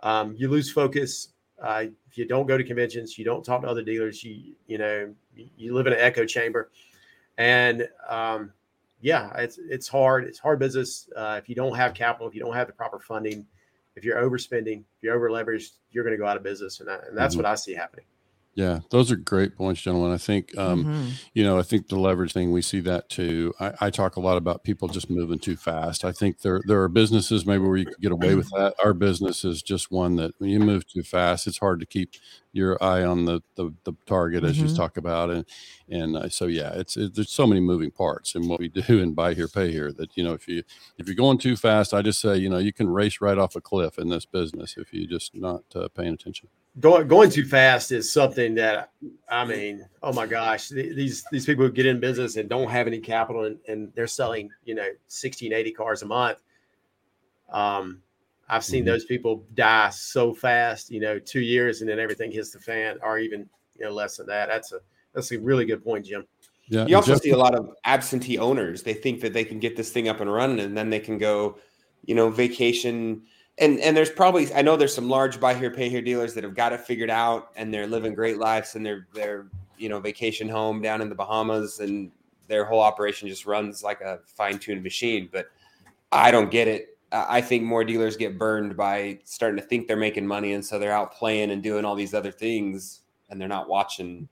Um, 0.01 0.35
you 0.37 0.49
lose 0.49 0.71
focus. 0.71 1.29
Uh, 1.63 1.87
if 2.09 2.17
you 2.17 2.25
don't 2.27 2.47
go 2.47 2.57
to 2.57 2.65
conventions, 2.65 3.19
you 3.19 3.25
don't 3.25 3.45
talk 3.45 3.63
to 3.63 3.69
other 3.69 3.83
dealers. 3.83 4.23
You 4.23 4.55
you 4.67 4.79
know 4.79 5.13
you 5.35 5.75
live 5.75 5.87
in 5.87 5.93
an 5.93 5.99
echo 5.99 6.25
chamber, 6.25 6.71
and 7.37 7.89
um, 8.09 8.53
yeah, 9.01 9.33
it's 9.37 9.59
it's 9.59 9.89
hard. 9.89 10.25
It's 10.25 10.39
hard 10.39 10.59
business. 10.59 11.09
Uh, 11.15 11.37
if 11.43 11.49
you 11.49 11.55
don't 11.55 11.77
have 11.77 11.95
capital, 11.95 12.27
if 12.29 12.35
you 12.35 12.41
don't 12.41 12.55
have 12.55 12.67
the 12.67 12.73
proper 12.73 12.99
funding, 12.99 13.47
if 13.97 14.05
you're 14.05 14.17
overspending, 14.17 14.81
if 14.97 15.03
you're 15.03 15.15
over 15.15 15.31
leveraged, 15.31 15.71
you're 15.91 16.05
going 16.05 16.15
to 16.15 16.19
go 16.19 16.27
out 16.27 16.37
of 16.37 16.43
business, 16.43 16.81
and, 16.81 16.89
I, 16.91 16.97
and 17.09 17.17
that's 17.17 17.35
Mhm. 17.35 17.39
what 17.39 17.47
I 17.47 17.55
see 17.55 17.75
happening. 17.75 18.05
Yeah, 18.59 18.81
those 18.91 19.13
are 19.13 19.17
great 19.17 19.55
points, 19.55 19.81
gentlemen. 19.83 20.11
I 20.11 20.17
think 20.19 20.57
um, 20.59 20.89
Mhm. 20.89 21.21
you 21.33 21.45
know, 21.45 21.61
I 21.61 21.63
think 21.63 21.87
the 21.87 21.97
leverage 22.01 22.33
thing 22.33 22.51
we 22.51 22.61
see 22.61 22.81
that 22.81 23.09
too. 23.09 23.55
I, 23.61 23.73
I 23.83 23.91
talk 23.91 24.17
a 24.17 24.21
lot 24.21 24.37
about 24.37 24.65
people 24.65 24.89
just 24.89 25.09
moving 25.09 25.39
too 25.39 25.57
fast. 25.57 26.05
I 26.05 26.11
think 26.11 26.41
there 26.41 26.61
there 26.67 26.83
are 26.83 26.89
businesses 26.89 27.47
maybe 27.47 27.63
where 27.63 27.77
you 27.77 27.87
could 27.87 28.01
get 28.03 28.11
away 28.11 28.35
with 28.35 28.49
that. 28.57 28.75
Our 28.83 28.95
business 28.95 29.45
is 29.45 29.63
just 29.63 29.93
one 29.93 30.17
that 30.17 30.33
when 30.39 30.51
you 30.51 30.59
move 30.59 30.89
too 30.89 31.05
fast, 31.05 31.47
it's 31.47 31.59
hard 31.59 31.79
to 31.79 31.87
keep 31.87 32.11
your 32.53 32.83
eye 32.83 33.05
on 33.05 33.27
the 33.27 33.43
the, 33.55 33.73
the 33.85 33.93
target 34.07 34.43
as 34.43 34.61
you 34.61 34.67
Mhm. 34.67 34.69
talk 34.69 34.97
about, 34.97 35.31
and 35.31 35.47
and 35.89 36.17
uh, 36.17 36.29
so 36.29 36.47
yeah, 36.47 36.73
it's 36.75 36.97
it, 36.97 37.15
there's 37.15 37.31
so 37.31 37.47
many 37.47 37.61
moving 37.61 37.93
parts 37.93 38.35
in 38.35 38.49
what 38.49 38.59
we 38.59 38.67
do 38.69 39.01
and 39.01 39.15
buy 39.15 39.35
here, 39.35 39.47
pay 39.47 39.71
here. 39.71 39.93
That 39.93 40.17
you 40.17 40.25
know, 40.25 40.33
if 40.33 40.49
you 40.49 40.65
if 40.99 41.07
you're 41.07 41.15
going 41.15 41.39
too 41.39 41.55
fast, 41.55 41.95
I 41.95 42.03
just 42.03 42.21
say 42.21 42.37
you 42.37 42.49
know 42.49 42.59
you 42.59 42.73
can 42.73 42.89
race 42.89 43.21
right 43.21 43.39
off 43.39 43.55
a 43.55 43.61
cliff 43.61 43.99
in 43.99 44.09
this 44.09 44.27
business 44.27 44.75
if 44.77 44.93
you're 44.93 45.07
just 45.07 45.33
not 45.37 45.63
uh, 45.77 45.87
paying 45.95 46.15
attention. 46.15 46.49
Going 46.81 47.09
going 47.09 47.29
too 47.31 47.45
fast 47.45 47.91
is 47.91 48.11
something 48.13 48.55
that 48.55 48.93
I 49.29 49.45
mean, 49.45 49.85
oh 50.03 50.13
my 50.13 50.27
gosh, 50.27 50.69
these 50.69 51.25
these 51.33 51.45
people 51.45 51.65
who 51.67 51.73
get 51.73 51.87
in 51.87 51.99
business 51.99 52.37
and 52.37 52.49
don't 52.49 52.69
have 52.71 52.87
any 52.87 53.01
capital 53.01 53.45
and, 53.47 53.59
and 53.67 53.93
they're 53.97 54.07
selling, 54.07 54.51
you 54.65 54.77
know, 54.77 54.89
16, 55.09 55.53
80 55.53 55.73
cars 55.73 56.03
a 56.03 56.07
month. 56.07 56.39
Um, 57.51 58.01
I've 58.49 58.65
seen 58.65 58.83
Mhm. 58.85 58.87
those 58.87 59.05
people 59.07 59.45
die 59.55 59.91
so 59.91 60.33
fast, 60.33 60.91
you 60.91 61.01
know, 61.01 61.19
two 61.19 61.41
years 61.41 61.81
and 61.81 61.91
then 61.91 61.99
everything 61.99 62.31
hits 62.31 62.51
the 62.51 62.61
fan, 62.61 62.99
or 63.03 63.19
even 63.19 63.49
you 63.77 63.85
know 63.85 63.91
less 63.93 64.17
than 64.19 64.27
that. 64.27 64.49
That's 64.49 64.71
a 64.73 64.79
that's 65.15 65.33
a 65.33 65.39
really 65.41 65.65
good 65.65 65.83
point, 65.83 66.07
Jim. 66.07 66.27
Yeah, 66.69 66.87
You 66.87 66.97
also 66.97 67.15
Jeff- 67.15 67.23
see 67.23 67.31
a 67.31 67.37
lot 67.37 67.55
of 67.55 67.71
absentee 67.87 68.39
owners. 68.39 68.83
They 68.85 68.95
think 68.95 69.21
that 69.23 69.33
they 69.33 69.45
can 69.45 69.59
get 69.59 69.75
this 69.75 69.91
thing 69.91 70.09
up 70.09 70.21
and 70.21 70.33
running, 70.33 70.61
and 70.61 70.77
then 70.77 70.91
they 70.91 71.01
can 71.01 71.19
go, 71.19 71.59
you 72.05 72.15
know, 72.15 72.29
vacation. 72.31 73.23
And 73.61 73.81
and 73.81 73.97
there's 73.97 74.11
probably 74.11 74.53
I 74.55 74.63
know 74.63 74.77
there's 74.77 74.95
some 74.95 75.09
large 75.09 75.41
buy 75.41 75.55
here 75.55 75.71
pay 75.71 75.89
here 75.89 76.03
dealers 76.03 76.35
that 76.35 76.45
have 76.45 76.55
got 76.55 76.73
it 76.73 76.81
figured 76.81 77.11
out, 77.11 77.51
and 77.57 77.73
they're 77.73 77.87
living 77.87 78.15
great 78.15 78.39
lives, 78.39 78.77
and 78.77 78.87
they're 78.87 79.07
they're 79.15 79.47
you 79.77 79.89
know 79.89 80.01
vacation 80.01 80.49
home 80.49 80.81
down 80.81 81.01
in 81.01 81.09
the 81.09 81.15
Bahamas, 81.15 81.81
and 81.81 82.11
their 82.47 82.65
whole 82.65 82.81
operation 82.81 83.29
just 83.29 83.47
runs 83.47 83.83
like 83.83 84.01
a 84.01 84.21
fine 84.27 84.59
tuned 84.59 84.83
machine. 84.83 85.29
But 85.33 85.47
I 86.13 86.31
don't 86.31 86.51
get 86.51 86.69
it. 86.69 86.99
I 87.11 87.41
think 87.41 87.65
more 87.65 87.85
dealers 87.85 88.17
get 88.17 88.39
burned 88.39 88.77
by 88.77 89.19
starting 89.25 89.59
to 89.59 89.67
think 89.67 89.89
they're 89.89 89.97
making 89.97 90.27
money, 90.27 90.53
and 90.53 90.65
so 90.65 90.79
they're 90.79 90.93
out 90.93 91.15
playing 91.15 91.51
and 91.51 91.63
doing 91.63 91.85
all 91.85 91.95
these 91.95 92.15
other 92.15 92.31
things, 92.31 93.01
and 93.31 93.41
they're 93.41 93.49
not 93.49 93.69
watching. 93.69 94.29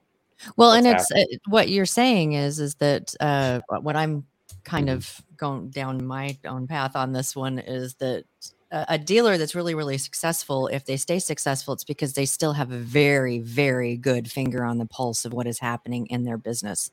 Well, 0.57 0.73
and 0.73 0.87
it's 0.87 1.11
uh, 1.11 1.25
what 1.47 1.71
you're 1.71 1.87
saying 1.87 2.35
is 2.35 2.61
is 2.61 2.75
that 2.77 3.15
uh, 3.21 3.61
what 3.81 3.97
I'm 3.97 4.27
kind 4.65 4.91
of 4.91 5.23
going 5.37 5.71
down 5.71 6.05
my 6.05 6.37
own 6.45 6.67
path 6.67 6.97
on 6.97 7.13
this 7.13 7.35
one 7.35 7.59
is 7.59 7.95
that 7.95 8.25
a, 8.71 8.99
dealer 8.99 9.39
that's 9.39 9.55
really 9.55 9.75
really 9.75 9.99
successful, 9.99 10.69
if 10.69 10.85
they 10.85 10.97
stay 10.97 11.19
successful, 11.19 11.75
it's 11.75 11.85
because 11.85 12.15
they 12.15 12.27
still 12.27 12.53
have 12.53 12.71
a 12.71 12.79
very 12.79 13.39
very 13.39 13.97
good 13.97 14.31
finger 14.31 14.65
on 14.65 14.79
the 14.79 14.87
pulse 14.87 15.25
of 15.25 15.33
what 15.33 15.47
is 15.47 15.59
happening 15.59 16.07
in 16.07 16.25
their 16.25 16.39
business, 16.39 16.91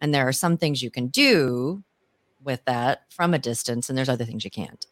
and 0.00 0.14
there 0.14 0.26
are 0.26 0.32
some 0.32 0.56
things 0.56 0.82
you 0.82 0.90
can 0.90 1.08
do 1.08 1.82
with 2.42 2.64
that 2.64 3.02
from 3.10 3.34
a 3.34 3.38
distance, 3.38 3.88
and 3.88 3.98
there's 3.98 4.08
other 4.08 4.24
things 4.24 4.44
you 4.44 4.50
can't. 4.50 4.86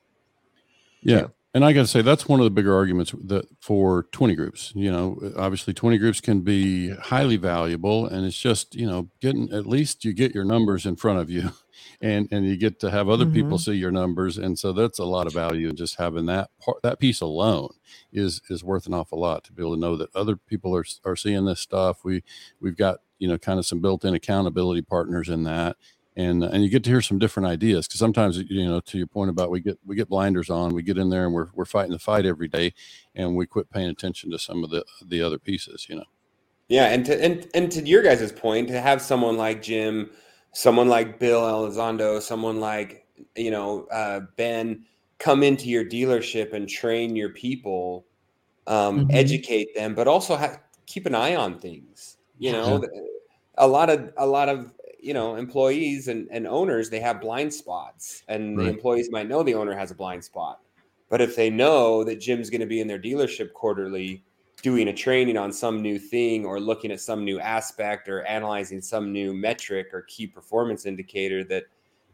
Yeah. 1.03 1.27
And 1.55 1.64
I 1.64 1.73
got 1.73 1.83
to 1.83 1.87
say, 1.87 2.03
that's 2.03 2.27
one 2.27 2.40
of 2.40 2.44
the 2.44 2.51
bigger 2.51 2.75
arguments 2.75 3.14
that 3.27 3.47
for 3.61 4.09
20 4.11 4.35
groups, 4.35 4.73
you 4.75 4.90
know, 4.90 5.20
obviously 5.37 5.73
20 5.73 5.99
groups 5.99 6.20
can 6.20 6.40
be 6.40 6.90
highly 6.97 7.37
valuable 7.37 8.07
and 8.07 8.27
it's 8.27 8.37
just, 8.37 8.75
you 8.75 8.87
know, 8.87 9.09
getting, 9.20 9.53
at 9.53 9.64
least 9.64 10.05
you 10.05 10.12
get 10.12 10.35
your 10.35 10.44
numbers 10.44 10.85
in 10.85 10.97
front 10.97 11.20
of 11.20 11.31
you 11.31 11.53
and, 12.05 12.29
and 12.31 12.45
you 12.47 12.59
get 12.59 12.81
to 12.81 12.90
have 12.90 13.09
other 13.09 13.25
people 13.25 13.57
mm-hmm. 13.57 13.73
see 13.73 13.79
your 13.79 13.90
numbers. 13.90 14.37
And 14.37 14.59
so 14.59 14.75
that's 14.75 14.99
a 14.99 15.05
lot 15.05 15.27
of 15.27 15.33
value 15.33 15.71
and 15.71 15.79
just 15.79 15.97
having 15.97 16.27
that 16.27 16.51
part, 16.61 16.83
that 16.83 16.99
piece 16.99 17.23
alone 17.23 17.71
is, 18.12 18.43
is 18.51 18.62
worth 18.62 18.87
an 18.87 18.93
awful 18.93 19.19
lot 19.19 19.43
to 19.45 19.55
be 19.55 19.62
able 19.62 19.75
to 19.75 19.81
know 19.81 19.97
that 19.97 20.14
other 20.14 20.37
people 20.37 20.77
are, 20.77 20.85
are 21.07 21.17
seeing 21.17 21.47
this 21.47 21.61
stuff. 21.61 22.05
We, 22.05 22.23
we've 22.61 22.77
got, 22.77 22.99
you 23.19 23.27
know, 23.27 23.38
kind 23.38 23.59
of 23.59 23.64
some 23.64 23.81
built-in 23.81 24.12
accountability 24.12 24.83
partners 24.83 25.31
in 25.31 25.45
that 25.45 25.77
and 26.14 26.45
and 26.45 26.62
you 26.62 26.69
get 26.69 26.85
to 26.85 26.90
hear 26.90 27.01
some 27.01 27.19
different 27.19 27.49
ideas 27.49 27.88
because 27.88 27.99
sometimes 27.99 28.38
you 28.38 28.64
know 28.64 28.79
to 28.79 28.99
your 28.99 29.07
point 29.09 29.31
about 29.31 29.51
we 29.51 29.59
get 29.59 29.77
we 29.85 29.97
get 29.97 30.09
blinders 30.09 30.49
on 30.49 30.73
we 30.73 30.81
get 30.81 30.97
in 30.97 31.11
there 31.11 31.25
and 31.25 31.35
we're, 31.35 31.49
we're 31.55 31.64
fighting 31.64 31.90
the 31.90 31.99
fight 31.99 32.25
every 32.25 32.47
day 32.47 32.73
and 33.17 33.35
we 33.35 33.47
quit 33.47 33.69
paying 33.69 33.88
attention 33.88 34.31
to 34.31 34.38
some 34.38 34.62
of 34.62 34.71
the 34.71 34.85
the 35.05 35.21
other 35.21 35.40
pieces 35.40 35.88
you 35.88 35.97
know 35.97 36.05
Yeah, 36.69 36.87
and 36.87 37.05
to 37.07 37.23
and 37.23 37.47
and 37.55 37.71
to 37.73 37.87
your 37.87 38.03
guys' 38.03 38.33
point, 38.33 38.69
to 38.69 38.81
have 38.81 39.03
someone 39.03 39.37
like 39.37 39.62
Jim, 39.62 40.11
someone 40.55 40.88
like 40.88 41.19
Bill 41.19 41.43
Elizondo, 41.43 42.23
someone 42.23 42.61
like 42.61 43.07
you 43.37 43.51
know 43.51 43.85
uh, 43.87 44.21
Ben 44.37 44.85
come 45.19 45.43
into 45.43 45.69
your 45.69 45.85
dealership 45.85 46.53
and 46.53 46.69
train 46.69 47.14
your 47.17 47.31
people, 47.31 48.07
um, 48.67 49.07
Mhm. 49.07 49.14
educate 49.14 49.75
them, 49.75 49.95
but 49.95 50.09
also 50.09 50.37
ha- 50.37 50.61
keep 50.87 51.07
an 51.07 51.14
eye 51.14 51.35
on 51.37 51.59
things. 51.59 52.17
You 52.38 52.51
Yeah. 52.53 52.62
know, 52.62 52.85
a 53.59 53.67
lot 53.69 53.90
of 53.90 54.12
a 54.17 54.27
lot 54.27 54.49
of 54.49 54.73
you 55.01 55.14
know 55.14 55.37
employees 55.37 56.09
and, 56.09 56.29
and 56.31 56.47
owners 56.47 56.90
they 56.90 57.01
have 57.01 57.21
blind 57.21 57.53
spots, 57.53 58.23
and 58.29 58.59
the 58.59 58.69
employees 58.69 59.11
might 59.11 59.29
know 59.29 59.43
the 59.43 59.55
owner 59.55 59.77
has 59.77 59.90
a 59.90 59.95
blind 59.95 60.25
spot, 60.25 60.61
but 61.11 61.21
if 61.21 61.37
they 61.37 61.51
know 61.51 62.05
that 62.05 62.21
Jim's 62.21 62.51
going 62.51 62.61
to 62.62 62.67
be 62.67 62.81
in 62.81 62.88
their 62.88 62.99
dealership 62.99 63.53
quarterly 63.53 64.25
doing 64.64 64.88
a 64.88 64.92
training 64.94 65.37
on 65.37 65.53
some 65.53 65.83
new 65.83 65.98
thing 65.98 66.46
or 66.46 66.59
looking 66.59 66.90
at 66.90 66.98
some 66.98 67.22
new 67.22 67.38
aspect 67.38 68.09
or 68.09 68.24
analyzing 68.24 68.81
some 68.81 69.12
new 69.12 69.35
metric 69.35 69.88
or 69.92 70.00
key 70.09 70.27
performance 70.27 70.87
indicator 70.87 71.44
that 71.44 71.64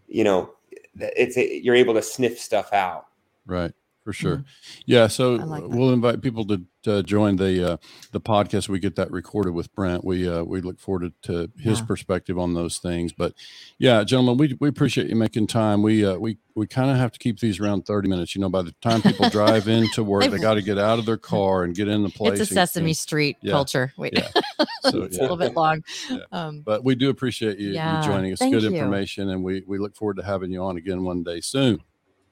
you 0.08 0.24
know 0.24 0.54
it's 0.98 1.36
you're 1.36 1.76
able 1.76 1.94
to 1.94 2.02
sniff 2.02 2.40
stuff 2.40 2.72
out. 2.72 3.06
Right 3.46 3.72
for 4.02 4.12
sure 4.14 4.44
yeah 4.86 5.06
so 5.06 5.34
like 5.34 5.62
we'll 5.66 5.92
invite 5.92 6.22
people 6.22 6.46
to, 6.46 6.62
to 6.82 7.02
join 7.02 7.36
the 7.36 7.72
uh 7.72 7.76
the 8.12 8.20
podcast 8.20 8.66
we 8.68 8.78
get 8.78 8.96
that 8.96 9.10
recorded 9.10 9.52
with 9.52 9.72
brent 9.74 10.02
we 10.04 10.26
uh 10.26 10.42
we 10.42 10.62
look 10.62 10.80
forward 10.80 11.12
to, 11.22 11.46
to 11.46 11.52
his 11.60 11.80
Yeah. 11.80 11.84
perspective 11.84 12.38
on 12.38 12.54
those 12.54 12.78
things 12.78 13.12
but 13.12 13.34
yeah 13.78 14.02
gentlemen 14.02 14.38
we, 14.38 14.56
we 14.58 14.68
appreciate 14.68 15.08
you 15.10 15.16
making 15.16 15.46
time 15.48 15.82
we 15.82 16.04
uh 16.04 16.16
we 16.16 16.38
we 16.56 16.66
kind 16.66 16.90
of 16.90 16.96
have 16.96 17.12
to 17.12 17.18
keep 17.18 17.40
these 17.40 17.60
around 17.60 17.84
30 17.84 18.08
minutes 18.08 18.34
you 18.34 18.40
know 18.40 18.48
by 18.48 18.62
the 18.62 18.74
time 18.80 19.02
people 19.02 19.28
drive 19.28 19.68
into 19.68 20.02
work 20.12 20.24
they 20.30 20.38
got 20.38 20.54
to 20.54 20.62
get 20.62 20.78
out 20.78 20.98
of 20.98 21.04
their 21.04 21.16
car 21.32 21.64
and 21.64 21.74
get 21.74 21.86
in 21.86 22.02
the 22.02 22.08
place 22.08 22.40
It's 22.40 22.50
a 22.50 22.54
Sesame 22.54 22.90
and- 22.90 22.96
Street 22.96 23.36
yeah, 23.42 23.52
culture. 23.52 23.92
Wait, 23.98 24.14
yeah. 24.14 24.28
so 24.90 25.02
it's 25.02 25.16
yeah. 25.16 25.20
a 25.20 25.24
little 25.24 25.36
bit 25.36 25.54
long. 25.54 25.82
Yeah. 26.10 26.18
Um, 26.32 26.62
but 26.62 26.84
we 26.84 26.94
do 26.94 27.10
appreciate 27.10 27.58
you, 27.58 27.68
you 27.70 27.74
joining 28.02 28.32
us 28.32 28.38
thank 28.38 28.52
good 28.54 28.62
you. 28.62 28.70
information 28.70 29.28
and 29.28 29.44
we 29.44 29.62
we 29.66 29.78
look 29.78 29.94
forward 29.94 30.16
to 30.16 30.22
having 30.22 30.50
you 30.50 30.62
on 30.62 30.78
again 30.78 31.04
one 31.04 31.22
day 31.22 31.40
soon 31.42 31.80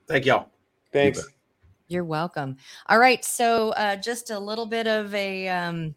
Thank 0.09 0.25
y'all. 0.25 0.49
thanks 0.93 1.21
bet. 1.23 1.38
You're 1.89 2.05
welcome. 2.05 2.59
All 2.87 2.99
right. 2.99 3.25
So, 3.25 3.71
uh, 3.71 3.97
just 3.97 4.31
a 4.31 4.39
little 4.39 4.67
bit 4.67 4.87
of 4.87 5.15
a, 5.15 5.49
um, 5.49 5.95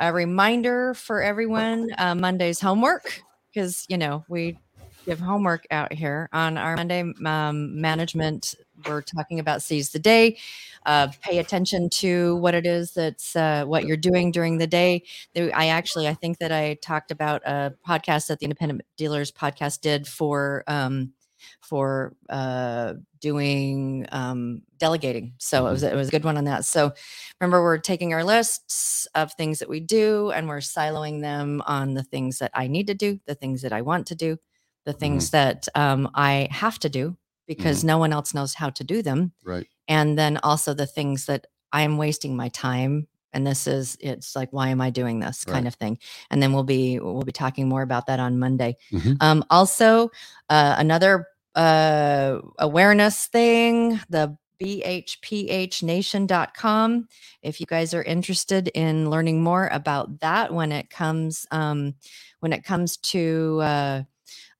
a 0.00 0.10
reminder 0.12 0.94
for 0.94 1.22
everyone 1.22 1.90
uh, 1.98 2.14
Monday's 2.14 2.60
homework, 2.60 3.22
because, 3.52 3.84
you 3.88 3.98
know, 3.98 4.24
we 4.28 4.58
give 5.04 5.20
homework 5.20 5.66
out 5.70 5.92
here 5.92 6.30
on 6.32 6.56
our 6.56 6.76
Monday 6.76 7.04
um, 7.26 7.78
management. 7.78 8.54
We're 8.86 9.02
talking 9.02 9.38
about 9.38 9.62
seize 9.62 9.90
the 9.90 9.98
day. 9.98 10.38
Uh, 10.86 11.08
pay 11.22 11.38
attention 11.38 11.90
to 11.90 12.36
what 12.36 12.54
it 12.54 12.64
is 12.64 12.92
that's 12.92 13.36
uh, 13.36 13.64
what 13.66 13.84
you're 13.84 13.98
doing 13.98 14.32
during 14.32 14.56
the 14.56 14.66
day. 14.66 15.02
I 15.36 15.68
actually, 15.68 16.08
I 16.08 16.14
think 16.14 16.38
that 16.38 16.52
I 16.52 16.74
talked 16.80 17.10
about 17.10 17.42
a 17.44 17.74
podcast 17.86 18.28
that 18.28 18.38
the 18.38 18.44
Independent 18.46 18.80
Dealers 18.96 19.30
podcast 19.30 19.82
did 19.82 20.08
for 20.08 20.64
um, 20.66 21.12
for 21.60 22.14
uh, 22.28 22.94
doing 23.20 24.06
um, 24.12 24.62
delegating. 24.78 25.34
So 25.38 25.66
it 25.66 25.70
was 25.72 25.82
it 25.82 25.94
was 25.94 26.08
a 26.08 26.10
good 26.10 26.24
one 26.24 26.36
on 26.36 26.44
that. 26.44 26.64
So 26.64 26.92
remember, 27.40 27.62
we're 27.62 27.78
taking 27.78 28.12
our 28.12 28.24
lists 28.24 29.06
of 29.14 29.32
things 29.34 29.58
that 29.58 29.68
we 29.68 29.80
do 29.80 30.30
and 30.30 30.48
we're 30.48 30.58
siloing 30.58 31.20
them 31.20 31.62
on 31.66 31.94
the 31.94 32.02
things 32.04 32.38
that 32.38 32.50
I 32.54 32.66
need 32.66 32.86
to 32.88 32.94
do, 32.94 33.18
the 33.26 33.34
things 33.34 33.62
that 33.62 33.72
I 33.72 33.82
want 33.82 34.06
to 34.08 34.14
do, 34.14 34.38
the 34.84 34.92
things 34.92 35.30
that 35.30 35.68
um, 35.74 36.10
I 36.14 36.48
have 36.50 36.78
to 36.80 36.88
do 36.88 37.16
because 37.46 37.84
no 37.84 37.98
one 37.98 38.12
else 38.12 38.32
knows 38.34 38.54
how 38.54 38.70
to 38.70 38.84
do 38.84 39.02
them, 39.02 39.32
Right. 39.44 39.66
and 39.86 40.18
then 40.18 40.38
also 40.42 40.72
the 40.74 40.86
things 40.86 41.26
that 41.26 41.46
I 41.72 41.82
am 41.82 41.98
wasting 41.98 42.36
my 42.36 42.48
time. 42.48 43.06
And 43.34 43.46
this 43.46 43.66
is 43.66 43.96
it's 44.00 44.36
like 44.36 44.48
why 44.52 44.68
am 44.68 44.80
I 44.80 44.90
doing 44.90 45.18
this 45.20 45.44
kind 45.44 45.64
Right. 45.64 45.66
of 45.66 45.74
thing? 45.74 45.98
And 46.30 46.40
then 46.42 46.52
we'll 46.52 46.62
be 46.62 47.00
we'll 47.00 47.22
be 47.22 47.32
talking 47.32 47.68
more 47.68 47.82
about 47.82 48.06
that 48.06 48.20
on 48.20 48.38
Monday. 48.38 48.76
Mhm. 48.92 49.16
Um, 49.20 49.44
also, 49.50 50.10
uh, 50.48 50.76
another 50.78 51.26
uh, 51.54 52.38
awareness 52.58 53.26
thing, 53.26 54.00
the 54.08 54.36
bhphnation.com. 54.62 57.08
If 57.42 57.60
you 57.60 57.66
guys 57.66 57.92
are 57.94 58.02
interested 58.02 58.68
in 58.68 59.10
learning 59.10 59.42
more 59.42 59.68
about 59.72 60.20
that 60.20 60.54
when 60.54 60.70
it 60.72 60.88
comes 60.90 61.46
um, 61.50 61.94
when 62.40 62.52
it 62.52 62.62
comes 62.64 62.98
to 62.98 63.60
uh, 63.62 64.02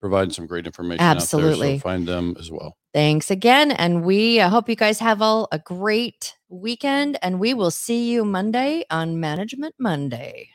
providing 0.00 0.32
some 0.32 0.46
great 0.46 0.66
information. 0.66 1.00
Out 1.00 1.14
there, 1.14 1.22
Absolutely. 1.22 1.78
so 1.78 1.82
find 1.82 2.06
them 2.06 2.36
as 2.38 2.50
well. 2.50 2.76
Thanks 2.92 3.30
again. 3.30 3.70
And 3.72 4.04
we 4.04 4.40
uh, 4.40 4.48
hope 4.48 4.68
you 4.68 4.76
guys 4.76 4.98
have 4.98 5.22
all 5.22 5.48
a 5.52 5.58
great 5.58 6.34
weekend. 6.48 7.18
And 7.22 7.38
we 7.38 7.54
will 7.54 7.70
see 7.70 8.10
you 8.10 8.24
Monday 8.24 8.84
on 8.90 9.20
Management 9.20 9.74
Monday. 9.78 10.48